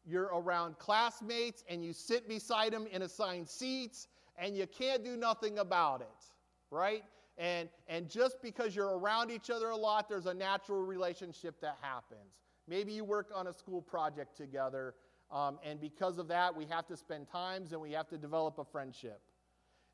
you're 0.05 0.31
around 0.35 0.79
classmates, 0.79 1.65
and 1.69 1.85
you 1.85 1.93
sit 1.93 2.29
beside 2.29 2.73
them 2.73 2.87
in 2.91 3.03
assigned 3.03 3.49
seats, 3.49 4.09
and 4.37 4.57
you 4.57 4.67
can't 4.67 5.05
do 5.05 5.17
nothing 5.17 5.59
about 5.59 6.01
it, 6.01 6.25
right? 6.71 7.05
And, 7.37 7.69
and 7.89 8.09
just 8.09 8.41
because 8.43 8.77
you're 8.77 8.99
around 8.99 9.31
each 9.31 9.51
other 9.51 9.71
a 9.71 9.77
lot, 9.77 10.09
there's 10.09 10.27
a 10.27 10.35
natural 10.35 10.83
relationship 10.83 11.61
that 11.61 11.79
happens. 11.81 12.39
Maybe 12.69 12.93
you 12.93 13.05
work 13.05 13.31
on 13.35 13.49
a 13.49 13.53
school 13.53 13.83
project 13.83 14.37
together, 14.37 14.95
um, 15.31 15.59
and 15.65 15.81
because 15.81 16.19
of 16.19 16.29
that, 16.29 16.57
we 16.57 16.65
have 16.67 16.87
to 16.87 16.97
spend 16.97 17.29
times 17.29 17.73
and 17.73 17.81
we 17.81 17.93
have 17.93 18.09
to 18.09 18.19
develop 18.19 18.59
a 18.59 18.65
friendship. 18.65 19.21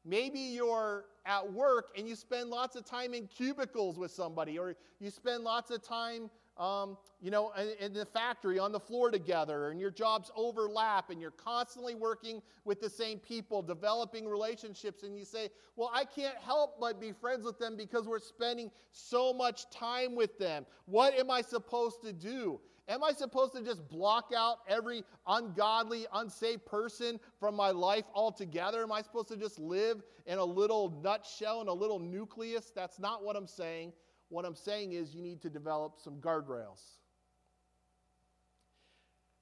Maybe 0.04 0.40
you're 0.40 1.06
at 1.26 1.52
work 1.52 1.88
and 1.96 2.08
you 2.08 2.14
spend 2.14 2.50
lots 2.50 2.76
of 2.76 2.84
time 2.84 3.14
in 3.14 3.26
cubicles 3.26 3.98
with 3.98 4.10
somebody, 4.10 4.58
or 4.58 4.76
you 4.98 5.10
spend 5.10 5.44
lots 5.44 5.70
of 5.70 5.82
time 5.82 6.30
um, 6.60 6.98
you 7.22 7.30
know, 7.30 7.52
in, 7.80 7.94
the 7.94 8.04
factory 8.04 8.58
on 8.58 8.70
the 8.70 8.78
floor 8.78 9.10
together, 9.10 9.70
and 9.70 9.80
your 9.80 9.90
jobs 9.90 10.30
overlap, 10.36 11.08
and 11.08 11.20
you're 11.20 11.30
constantly 11.30 11.94
working 11.94 12.42
with 12.64 12.80
the 12.82 12.90
same 12.90 13.18
people, 13.18 13.62
developing 13.62 14.28
relationships, 14.28 15.02
and 15.02 15.18
you 15.18 15.24
say, 15.24 15.48
Well, 15.76 15.90
I 15.92 16.04
can't 16.04 16.36
help 16.36 16.78
but 16.78 17.00
be 17.00 17.12
friends 17.12 17.46
with 17.46 17.58
them 17.58 17.76
because 17.76 18.06
we're 18.06 18.18
spending 18.18 18.70
so 18.92 19.32
much 19.32 19.70
time 19.70 20.14
with 20.14 20.38
them. 20.38 20.66
What 20.84 21.18
am 21.18 21.30
I 21.30 21.40
supposed 21.40 22.02
to 22.02 22.12
do? 22.12 22.60
Am 22.88 23.04
I 23.04 23.12
supposed 23.12 23.54
to 23.54 23.62
just 23.62 23.88
block 23.88 24.32
out 24.36 24.58
every 24.68 25.04
ungodly, 25.26 26.06
unsafe 26.12 26.64
person 26.66 27.20
from 27.38 27.54
my 27.54 27.70
life 27.70 28.04
altogether? 28.14 28.82
Am 28.82 28.92
I 28.92 29.00
supposed 29.00 29.28
to 29.28 29.36
just 29.36 29.58
live 29.60 30.02
in 30.26 30.38
a 30.38 30.44
little 30.44 31.00
nutshell, 31.02 31.62
in 31.62 31.68
a 31.68 31.72
little 31.72 32.00
nucleus? 32.00 32.72
That's 32.74 32.98
not 32.98 33.24
what 33.24 33.36
I'm 33.36 33.46
saying. 33.46 33.92
What 34.30 34.44
I'm 34.44 34.54
saying 34.54 34.92
is 34.92 35.14
you 35.14 35.22
need 35.22 35.42
to 35.42 35.50
develop 35.50 35.98
some 36.02 36.14
guardrails. 36.14 36.80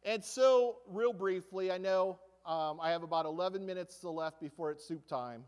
And 0.02 0.24
so, 0.24 0.78
real 0.88 1.12
briefly, 1.12 1.70
I 1.70 1.78
know 1.78 2.18
um, 2.46 2.80
I 2.80 2.90
have 2.90 3.02
about 3.02 3.26
11 3.26 3.64
minutes 3.64 4.02
left 4.02 4.40
before 4.40 4.70
it's 4.70 4.82
soup 4.86 5.06
time. 5.06 5.44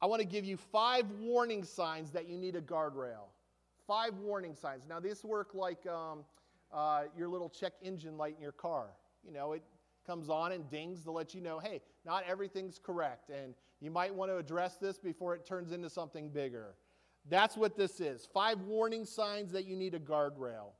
I 0.00 0.06
want 0.06 0.22
to 0.22 0.26
give 0.26 0.46
you 0.46 0.56
five 0.56 1.04
warning 1.20 1.62
signs 1.62 2.10
that 2.12 2.26
you 2.26 2.38
need 2.38 2.56
a 2.56 2.62
guardrail. 2.62 3.28
Five 3.86 4.14
warning 4.14 4.54
signs. 4.54 4.84
Now, 4.88 4.98
these 4.98 5.22
work 5.22 5.50
like 5.52 5.86
um, 5.86 6.20
uh, 6.72 7.02
your 7.14 7.28
little 7.28 7.50
check 7.50 7.74
engine 7.82 8.16
light 8.16 8.36
in 8.36 8.42
your 8.42 8.52
car. 8.52 8.86
You 9.22 9.32
know, 9.32 9.52
it 9.52 9.62
comes 10.06 10.30
on 10.30 10.52
and 10.52 10.68
dings 10.70 11.04
to 11.04 11.10
let 11.10 11.34
you 11.34 11.42
know, 11.42 11.58
hey, 11.58 11.82
not 12.06 12.24
everything's 12.26 12.78
correct. 12.82 13.28
And 13.28 13.54
you 13.80 13.90
might 13.90 14.14
want 14.14 14.30
to 14.30 14.36
address 14.36 14.76
this 14.76 14.98
before 14.98 15.34
it 15.34 15.46
turns 15.46 15.72
into 15.72 15.88
something 15.88 16.28
bigger. 16.28 16.74
That's 17.28 17.56
what 17.56 17.76
this 17.76 18.00
is. 18.00 18.28
Five 18.32 18.60
warning 18.62 19.04
signs 19.04 19.52
that 19.52 19.64
you 19.64 19.76
need 19.76 19.94
a 19.94 19.98
guardrail. 19.98 20.72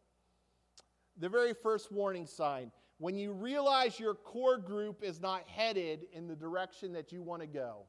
The 1.18 1.28
very 1.28 1.54
first 1.54 1.92
warning 1.92 2.26
sign 2.26 2.70
when 2.98 3.16
you 3.16 3.32
realize 3.32 3.98
your 3.98 4.14
core 4.14 4.58
group 4.58 5.02
is 5.02 5.20
not 5.20 5.48
headed 5.48 6.06
in 6.12 6.26
the 6.26 6.36
direction 6.36 6.92
that 6.92 7.12
you 7.12 7.22
want 7.22 7.40
to 7.40 7.48
go. 7.48 7.86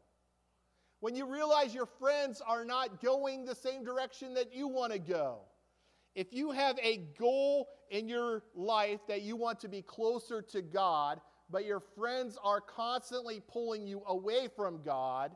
When 1.02 1.15
you 1.15 1.26
realize 1.26 1.74
your 1.74 1.86
friends 1.86 2.41
are 2.45 2.63
not 2.63 3.02
going 3.02 3.43
the 3.43 3.56
same 3.56 3.84
direction 3.84 4.34
that 4.36 4.54
you 4.54 4.67
want 4.67 4.93
to 4.93 5.00
go. 5.00 5.39
If 6.15 6.34
you 6.34 6.52
have 6.52 6.78
a 6.80 6.97
goal 7.19 7.67
in 7.89 8.08
your 8.08 8.43
life 8.56 9.00
that 9.08 9.21
you 9.21 9.36
want 9.36 9.60
to 9.62 9.67
be 9.67 9.82
closer 9.82 10.41
to 10.43 10.62
God, 10.62 11.19
but 11.52 11.66
your 11.66 11.80
friends 11.80 12.38
are 12.44 12.62
constantly 12.62 13.42
pulling 13.48 13.86
you 13.86 14.02
away 14.08 14.48
from 14.56 14.82
God, 14.84 15.36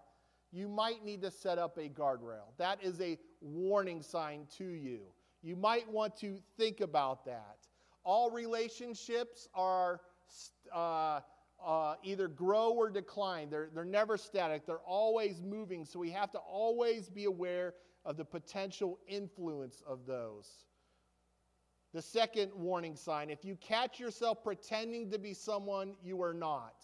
you 0.51 0.67
might 0.67 1.04
need 1.04 1.21
to 1.21 1.32
set 1.32 1.58
up 1.58 1.78
a 1.78 1.89
guardrail. 1.89 2.54
That 2.58 2.82
is 2.82 3.01
a 3.01 3.17
warning 3.41 4.01
sign 4.01 4.47
to 4.58 4.65
you. 4.65 5.01
You 5.43 5.56
might 5.56 5.89
want 5.91 6.15
to 6.21 6.39
think 6.58 6.82
about 6.82 7.25
that. 7.25 7.58
All 8.04 8.32
relationships 8.32 9.47
are 9.54 10.01
uh, 10.73 11.19
uh, 11.63 11.95
either 12.04 12.28
grow 12.28 12.71
or 12.71 12.89
decline, 12.89 13.49
they're, 13.49 13.69
they're 13.73 13.86
never 13.86 14.17
static, 14.17 14.65
they're 14.65 14.78
always 14.80 15.41
moving. 15.41 15.86
So 15.86 15.99
we 15.99 16.12
have 16.12 16.32
to 16.32 16.38
always 16.39 17.10
be 17.10 17.25
aware 17.25 17.73
of 18.06 18.17
the 18.17 18.25
potential 18.25 18.99
influence 19.08 19.82
of 19.88 20.06
those. 20.06 20.65
The 21.95 22.01
second 22.01 22.51
warning 22.53 22.97
sign 22.97 23.29
if 23.29 23.45
you 23.45 23.55
catch 23.55 24.01
yourself 24.01 24.43
pretending 24.43 25.10
to 25.12 25.17
be 25.17 25.34
someone 25.34 25.93
you 26.03 26.21
are 26.21 26.34
not, 26.34 26.84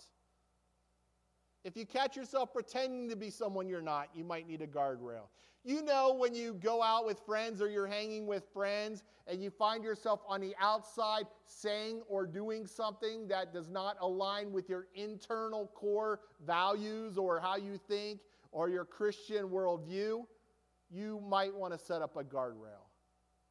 if 1.65 1.75
you 1.75 1.85
catch 1.85 2.15
yourself 2.15 2.53
pretending 2.53 3.09
to 3.09 3.17
be 3.17 3.29
someone 3.29 3.67
you're 3.67 3.81
not, 3.81 4.07
you 4.15 4.23
might 4.23 4.47
need 4.47 4.61
a 4.61 4.67
guardrail. 4.67 5.27
You 5.65 5.81
know, 5.81 6.13
when 6.13 6.33
you 6.33 6.53
go 6.53 6.81
out 6.81 7.05
with 7.05 7.19
friends 7.25 7.61
or 7.61 7.67
you're 7.69 7.87
hanging 7.87 8.25
with 8.25 8.45
friends 8.53 9.03
and 9.27 9.43
you 9.43 9.49
find 9.49 9.83
yourself 9.83 10.21
on 10.29 10.39
the 10.39 10.55
outside 10.61 11.25
saying 11.45 12.03
or 12.07 12.25
doing 12.25 12.65
something 12.65 13.27
that 13.27 13.53
does 13.53 13.69
not 13.69 13.97
align 13.99 14.53
with 14.53 14.69
your 14.69 14.87
internal 14.95 15.67
core 15.75 16.21
values 16.47 17.17
or 17.17 17.37
how 17.37 17.57
you 17.57 17.77
think 17.89 18.21
or 18.53 18.69
your 18.69 18.85
Christian 18.85 19.49
worldview, 19.49 20.21
you 20.89 21.21
might 21.27 21.53
want 21.53 21.73
to 21.73 21.77
set 21.77 22.01
up 22.01 22.15
a 22.15 22.23
guardrail. 22.23 22.80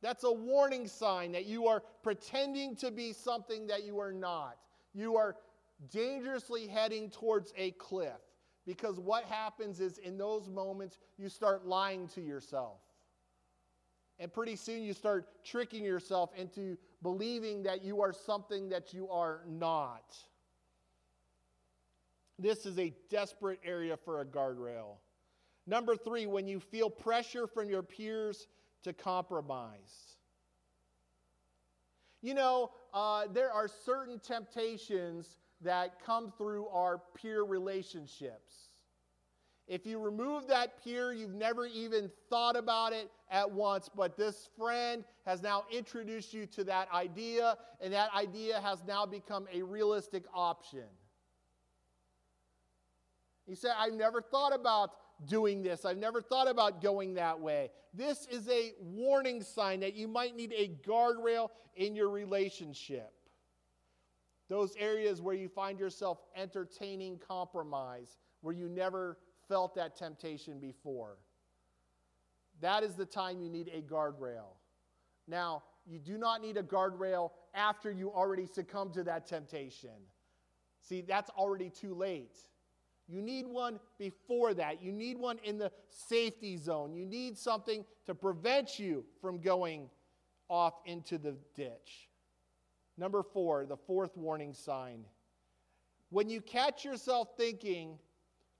That's 0.02 0.24
a 0.24 0.32
warning 0.32 0.86
sign 0.86 1.32
that 1.32 1.46
you 1.46 1.66
are 1.66 1.82
pretending 2.02 2.74
to 2.76 2.90
be 2.90 3.12
something 3.12 3.66
that 3.66 3.84
you 3.84 3.98
are 4.00 4.12
not. 4.12 4.56
You 4.94 5.16
are 5.16 5.36
dangerously 5.90 6.66
heading 6.66 7.10
towards 7.10 7.52
a 7.56 7.72
cliff. 7.72 8.20
Because 8.66 8.98
what 8.98 9.24
happens 9.24 9.80
is 9.80 9.98
in 9.98 10.16
those 10.16 10.48
moments, 10.48 10.98
you 11.18 11.28
start 11.28 11.66
lying 11.66 12.08
to 12.08 12.20
yourself. 12.20 12.78
And 14.18 14.32
pretty 14.32 14.56
soon 14.56 14.82
you 14.82 14.92
start 14.92 15.44
tricking 15.44 15.82
yourself 15.82 16.30
into 16.36 16.76
believing 17.02 17.62
that 17.62 17.82
you 17.82 18.02
are 18.02 18.12
something 18.12 18.68
that 18.68 18.92
you 18.92 19.08
are 19.08 19.40
not. 19.48 20.16
This 22.38 22.64
is 22.66 22.78
a 22.78 22.92
desperate 23.10 23.60
area 23.64 23.96
for 23.96 24.20
a 24.20 24.24
guardrail. 24.24 24.96
Number 25.66 25.96
three, 25.96 26.26
when 26.26 26.46
you 26.46 26.60
feel 26.60 26.90
pressure 26.90 27.46
from 27.46 27.68
your 27.68 27.82
peers 27.82 28.46
to 28.84 28.92
compromise. 28.92 30.16
You 32.22 32.34
know, 32.34 32.70
uh, 32.92 33.24
there 33.32 33.50
are 33.50 33.68
certain 33.68 34.18
temptations 34.18 35.38
that 35.62 36.04
come 36.04 36.32
through 36.36 36.66
our 36.68 37.00
peer 37.14 37.42
relationships. 37.42 38.70
If 39.66 39.86
you 39.86 40.00
remove 40.00 40.48
that 40.48 40.82
peer, 40.82 41.12
you've 41.12 41.34
never 41.34 41.64
even 41.64 42.10
thought 42.28 42.56
about 42.56 42.92
it 42.92 43.08
at 43.30 43.48
once, 43.48 43.88
but 43.88 44.16
this 44.16 44.48
friend 44.58 45.04
has 45.24 45.42
now 45.42 45.64
introduced 45.70 46.34
you 46.34 46.44
to 46.46 46.64
that 46.64 46.92
idea, 46.92 47.56
and 47.80 47.92
that 47.92 48.12
idea 48.12 48.60
has 48.60 48.82
now 48.86 49.06
become 49.06 49.46
a 49.52 49.62
realistic 49.62 50.24
option. 50.34 50.88
He 53.46 53.54
said, 53.54 53.72
I've 53.78 53.94
never 53.94 54.20
thought 54.20 54.52
about 54.52 54.90
doing 55.26 55.62
this. 55.62 55.84
I've 55.84 55.98
never 55.98 56.20
thought 56.20 56.48
about 56.48 56.80
going 56.80 57.14
that 57.14 57.38
way. 57.38 57.70
This 57.92 58.26
is 58.26 58.48
a 58.48 58.72
warning 58.80 59.42
sign 59.42 59.80
that 59.80 59.94
you 59.94 60.08
might 60.08 60.36
need 60.36 60.52
a 60.56 60.70
guardrail 60.88 61.48
in 61.76 61.94
your 61.94 62.10
relationship. 62.10 63.12
Those 64.48 64.74
areas 64.76 65.20
where 65.20 65.34
you 65.34 65.48
find 65.48 65.78
yourself 65.78 66.18
entertaining 66.34 67.20
compromise, 67.26 68.18
where 68.40 68.54
you 68.54 68.68
never 68.68 69.18
felt 69.48 69.74
that 69.76 69.96
temptation 69.96 70.58
before. 70.58 71.18
That 72.60 72.82
is 72.82 72.94
the 72.94 73.06
time 73.06 73.40
you 73.40 73.48
need 73.48 73.70
a 73.72 73.80
guardrail. 73.80 74.56
Now, 75.28 75.62
you 75.86 75.98
do 75.98 76.18
not 76.18 76.42
need 76.42 76.56
a 76.56 76.62
guardrail 76.62 77.30
after 77.54 77.90
you 77.90 78.10
already 78.10 78.46
succumb 78.46 78.92
to 78.92 79.04
that 79.04 79.26
temptation. 79.26 79.90
See, 80.82 81.00
that's 81.00 81.30
already 81.30 81.70
too 81.70 81.94
late. 81.94 82.36
You 83.10 83.20
need 83.20 83.46
one 83.46 83.80
before 83.98 84.54
that. 84.54 84.82
You 84.82 84.92
need 84.92 85.18
one 85.18 85.38
in 85.42 85.58
the 85.58 85.72
safety 85.88 86.56
zone. 86.56 86.94
You 86.94 87.04
need 87.04 87.36
something 87.36 87.84
to 88.06 88.14
prevent 88.14 88.78
you 88.78 89.04
from 89.20 89.40
going 89.40 89.90
off 90.48 90.74
into 90.86 91.18
the 91.18 91.34
ditch. 91.56 92.08
Number 92.96 93.22
four, 93.22 93.66
the 93.66 93.76
fourth 93.76 94.16
warning 94.16 94.54
sign. 94.54 95.04
When 96.10 96.30
you 96.30 96.40
catch 96.40 96.84
yourself 96.84 97.28
thinking, 97.36 97.98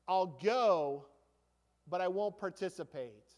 I'll 0.08 0.38
go, 0.42 1.06
but 1.88 2.00
I 2.00 2.08
won't 2.08 2.38
participate. 2.38 3.34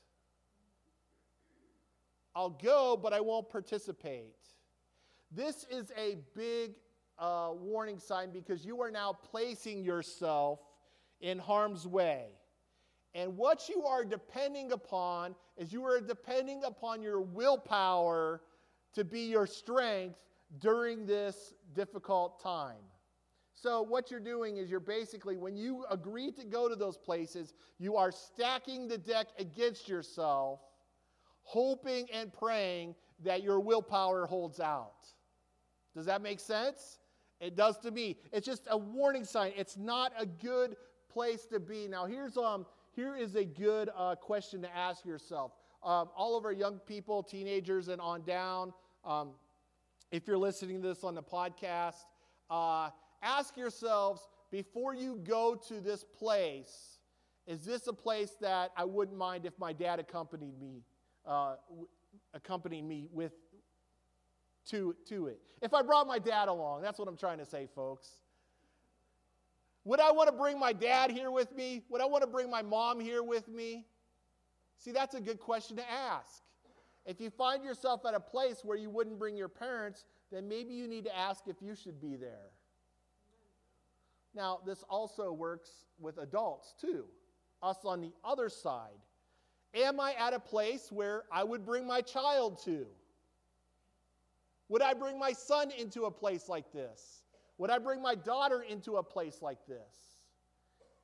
I'll 2.35 2.51
go, 2.51 2.97
but 2.97 3.13
I 3.13 3.21
won't 3.21 3.51
participate. 3.51 4.37
This 5.31 5.67
is 5.71 5.93
a 5.99 6.17
big 6.35 6.73
uh, 7.19 7.51
warning 7.53 7.99
sign 7.99 8.31
because 8.31 8.65
you 8.65 8.81
are 8.81 8.91
now 8.91 9.13
placing 9.13 9.83
yourself 9.83 10.61
in 11.23 11.39
harm's 11.39 11.87
way. 11.87 12.27
And 13.15 13.37
what 13.37 13.69
you 13.69 13.85
are 13.85 14.05
depending 14.05 14.73
upon 14.73 15.35
is 15.57 15.73
you 15.73 15.85
are 15.85 16.01
depending 16.01 16.65
upon 16.65 17.03
your 17.03 17.21
willpower 17.21 18.43
to 18.95 19.05
be 19.05 19.21
your 19.21 19.47
strength 19.47 20.19
during 20.59 21.07
this 21.07 21.55
difficult 21.75 22.43
time. 22.43 22.85
So, 23.55 23.83
what 23.83 24.11
you're 24.11 24.19
doing 24.19 24.57
is 24.57 24.71
you're 24.71 24.81
basically, 24.81 25.37
when 25.37 25.57
you 25.57 25.85
agree 25.91 26.33
to 26.33 26.45
go 26.45 26.69
to 26.69 26.75
those 26.75 26.97
places, 26.97 27.53
you 27.79 27.97
are 27.97 28.11
stacking 28.11 28.89
the 28.89 28.99
deck 28.99 29.29
against 29.39 29.89
yourself, 29.89 30.61
hoping 31.43 32.07
and 32.13 32.33
praying 32.33 32.95
that 33.23 33.43
your 33.43 33.61
willpower 33.61 34.27
holds 34.27 34.59
out. 34.59 35.07
Does 35.95 36.07
that 36.07 36.23
make 36.23 36.41
sense? 36.41 36.99
It 37.41 37.57
does 37.57 37.79
to 37.81 37.91
me. 37.91 38.17
It's 38.33 38.47
just 38.47 38.67
a 38.71 38.77
warning 38.77 39.25
sign. 39.25 39.53
It's 39.57 39.77
not 39.77 40.13
a 40.19 40.25
good 40.25 40.77
place 41.13 41.47
to 41.47 41.61
be. 41.61 41.89
Now, 41.89 42.07
here's, 42.07 42.37
um, 42.37 42.67
here 42.95 43.17
is 43.17 43.35
a 43.35 43.45
good 43.45 43.91
uh, 43.97 44.15
question 44.17 44.63
to 44.63 44.77
ask 44.77 45.05
yourself. 45.05 45.53
Um, 45.83 46.09
all 46.17 46.37
of 46.37 46.45
our 46.45 46.53
young 46.53 46.79
people, 46.79 47.23
teenagers, 47.23 47.89
and 47.89 48.01
on 48.01 48.23
down, 48.23 48.73
um, 49.05 49.31
if 50.11 50.27
you're 50.27 50.39
listening 50.39 50.81
to 50.83 50.89
this 50.89 51.03
on 51.03 51.15
the 51.15 51.23
podcast, 51.23 52.05
uh, 52.51 52.91
ask 53.23 53.57
yourselves 53.57 54.29
before 54.51 54.95
you 54.95 55.21
go 55.25 55.55
to 55.69 55.81
this 55.81 56.05
place, 56.05 56.99
is 57.47 57.65
this 57.65 57.87
a 57.89 57.93
place 57.93 58.37
that 58.41 58.71
I 58.77 58.85
wouldn't 58.85 59.17
mind 59.17 59.47
if 59.47 59.59
my 59.59 59.73
dad 59.73 59.99
accompanied 59.99 60.61
me, 60.61 60.83
uh, 61.27 61.57
accompanied 62.35 62.85
me 62.85 63.09
with 63.11 63.33
to, 64.67 64.95
to 65.09 65.27
it? 65.27 65.41
If 65.61 65.75
I 65.75 65.83
brought 65.83 66.07
my 66.07 66.19
dad 66.19 66.49
along, 66.49 66.83
that's 66.83 66.99
what 66.99 67.09
I'm 67.09 67.17
trying 67.17 67.39
to 67.39 67.47
say, 67.47 67.67
folks. 67.75 68.22
Would 69.85 70.01
I 70.01 70.13
want 70.13 70.29
to 70.29 70.35
bring 70.35 70.59
my 70.59 70.73
dad 70.73 71.11
here 71.11 71.31
with 71.31 71.55
me? 71.55 71.83
Would 71.89 72.01
I 72.01 72.07
want 72.07 72.23
to 72.23 72.29
bring 72.29 72.49
my 72.49 72.63
mom 72.63 73.01
here 73.01 73.23
with 73.23 73.49
me? 73.49 73.85
See, 74.79 74.93
that's 74.93 75.15
a 75.15 75.21
good 75.21 75.41
question 75.41 75.77
to 75.77 75.91
ask. 75.91 76.43
If 77.05 77.21
you 77.21 77.31
find 77.31 77.65
yourself 77.65 78.07
at 78.07 78.15
a 78.15 78.21
place 78.21 78.61
where 78.65 78.79
you 78.79 78.91
wouldn't 78.91 79.19
bring 79.19 79.37
your 79.37 79.49
parents, 79.49 80.05
then 80.31 80.49
maybe 80.49 80.73
you 80.73 80.87
need 80.87 81.05
to 81.05 81.17
ask 81.17 81.49
if 81.49 81.57
you 81.61 81.75
should 81.75 82.01
be 82.01 82.17
there. 82.17 82.51
Now, 84.35 84.61
this 84.65 84.85
also 84.89 85.33
works 85.33 85.71
with 86.01 86.19
adults 86.19 86.75
too, 86.81 87.05
us 87.63 87.79
on 87.85 88.01
the 88.01 88.13
other 88.25 88.49
side. 88.49 89.01
Am 89.75 90.01
I 90.01 90.15
at 90.15 90.33
a 90.33 90.39
place 90.39 90.93
where 90.93 91.25
I 91.33 91.45
would 91.45 91.65
bring 91.65 91.87
my 91.87 92.01
child 92.01 92.63
to? 92.65 92.87
Would 94.69 94.83
I 94.83 94.95
bring 94.95 95.19
my 95.19 95.33
son 95.33 95.71
into 95.71 96.05
a 96.05 96.11
place 96.11 96.49
like 96.49 96.73
this? 96.73 97.22
Would 97.59 97.71
I 97.71 97.79
bring 97.79 98.03
my 98.03 98.15
daughter 98.15 98.63
into 98.63 98.97
a 98.97 99.03
place 99.03 99.43
like 99.43 99.67
this? 99.67 100.17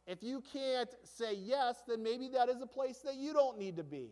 If 0.06 0.22
you 0.22 0.42
can't 0.52 0.88
say 1.04 1.34
yes, 1.34 1.76
then 1.86 2.02
maybe 2.02 2.28
that 2.28 2.48
is 2.48 2.62
a 2.62 2.66
place 2.66 2.98
that 3.04 3.16
you 3.16 3.32
don't 3.32 3.58
need 3.58 3.76
to 3.76 3.84
be. 3.84 4.10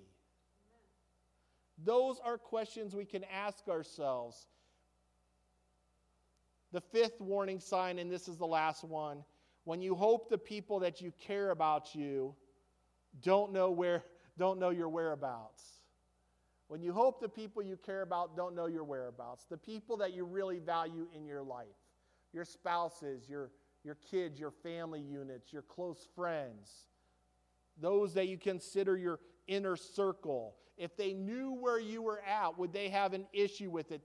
Those 1.85 2.21
are 2.25 2.39
questions 2.39 2.95
we 2.95 3.05
can 3.05 3.25
ask 3.25 3.69
ourselves. 3.69 4.47
The 6.73 6.81
fifth 6.81 7.21
warning 7.21 7.61
sign, 7.61 7.99
and 7.99 8.11
this 8.11 8.29
is 8.29 8.37
the 8.37 8.47
last 8.47 8.85
one 8.85 9.25
when 9.67 9.83
you 9.83 9.97
hope 9.97 10.31
the 10.31 10.39
people 10.39 10.79
that 10.79 11.01
you 11.01 11.13
care 11.27 11.51
about 11.51 11.93
you 11.95 12.35
don't 13.21 13.53
know 13.53 13.71
where 13.71 14.03
don't 14.39 14.61
know 14.61 14.71
your 14.71 14.89
whereabouts 14.89 15.63
when 16.69 16.81
you 16.81 16.93
hope 16.93 17.21
the 17.21 17.29
people 17.29 17.63
you 17.63 17.77
care 17.77 18.03
about 18.03 18.37
don't 18.37 18.55
know 18.55 18.67
your 18.67 18.85
whereabouts 18.85 19.45
the 19.51 19.57
people 19.57 19.97
that 19.97 20.15
you 20.15 20.25
really 20.25 20.61
value 20.61 21.09
in 21.15 21.27
your 21.27 21.43
life 21.43 21.67
your 22.37 22.45
spouses, 22.45 23.29
your, 23.29 23.51
your 23.83 23.97
kids, 24.11 24.39
your 24.39 24.51
family 24.51 25.01
units, 25.01 25.55
your 25.55 25.63
close 25.63 26.07
friends, 26.15 26.85
those 27.81 28.13
that 28.13 28.29
you 28.29 28.37
consider 28.37 28.97
your 28.97 29.19
inner 29.49 29.75
circle. 29.75 30.55
If 30.77 30.97
they 30.99 31.15
knew 31.15 31.55
where 31.55 31.81
you 31.81 32.03
were 32.03 32.21
at, 32.21 32.59
would 32.59 32.75
they 32.75 32.91
have 32.91 33.15
an 33.15 33.27
issue 33.33 33.71
with 33.71 33.91
it? 33.91 34.03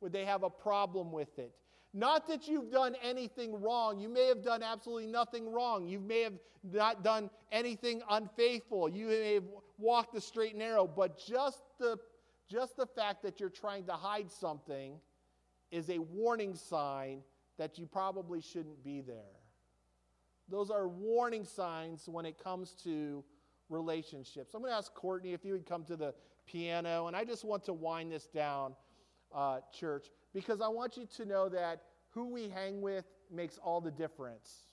would 0.00 0.12
they 0.12 0.24
have 0.24 0.42
a 0.44 0.50
problem 0.50 1.12
with 1.12 1.38
it? 1.38 1.52
Not 1.92 2.26
that 2.28 2.48
you've 2.48 2.72
done 2.72 2.96
anything 3.02 3.60
wrong. 3.60 4.00
You 4.00 4.08
may 4.08 4.28
have 4.28 4.42
done 4.42 4.62
absolutely 4.62 5.06
nothing 5.06 5.52
wrong. 5.52 5.86
You 5.86 6.00
may 6.00 6.22
have 6.22 6.38
not 6.72 7.04
done 7.04 7.28
anything 7.52 8.00
unfaithful. 8.10 8.88
You 8.88 9.08
may 9.08 9.34
have 9.34 9.44
walked 9.78 10.14
the 10.14 10.22
straight 10.22 10.52
and 10.52 10.60
narrow, 10.60 10.86
but 10.86 11.18
just 11.18 11.62
the, 11.78 11.98
just 12.50 12.78
the 12.78 12.86
fact 12.86 13.22
that 13.24 13.40
you're 13.40 13.50
trying 13.50 13.84
to 13.84 13.92
hide 13.92 14.32
something 14.32 14.94
is 15.70 15.90
a 15.90 15.98
warning 15.98 16.54
sign 16.54 17.20
that 17.58 17.78
you 17.78 17.86
probably 17.86 18.40
shouldn't 18.40 18.82
be 18.82 19.00
there. 19.00 19.40
Those 20.48 20.70
are 20.70 20.88
warning 20.88 21.44
signs 21.44 22.08
when 22.08 22.26
it 22.26 22.42
comes 22.42 22.72
to 22.84 23.24
relationships. 23.68 24.54
I'm 24.54 24.60
going 24.60 24.72
to 24.72 24.76
ask 24.76 24.92
Courtney 24.94 25.32
if 25.32 25.44
you 25.44 25.52
would 25.52 25.66
come 25.66 25.84
to 25.84 25.96
the 25.96 26.14
piano, 26.46 27.06
and 27.06 27.16
I 27.16 27.24
just 27.24 27.44
want 27.44 27.64
to 27.64 27.72
wind 27.72 28.12
this 28.12 28.26
down, 28.26 28.74
uh, 29.34 29.60
church, 29.72 30.08
because 30.34 30.60
I 30.60 30.68
want 30.68 30.96
you 30.96 31.06
to 31.16 31.24
know 31.24 31.48
that 31.48 31.82
who 32.10 32.26
we 32.26 32.48
hang 32.48 32.82
with 32.82 33.06
makes 33.30 33.58
all 33.58 33.80
the 33.80 33.90
difference. 33.90 34.68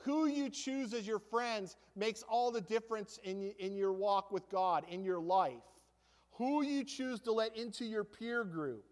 Who 0.00 0.26
you 0.26 0.50
choose 0.50 0.92
as 0.92 1.06
your 1.06 1.18
friends 1.18 1.76
makes 1.94 2.22
all 2.22 2.50
the 2.50 2.60
difference 2.60 3.18
in, 3.24 3.52
in 3.58 3.76
your 3.76 3.92
walk 3.92 4.30
with 4.30 4.48
God, 4.50 4.84
in 4.90 5.04
your 5.04 5.20
life. 5.20 5.54
Who 6.32 6.62
you 6.62 6.84
choose 6.84 7.20
to 7.20 7.32
let 7.32 7.56
into 7.56 7.84
your 7.84 8.04
peer 8.04 8.44
group 8.44 8.84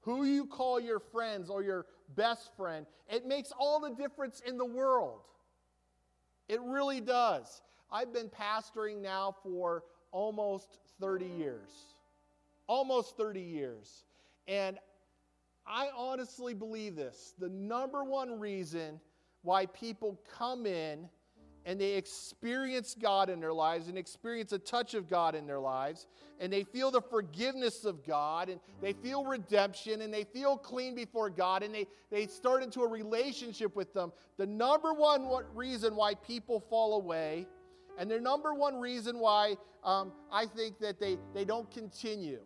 who 0.00 0.24
you 0.24 0.46
call 0.46 0.80
your 0.80 1.00
friends 1.00 1.50
or 1.50 1.62
your 1.62 1.86
best 2.16 2.50
friend, 2.56 2.86
it 3.08 3.26
makes 3.26 3.52
all 3.58 3.80
the 3.80 3.90
difference 3.90 4.40
in 4.46 4.56
the 4.56 4.64
world. 4.64 5.20
It 6.48 6.60
really 6.62 7.00
does. 7.00 7.62
I've 7.92 8.12
been 8.12 8.28
pastoring 8.28 9.02
now 9.02 9.36
for 9.42 9.84
almost 10.12 10.78
30 11.00 11.26
years. 11.26 11.68
Almost 12.66 13.16
30 13.16 13.40
years. 13.40 14.04
And 14.48 14.78
I 15.66 15.88
honestly 15.96 16.54
believe 16.54 16.96
this. 16.96 17.34
The 17.38 17.48
number 17.48 18.02
one 18.04 18.40
reason 18.40 19.00
why 19.42 19.66
people 19.66 20.20
come 20.36 20.66
in 20.66 21.08
and 21.66 21.80
they 21.80 21.92
experience 21.94 22.96
God 23.00 23.28
in 23.28 23.40
their 23.40 23.52
lives 23.52 23.88
and 23.88 23.98
experience 23.98 24.52
a 24.52 24.58
touch 24.58 24.94
of 24.94 25.08
God 25.08 25.34
in 25.34 25.46
their 25.46 25.60
lives, 25.60 26.06
and 26.40 26.52
they 26.52 26.64
feel 26.64 26.90
the 26.90 27.02
forgiveness 27.02 27.84
of 27.84 28.04
God, 28.06 28.48
and 28.48 28.60
they 28.80 28.92
feel 28.94 29.24
redemption, 29.24 30.00
and 30.00 30.12
they 30.12 30.24
feel 30.24 30.56
clean 30.56 30.94
before 30.94 31.28
God, 31.30 31.62
and 31.62 31.74
they, 31.74 31.86
they 32.10 32.26
start 32.26 32.62
into 32.62 32.82
a 32.82 32.88
relationship 32.88 33.76
with 33.76 33.92
them. 33.92 34.12
The 34.38 34.46
number 34.46 34.94
one 34.94 35.28
reason 35.54 35.94
why 35.96 36.14
people 36.14 36.60
fall 36.70 36.94
away 36.94 37.46
And 38.00 38.10
their 38.10 38.20
number 38.20 38.54
one 38.54 38.80
reason 38.80 39.18
why 39.18 39.56
um, 39.84 40.12
I 40.32 40.46
think 40.46 40.78
that 40.78 40.98
they, 40.98 41.18
they 41.34 41.44
don't 41.44 41.70
continue. 41.70 42.40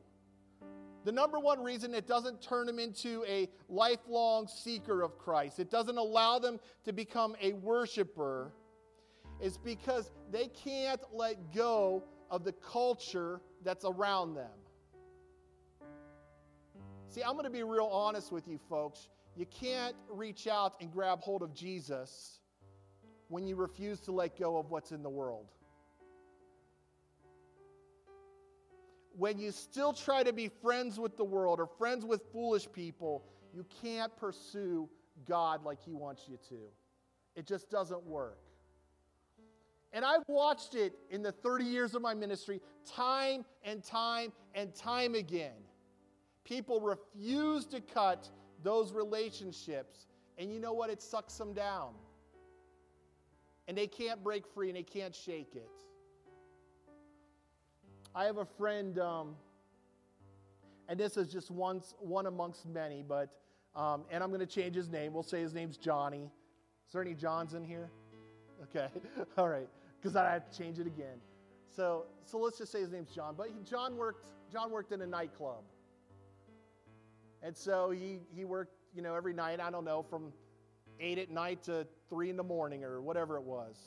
The 1.04 1.12
number 1.12 1.38
one 1.38 1.62
reason 1.62 1.94
it 1.94 2.08
doesn't 2.08 2.42
turn 2.42 2.66
them 2.66 2.80
into 2.80 3.24
a 3.28 3.48
lifelong 3.68 4.48
seeker 4.48 5.02
of 5.02 5.16
Christ, 5.16 5.60
it 5.60 5.70
doesn't 5.70 5.96
allow 5.96 6.40
them 6.40 6.58
to 6.84 6.92
become 6.92 7.36
a 7.40 7.52
worshiper, 7.52 8.52
is 9.41 9.59
because 9.59 10.11
they 10.30 10.49
can't 10.49 11.01
let 11.12 11.53
go 11.53 12.05
of 12.30 12.45
the 12.45 12.53
culture 12.53 13.41
that's 13.62 13.85
around 13.85 14.35
them. 14.35 14.51
See, 17.09 17.22
I'm 17.22 17.32
going 17.32 17.45
to 17.45 17.51
be 17.51 17.62
real 17.62 17.87
honest 17.87 18.32
with 18.32 18.49
you 18.49 18.59
folks. 18.68 19.09
You 19.37 19.47
can't 19.47 19.95
reach 20.09 20.47
out 20.47 20.74
and 20.80 20.93
grab 20.93 21.20
hold 21.20 21.43
of 21.43 21.55
Jesus 21.55 22.41
when 23.28 23.47
you 23.47 23.57
refuse 23.57 24.01
to 24.01 24.12
let 24.12 24.39
go 24.39 24.57
of 24.57 24.70
what's 24.70 24.93
in 24.93 25.03
the 25.03 25.11
world. 25.11 25.47
When 29.16 29.39
you 29.39 29.53
still 29.53 29.93
try 29.93 30.24
to 30.24 30.32
be 30.32 30.51
friends 30.61 30.99
with 30.99 31.16
the 31.16 31.24
world 31.24 31.61
or 31.61 31.66
friends 31.66 32.05
with 32.05 32.22
foolish 32.32 32.66
people, 32.72 33.24
you 33.53 33.64
can't 33.82 34.14
pursue 34.16 34.89
God 35.24 35.64
like 35.64 35.80
He 35.80 35.93
wants 35.93 36.24
you 36.28 36.37
to. 36.49 36.59
It 37.37 37.47
just 37.47 37.70
doesn't 37.70 38.03
work. 38.05 38.39
And 39.95 40.05
I've 40.05 40.24
watched 40.26 40.74
it 40.74 40.92
in 41.09 41.22
the 41.22 41.30
30 41.30 41.64
years 41.64 41.95
of 41.95 42.03
my 42.03 42.14
ministry 42.14 42.61
time 42.84 43.45
and 43.62 43.82
time 43.82 44.32
and 44.53 44.74
time 44.74 45.14
again. 45.14 45.53
People 46.42 46.80
refuse 46.80 47.64
to 47.66 47.80
cut 47.80 48.28
those 48.64 48.92
relationships, 48.92 50.07
and 50.36 50.53
you 50.53 50.59
know 50.59 50.72
what? 50.72 50.90
It 50.90 51.01
sucks 51.01 51.38
them 51.38 51.55
down. 51.55 51.95
And 53.68 53.78
they 53.78 53.86
can't 53.86 54.22
break 54.22 54.45
free 54.47 54.68
and 54.68 54.76
they 54.76 54.82
can't 54.82 55.14
shake 55.14 55.55
it. 55.55 55.70
I 58.16 58.24
have 58.24 58.38
a 58.38 58.45
friend, 58.45 58.99
um, 58.99 59.36
and 60.88 60.99
this 60.99 61.16
is 61.16 61.28
just 61.28 61.53
one, 61.53 61.80
one 62.01 62.26
amongst 62.26 62.66
many, 62.66 63.05
but, 63.07 63.30
um, 63.76 64.05
and 64.11 64.24
I'm 64.24 64.30
going 64.30 64.40
to 64.40 64.47
change 64.47 64.74
his 64.74 64.88
name. 64.88 65.12
We'll 65.12 65.22
say 65.22 65.40
his 65.40 65.55
name's 65.55 65.76
Johnny. 65.76 66.30
Is 66.86 66.92
there 66.92 67.01
any 67.01 67.14
Johns 67.14 67.55
in 67.55 67.64
here? 67.64 67.90
Okay, 68.64 68.88
all 69.38 69.49
right, 69.49 69.68
because 70.05 70.16
I 70.16 70.30
have 70.32 70.50
to 70.50 70.59
change 70.59 70.78
it 70.78 70.86
again. 70.86 71.16
So, 71.74 72.05
so 72.26 72.38
let's 72.38 72.59
just 72.59 72.70
say 72.70 72.80
his 72.80 72.92
name's 72.92 73.11
John. 73.11 73.34
But 73.36 73.48
he, 73.48 73.55
John 73.64 73.96
worked. 73.96 74.26
John 74.52 74.70
worked 74.70 74.92
in 74.92 75.00
a 75.00 75.07
nightclub, 75.07 75.62
and 77.42 77.57
so 77.57 77.90
he 77.90 78.18
he 78.36 78.44
worked, 78.44 78.74
you 78.94 79.00
know, 79.00 79.14
every 79.14 79.32
night. 79.32 79.61
I 79.61 79.70
don't 79.70 79.84
know, 79.84 80.02
from 80.02 80.30
eight 81.00 81.18
at 81.18 81.30
night 81.30 81.62
to 81.64 81.86
three 82.11 82.28
in 82.28 82.36
the 82.36 82.44
morning 82.44 82.84
or 82.84 83.00
whatever 83.00 83.38
it 83.38 83.42
was. 83.42 83.78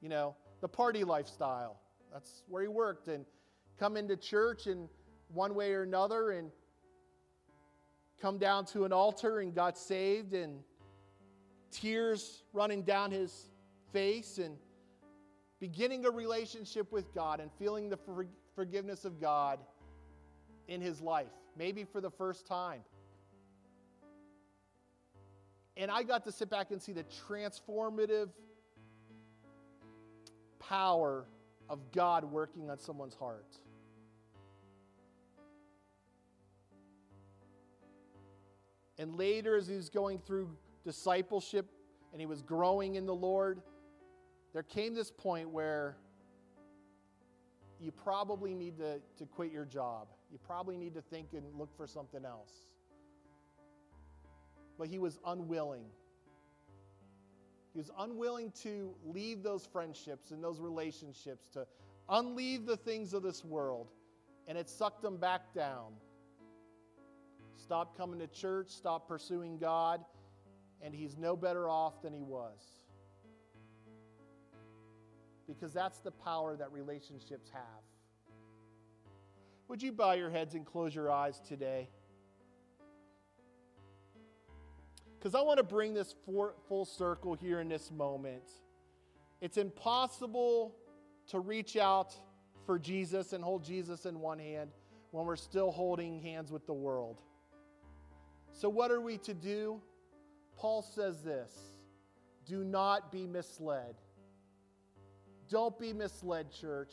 You 0.00 0.08
know, 0.08 0.34
the 0.62 0.68
party 0.68 1.04
lifestyle. 1.04 1.78
That's 2.10 2.42
where 2.48 2.62
he 2.62 2.68
worked. 2.68 3.08
And 3.08 3.26
come 3.78 3.98
into 3.98 4.16
church 4.16 4.66
in 4.66 4.88
one 5.28 5.54
way 5.54 5.72
or 5.72 5.82
another 5.82 6.30
and 6.30 6.50
come 8.20 8.38
down 8.38 8.64
to 8.64 8.84
an 8.84 8.92
altar 8.92 9.40
and 9.40 9.54
got 9.54 9.76
saved 9.78 10.32
and 10.32 10.60
tears 11.70 12.42
running 12.52 12.82
down 12.82 13.10
his 13.10 13.50
face 13.92 14.38
and 14.38 14.56
beginning 15.60 16.06
a 16.06 16.10
relationship 16.10 16.90
with 16.90 17.14
God 17.14 17.38
and 17.38 17.50
feeling 17.58 17.90
the 17.90 17.98
forgiveness 18.54 19.04
of 19.04 19.20
God 19.20 19.60
in 20.68 20.80
his 20.80 21.00
life, 21.00 21.32
maybe 21.56 21.84
for 21.84 22.00
the 22.00 22.10
first 22.10 22.46
time. 22.46 22.80
And 25.76 25.90
I 25.90 26.02
got 26.02 26.24
to 26.24 26.32
sit 26.32 26.50
back 26.50 26.70
and 26.70 26.80
see 26.80 26.92
the 26.92 27.04
transformative 27.28 28.30
power 30.58 31.26
of 31.68 31.92
God 31.92 32.24
working 32.24 32.70
on 32.70 32.78
someone's 32.78 33.14
heart. 33.14 33.56
And 38.98 39.16
later, 39.16 39.56
as 39.56 39.66
he 39.66 39.76
was 39.76 39.88
going 39.88 40.18
through 40.18 40.50
discipleship 40.84 41.66
and 42.12 42.20
he 42.20 42.26
was 42.26 42.42
growing 42.42 42.96
in 42.96 43.06
the 43.06 43.14
Lord, 43.14 43.62
there 44.52 44.62
came 44.62 44.94
this 44.94 45.10
point 45.10 45.50
where 45.50 45.96
you 47.80 47.92
probably 47.92 48.54
need 48.54 48.78
to, 48.78 49.00
to 49.18 49.26
quit 49.26 49.52
your 49.52 49.64
job. 49.64 50.08
You 50.30 50.38
probably 50.38 50.76
need 50.76 50.94
to 50.94 51.02
think 51.02 51.28
and 51.32 51.44
look 51.56 51.74
for 51.76 51.86
something 51.86 52.24
else. 52.24 52.52
But 54.78 54.88
he 54.88 54.98
was 54.98 55.18
unwilling. 55.26 55.84
He 57.72 57.78
was 57.78 57.90
unwilling 57.98 58.52
to 58.62 58.94
leave 59.04 59.42
those 59.42 59.66
friendships 59.66 60.32
and 60.32 60.42
those 60.42 60.60
relationships, 60.60 61.46
to 61.52 61.66
unleave 62.08 62.66
the 62.66 62.76
things 62.76 63.14
of 63.14 63.22
this 63.22 63.44
world, 63.44 63.88
and 64.48 64.58
it 64.58 64.68
sucked 64.68 65.04
him 65.04 65.16
back 65.16 65.54
down. 65.54 65.92
Stop 67.56 67.96
coming 67.96 68.18
to 68.18 68.26
church, 68.26 68.68
stop 68.68 69.06
pursuing 69.06 69.58
God, 69.58 70.04
and 70.82 70.94
he's 70.94 71.16
no 71.16 71.36
better 71.36 71.68
off 71.68 72.02
than 72.02 72.12
he 72.12 72.22
was. 72.22 72.80
Because 75.54 75.72
that's 75.72 75.98
the 75.98 76.10
power 76.10 76.56
that 76.56 76.72
relationships 76.72 77.50
have. 77.52 77.82
Would 79.68 79.82
you 79.82 79.92
bow 79.92 80.12
your 80.12 80.30
heads 80.30 80.54
and 80.54 80.66
close 80.66 80.94
your 80.94 81.10
eyes 81.10 81.40
today? 81.46 81.88
because 85.20 85.34
I 85.34 85.42
want 85.42 85.58
to 85.58 85.62
bring 85.62 85.92
this 85.92 86.14
for, 86.24 86.54
full 86.66 86.86
circle 86.86 87.34
here 87.34 87.60
in 87.60 87.68
this 87.68 87.90
moment. 87.90 88.50
It's 89.42 89.58
impossible 89.58 90.74
to 91.28 91.40
reach 91.40 91.76
out 91.76 92.14
for 92.64 92.78
Jesus 92.78 93.34
and 93.34 93.44
hold 93.44 93.62
Jesus 93.62 94.06
in 94.06 94.18
one 94.18 94.38
hand 94.38 94.70
when 95.10 95.26
we're 95.26 95.36
still 95.36 95.70
holding 95.70 96.20
hands 96.22 96.50
with 96.50 96.66
the 96.66 96.72
world. 96.72 97.20
So, 98.52 98.70
what 98.70 98.90
are 98.90 99.00
we 99.00 99.18
to 99.18 99.34
do? 99.34 99.82
Paul 100.56 100.82
says 100.82 101.22
this 101.22 101.52
do 102.46 102.64
not 102.64 103.12
be 103.12 103.26
misled. 103.26 103.96
Don't 105.50 105.76
be 105.78 105.92
misled, 105.92 106.52
church. 106.52 106.92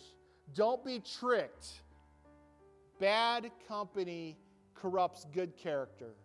Don't 0.55 0.84
be 0.84 0.99
tricked. 0.99 1.68
Bad 2.99 3.51
company 3.68 4.36
corrupts 4.74 5.28
good 5.32 5.55
character. 5.55 6.16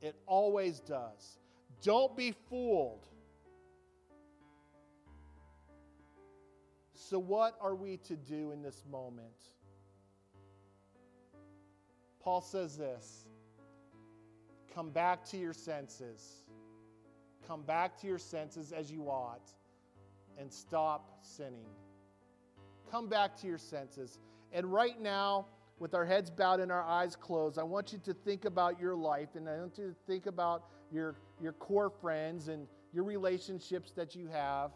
It 0.00 0.14
always 0.26 0.78
does. 0.78 1.40
Don't 1.82 2.16
be 2.16 2.32
fooled. 2.48 3.06
So, 6.92 7.18
what 7.18 7.56
are 7.60 7.74
we 7.74 7.96
to 7.98 8.16
do 8.16 8.52
in 8.52 8.62
this 8.62 8.84
moment? 8.90 9.26
Paul 12.20 12.40
says 12.40 12.76
this 12.76 13.26
Come 14.72 14.90
back 14.90 15.24
to 15.26 15.36
your 15.36 15.52
senses. 15.52 16.44
Come 17.48 17.62
back 17.62 18.00
to 18.00 18.06
your 18.06 18.18
senses 18.18 18.72
as 18.72 18.92
you 18.92 19.08
ought 19.08 19.52
and 20.38 20.52
stop 20.52 21.18
sinning. 21.22 21.66
Come 22.90 23.08
back 23.08 23.36
to 23.40 23.46
your 23.46 23.58
senses. 23.58 24.18
And 24.52 24.72
right 24.72 25.00
now, 25.00 25.46
with 25.78 25.94
our 25.94 26.04
heads 26.04 26.30
bowed 26.30 26.60
and 26.60 26.70
our 26.70 26.82
eyes 26.82 27.16
closed, 27.16 27.58
I 27.58 27.62
want 27.62 27.92
you 27.92 27.98
to 28.04 28.14
think 28.14 28.44
about 28.44 28.80
your 28.80 28.94
life 28.94 29.30
and 29.34 29.48
I 29.48 29.58
want 29.58 29.76
you 29.78 29.88
to 29.88 29.96
think 30.06 30.26
about 30.26 30.64
your, 30.92 31.16
your 31.40 31.52
core 31.52 31.90
friends 31.90 32.48
and 32.48 32.66
your 32.92 33.04
relationships 33.04 33.90
that 33.92 34.14
you 34.14 34.28
have. 34.28 34.70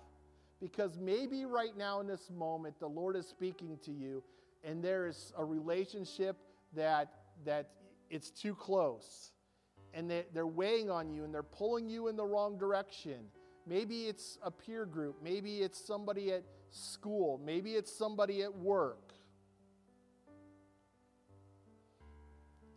Because 0.61 0.99
maybe 0.99 1.45
right 1.45 1.77
now 1.77 2.01
in 2.01 2.09
this 2.09 2.31
moment, 2.37 2.81
the 2.81 2.89
Lord 2.89 3.15
is 3.15 3.29
speaking 3.29 3.79
to 3.85 3.93
you 3.93 4.25
and 4.65 4.83
there 4.83 5.07
is 5.07 5.33
a 5.39 5.45
relationship 5.45 6.37
that, 6.75 7.13
that 7.45 7.71
it's 8.11 8.31
too 8.31 8.55
close 8.55 9.31
and 9.95 10.11
they, 10.11 10.25
they're 10.35 10.47
weighing 10.47 10.91
on 10.91 11.11
you 11.11 11.25
and 11.25 11.33
they're 11.33 11.43
pulling 11.43 11.89
you 11.89 12.09
in 12.09 12.17
the 12.17 12.25
wrong 12.25 12.59
direction. 12.59 13.19
Maybe 13.69 14.07
it's 14.07 14.39
a 14.43 14.51
peer 14.51 14.87
group, 14.87 15.17
maybe 15.23 15.59
it's 15.59 15.79
somebody 15.79 16.33
at 16.33 16.45
school, 16.71 17.41
maybe 17.45 17.73
it's 17.73 17.93
somebody 17.93 18.43
at 18.43 18.57
work 18.57 19.09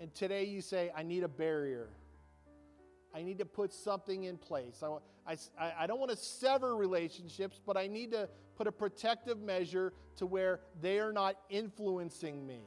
And 0.02 0.12
today 0.16 0.46
you 0.46 0.62
say, 0.62 0.92
I 0.98 1.04
need 1.04 1.22
a 1.22 1.28
barrier. 1.28 1.88
I 3.14 3.22
need 3.22 3.38
to 3.38 3.46
put 3.46 3.72
something 3.72 4.24
in 4.24 4.36
place. 4.36 4.82
I, 4.82 5.38
I, 5.60 5.74
I 5.82 5.88
don't 5.88 6.00
want 6.00 6.10
to 6.10 6.18
sever 6.18 6.76
relationships, 6.76 7.62
but 7.64 7.78
I 7.78 7.86
need 7.86 8.10
to 8.12 8.28
put 8.56 8.66
a 8.66 8.72
protective 8.72 9.40
measure 9.40 9.94
to 10.18 10.26
where 10.26 10.62
they 10.82 10.98
are 10.98 11.14
not 11.14 11.38
influencing 11.52 12.48
me, 12.48 12.62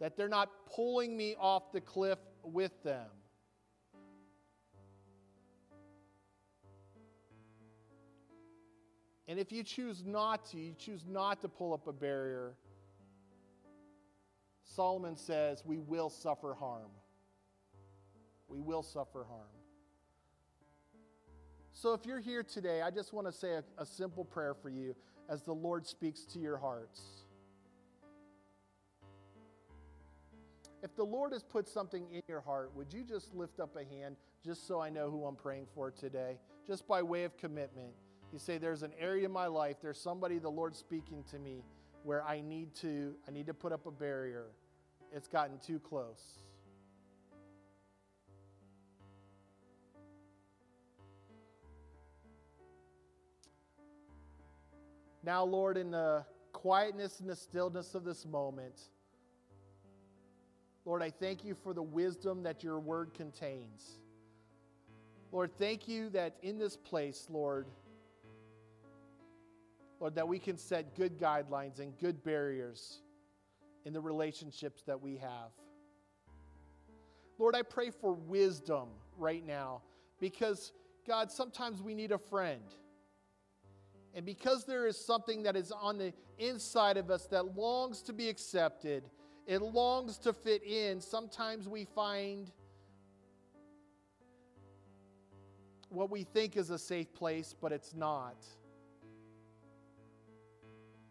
that 0.00 0.18
they're 0.18 0.28
not 0.28 0.50
pulling 0.66 1.16
me 1.16 1.34
off 1.40 1.72
the 1.72 1.80
cliff 1.80 2.18
with 2.42 2.82
them. 2.82 3.08
And 9.32 9.40
if 9.40 9.50
you 9.50 9.62
choose 9.62 10.04
not 10.04 10.44
to, 10.50 10.58
you 10.58 10.74
choose 10.74 11.06
not 11.08 11.40
to 11.40 11.48
pull 11.48 11.72
up 11.72 11.86
a 11.86 11.92
barrier, 11.94 12.52
Solomon 14.62 15.16
says, 15.16 15.62
We 15.64 15.78
will 15.78 16.10
suffer 16.10 16.52
harm. 16.52 16.90
We 18.46 18.60
will 18.60 18.82
suffer 18.82 19.24
harm. 19.26 19.48
So 21.72 21.94
if 21.94 22.04
you're 22.04 22.20
here 22.20 22.42
today, 22.42 22.82
I 22.82 22.90
just 22.90 23.14
want 23.14 23.26
to 23.26 23.32
say 23.32 23.52
a, 23.52 23.64
a 23.78 23.86
simple 23.86 24.22
prayer 24.22 24.52
for 24.52 24.68
you 24.68 24.94
as 25.30 25.40
the 25.40 25.54
Lord 25.54 25.86
speaks 25.86 26.26
to 26.26 26.38
your 26.38 26.58
hearts. 26.58 27.00
If 30.82 30.94
the 30.94 31.04
Lord 31.04 31.32
has 31.32 31.42
put 31.42 31.70
something 31.70 32.04
in 32.12 32.20
your 32.28 32.42
heart, 32.42 32.70
would 32.74 32.92
you 32.92 33.02
just 33.02 33.34
lift 33.34 33.60
up 33.60 33.76
a 33.76 33.94
hand 33.94 34.16
just 34.44 34.68
so 34.68 34.78
I 34.78 34.90
know 34.90 35.10
who 35.10 35.24
I'm 35.24 35.36
praying 35.36 35.68
for 35.74 35.90
today? 35.90 36.36
Just 36.66 36.86
by 36.86 37.02
way 37.02 37.24
of 37.24 37.38
commitment. 37.38 37.94
You 38.32 38.38
say 38.38 38.56
there's 38.56 38.82
an 38.82 38.92
area 38.98 39.26
in 39.26 39.32
my 39.32 39.46
life, 39.46 39.76
there's 39.82 40.00
somebody 40.00 40.38
the 40.38 40.50
Lord's 40.50 40.78
speaking 40.78 41.22
to 41.30 41.38
me 41.38 41.62
where 42.02 42.24
I 42.24 42.40
need 42.40 42.74
to 42.76 43.14
I 43.28 43.30
need 43.30 43.46
to 43.46 43.54
put 43.54 43.72
up 43.72 43.86
a 43.86 43.90
barrier. 43.90 44.46
It's 45.14 45.28
gotten 45.28 45.58
too 45.58 45.78
close. 45.78 46.38
Now, 55.24 55.44
Lord, 55.44 55.76
in 55.76 55.90
the 55.90 56.24
quietness 56.52 57.20
and 57.20 57.28
the 57.28 57.36
stillness 57.36 57.94
of 57.94 58.02
this 58.02 58.26
moment, 58.26 58.80
Lord, 60.84 61.00
I 61.00 61.10
thank 61.10 61.44
you 61.44 61.54
for 61.54 61.72
the 61.74 61.82
wisdom 61.82 62.42
that 62.42 62.64
your 62.64 62.80
word 62.80 63.14
contains. 63.14 63.98
Lord, 65.30 65.50
thank 65.58 65.86
you 65.86 66.10
that 66.10 66.36
in 66.42 66.58
this 66.58 66.76
place, 66.76 67.28
Lord, 67.30 67.66
Lord, 70.02 70.16
that 70.16 70.26
we 70.26 70.40
can 70.40 70.58
set 70.58 70.96
good 70.96 71.16
guidelines 71.16 71.78
and 71.78 71.96
good 71.96 72.24
barriers 72.24 73.02
in 73.84 73.92
the 73.92 74.00
relationships 74.00 74.82
that 74.88 75.00
we 75.00 75.16
have. 75.18 75.52
Lord, 77.38 77.54
I 77.54 77.62
pray 77.62 77.90
for 77.90 78.12
wisdom 78.12 78.88
right 79.16 79.46
now 79.46 79.82
because, 80.18 80.72
God, 81.06 81.30
sometimes 81.30 81.80
we 81.80 81.94
need 81.94 82.10
a 82.10 82.18
friend. 82.18 82.64
And 84.12 84.26
because 84.26 84.64
there 84.64 84.88
is 84.88 84.98
something 84.98 85.44
that 85.44 85.54
is 85.54 85.70
on 85.70 85.98
the 85.98 86.12
inside 86.36 86.96
of 86.96 87.08
us 87.08 87.26
that 87.26 87.56
longs 87.56 88.02
to 88.02 88.12
be 88.12 88.28
accepted, 88.28 89.04
it 89.46 89.62
longs 89.62 90.18
to 90.18 90.32
fit 90.32 90.64
in, 90.64 91.00
sometimes 91.00 91.68
we 91.68 91.84
find 91.84 92.50
what 95.90 96.10
we 96.10 96.24
think 96.24 96.56
is 96.56 96.70
a 96.70 96.78
safe 96.78 97.14
place, 97.14 97.54
but 97.60 97.70
it's 97.70 97.94
not. 97.94 98.44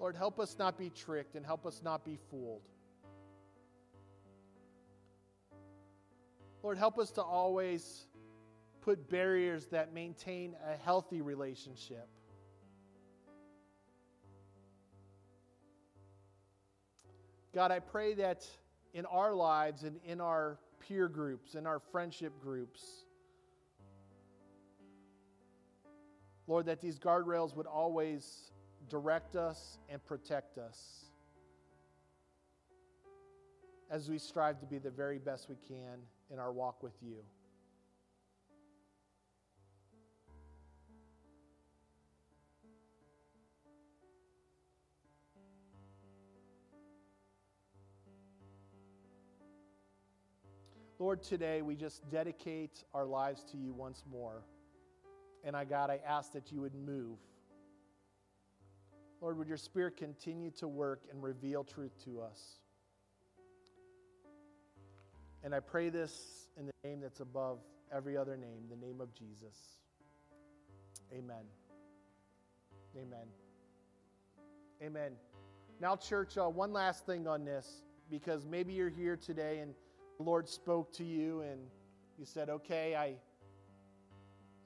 Lord, 0.01 0.15
help 0.15 0.39
us 0.39 0.55
not 0.57 0.79
be 0.79 0.89
tricked 0.89 1.35
and 1.35 1.45
help 1.45 1.63
us 1.63 1.83
not 1.83 2.03
be 2.03 2.17
fooled. 2.31 2.63
Lord, 6.63 6.79
help 6.79 6.97
us 6.97 7.11
to 7.11 7.21
always 7.21 8.07
put 8.81 9.11
barriers 9.11 9.67
that 9.67 9.93
maintain 9.93 10.55
a 10.67 10.75
healthy 10.75 11.21
relationship. 11.21 12.07
God, 17.53 17.69
I 17.69 17.77
pray 17.77 18.15
that 18.15 18.47
in 18.95 19.05
our 19.05 19.35
lives 19.35 19.83
and 19.83 19.99
in 20.03 20.19
our 20.19 20.57
peer 20.79 21.09
groups, 21.09 21.53
in 21.53 21.67
our 21.67 21.79
friendship 21.91 22.33
groups, 22.41 23.05
Lord, 26.47 26.65
that 26.65 26.81
these 26.81 26.97
guardrails 26.97 27.55
would 27.55 27.67
always 27.67 28.51
direct 28.91 29.37
us 29.37 29.77
and 29.89 30.03
protect 30.03 30.57
us 30.57 31.05
as 33.89 34.09
we 34.09 34.19
strive 34.19 34.59
to 34.59 34.65
be 34.65 34.79
the 34.79 34.89
very 34.89 35.17
best 35.17 35.47
we 35.47 35.55
can 35.65 35.97
in 36.29 36.39
our 36.39 36.51
walk 36.51 36.83
with 36.83 36.91
you. 37.01 37.15
Lord, 50.99 51.23
today 51.23 51.61
we 51.61 51.75
just 51.75 52.07
dedicate 52.11 52.83
our 52.93 53.05
lives 53.05 53.45
to 53.51 53.57
you 53.57 53.71
once 53.71 54.03
more. 54.11 54.43
And 55.45 55.55
I, 55.55 55.63
God, 55.63 55.89
I 55.89 55.99
ask 56.05 56.33
that 56.33 56.51
you 56.51 56.59
would 56.59 56.75
move. 56.75 57.17
Lord, 59.21 59.37
would 59.37 59.47
your 59.47 59.57
Spirit 59.57 59.97
continue 59.97 60.49
to 60.51 60.67
work 60.67 61.03
and 61.11 61.21
reveal 61.21 61.63
truth 61.63 61.91
to 62.05 62.21
us? 62.21 62.55
And 65.43 65.53
I 65.53 65.59
pray 65.59 65.89
this 65.89 66.47
in 66.57 66.65
the 66.65 66.73
name 66.83 67.01
that's 67.01 67.19
above 67.19 67.59
every 67.95 68.17
other 68.17 68.35
name, 68.35 68.63
the 68.69 68.75
name 68.75 68.99
of 68.99 69.13
Jesus. 69.13 69.55
Amen. 71.13 71.45
Amen. 72.95 73.27
Amen. 74.81 75.11
Now, 75.79 75.95
church, 75.95 76.37
uh, 76.37 76.49
one 76.49 76.73
last 76.73 77.05
thing 77.05 77.27
on 77.27 77.45
this, 77.45 77.83
because 78.09 78.45
maybe 78.45 78.73
you're 78.73 78.89
here 78.89 79.17
today 79.17 79.59
and 79.59 79.73
the 80.17 80.23
Lord 80.23 80.49
spoke 80.49 80.91
to 80.93 81.03
you 81.03 81.41
and 81.41 81.61
you 82.17 82.25
said, 82.25 82.49
okay, 82.49 82.95
I, 82.95 83.15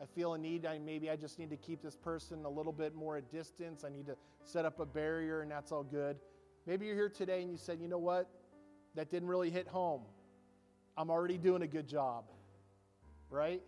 I 0.02 0.06
feel 0.06 0.34
a 0.34 0.38
need. 0.38 0.66
I, 0.66 0.78
maybe 0.78 1.10
I 1.10 1.16
just 1.16 1.40
need 1.40 1.50
to 1.50 1.58
keep 1.58 1.82
this 1.82 1.96
person 1.96 2.46
a 2.46 2.50
little 2.50 2.74
bit 2.74 2.96
more 2.96 3.18
at 3.18 3.32
distance. 3.32 3.84
I 3.84 3.90
need 3.90 4.08
to 4.08 4.16
set 4.44 4.66
up 4.66 4.80
a 4.80 4.86
barrier, 4.86 5.42
and 5.42 5.50
that's 5.50 5.72
all 5.72 5.84
good. 5.84 6.18
Maybe 6.66 6.88
you're 6.88 6.96
here 6.96 7.10
today 7.10 7.42
and 7.42 7.52
you 7.52 7.58
said, 7.58 7.80
you 7.80 7.88
know 7.88 8.00
what? 8.00 8.30
That 8.96 9.12
didn't 9.12 9.28
really 9.28 9.50
hit 9.50 9.68
home. 9.68 10.02
I'm 10.98 11.10
already 11.10 11.38
doing 11.38 11.62
a 11.62 11.68
good 11.68 11.88
job, 11.88 12.26
right? 13.30 13.62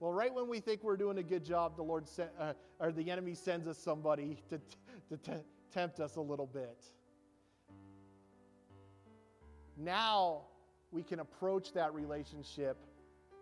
Well, 0.00 0.12
right 0.12 0.34
when 0.34 0.48
we 0.48 0.60
think 0.60 0.82
we're 0.82 0.96
doing 0.96 1.18
a 1.18 1.22
good 1.22 1.44
job, 1.44 1.76
the 1.76 1.82
Lord 1.82 2.08
sent, 2.08 2.30
uh, 2.38 2.54
or 2.80 2.90
the 2.90 3.10
enemy 3.10 3.34
sends 3.34 3.66
us 3.68 3.78
somebody 3.78 4.38
to, 4.50 4.58
to, 5.10 5.16
to 5.30 5.40
tempt 5.72 6.00
us 6.00 6.16
a 6.16 6.20
little 6.20 6.46
bit. 6.46 6.84
Now 9.76 10.42
we 10.90 11.02
can 11.02 11.20
approach 11.20 11.72
that 11.74 11.94
relationship 11.94 12.76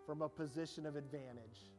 from 0.05 0.21
a 0.21 0.29
position 0.29 0.85
of 0.85 0.95
advantage. 0.95 1.72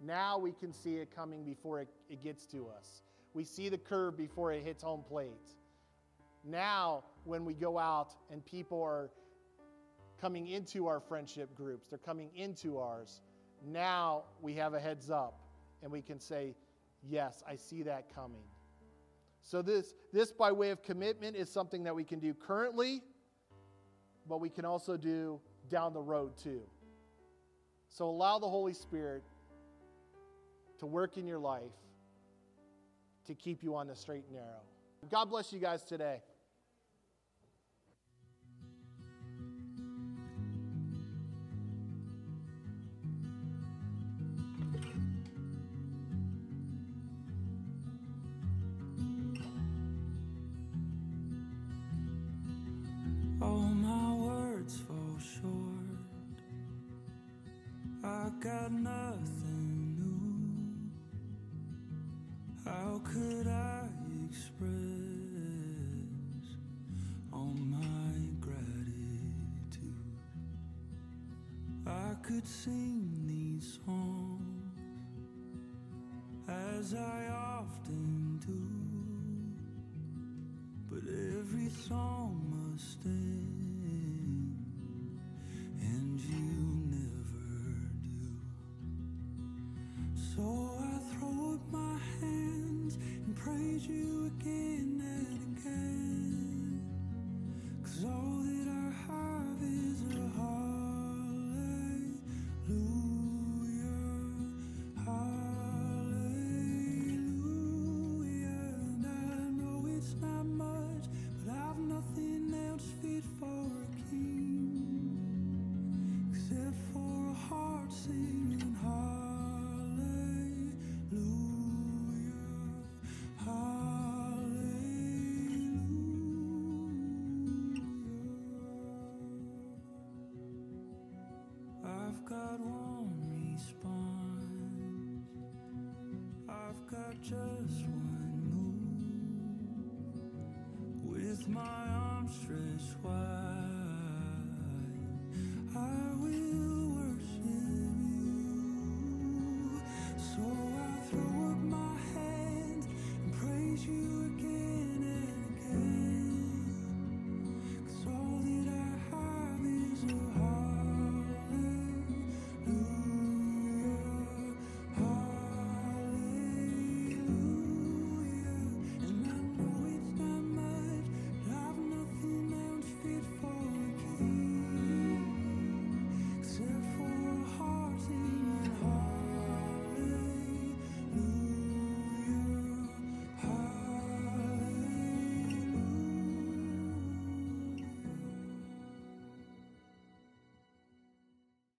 Now 0.00 0.38
we 0.38 0.52
can 0.52 0.72
see 0.72 0.96
it 0.96 1.14
coming 1.14 1.44
before 1.44 1.80
it, 1.80 1.88
it 2.08 2.22
gets 2.22 2.46
to 2.46 2.68
us. 2.68 3.02
We 3.34 3.44
see 3.44 3.68
the 3.68 3.78
curve 3.78 4.16
before 4.16 4.52
it 4.52 4.64
hits 4.64 4.82
home 4.82 5.04
plate. 5.06 5.54
Now, 6.44 7.04
when 7.24 7.44
we 7.44 7.54
go 7.54 7.78
out 7.78 8.14
and 8.30 8.44
people 8.44 8.82
are 8.82 9.10
coming 10.20 10.48
into 10.48 10.86
our 10.86 11.00
friendship 11.00 11.54
groups, 11.54 11.86
they're 11.88 11.98
coming 11.98 12.30
into 12.34 12.78
ours, 12.78 13.20
now 13.66 14.24
we 14.40 14.54
have 14.54 14.74
a 14.74 14.80
heads 14.80 15.10
up 15.10 15.40
and 15.82 15.90
we 15.90 16.02
can 16.02 16.18
say, 16.18 16.54
Yes, 17.08 17.44
I 17.48 17.54
see 17.54 17.82
that 17.84 18.12
coming. 18.12 18.42
So, 19.42 19.62
this, 19.62 19.94
this 20.12 20.32
by 20.32 20.50
way 20.50 20.70
of 20.70 20.82
commitment 20.82 21.36
is 21.36 21.48
something 21.48 21.84
that 21.84 21.94
we 21.94 22.02
can 22.02 22.18
do 22.18 22.34
currently 22.34 23.02
but 24.28 24.40
we 24.40 24.50
can 24.50 24.64
also 24.64 24.96
do 24.96 25.40
down 25.70 25.92
the 25.92 26.02
road 26.02 26.36
too. 26.36 26.60
So 27.88 28.08
allow 28.08 28.38
the 28.38 28.48
Holy 28.48 28.74
Spirit 28.74 29.24
to 30.78 30.86
work 30.86 31.16
in 31.16 31.26
your 31.26 31.38
life 31.38 31.62
to 33.26 33.34
keep 33.34 33.62
you 33.62 33.74
on 33.74 33.86
the 33.86 33.94
straight 33.94 34.24
and 34.24 34.34
narrow. 34.36 34.62
God 35.10 35.26
bless 35.26 35.52
you 35.52 35.60
guys 35.60 35.82
today. 35.82 36.20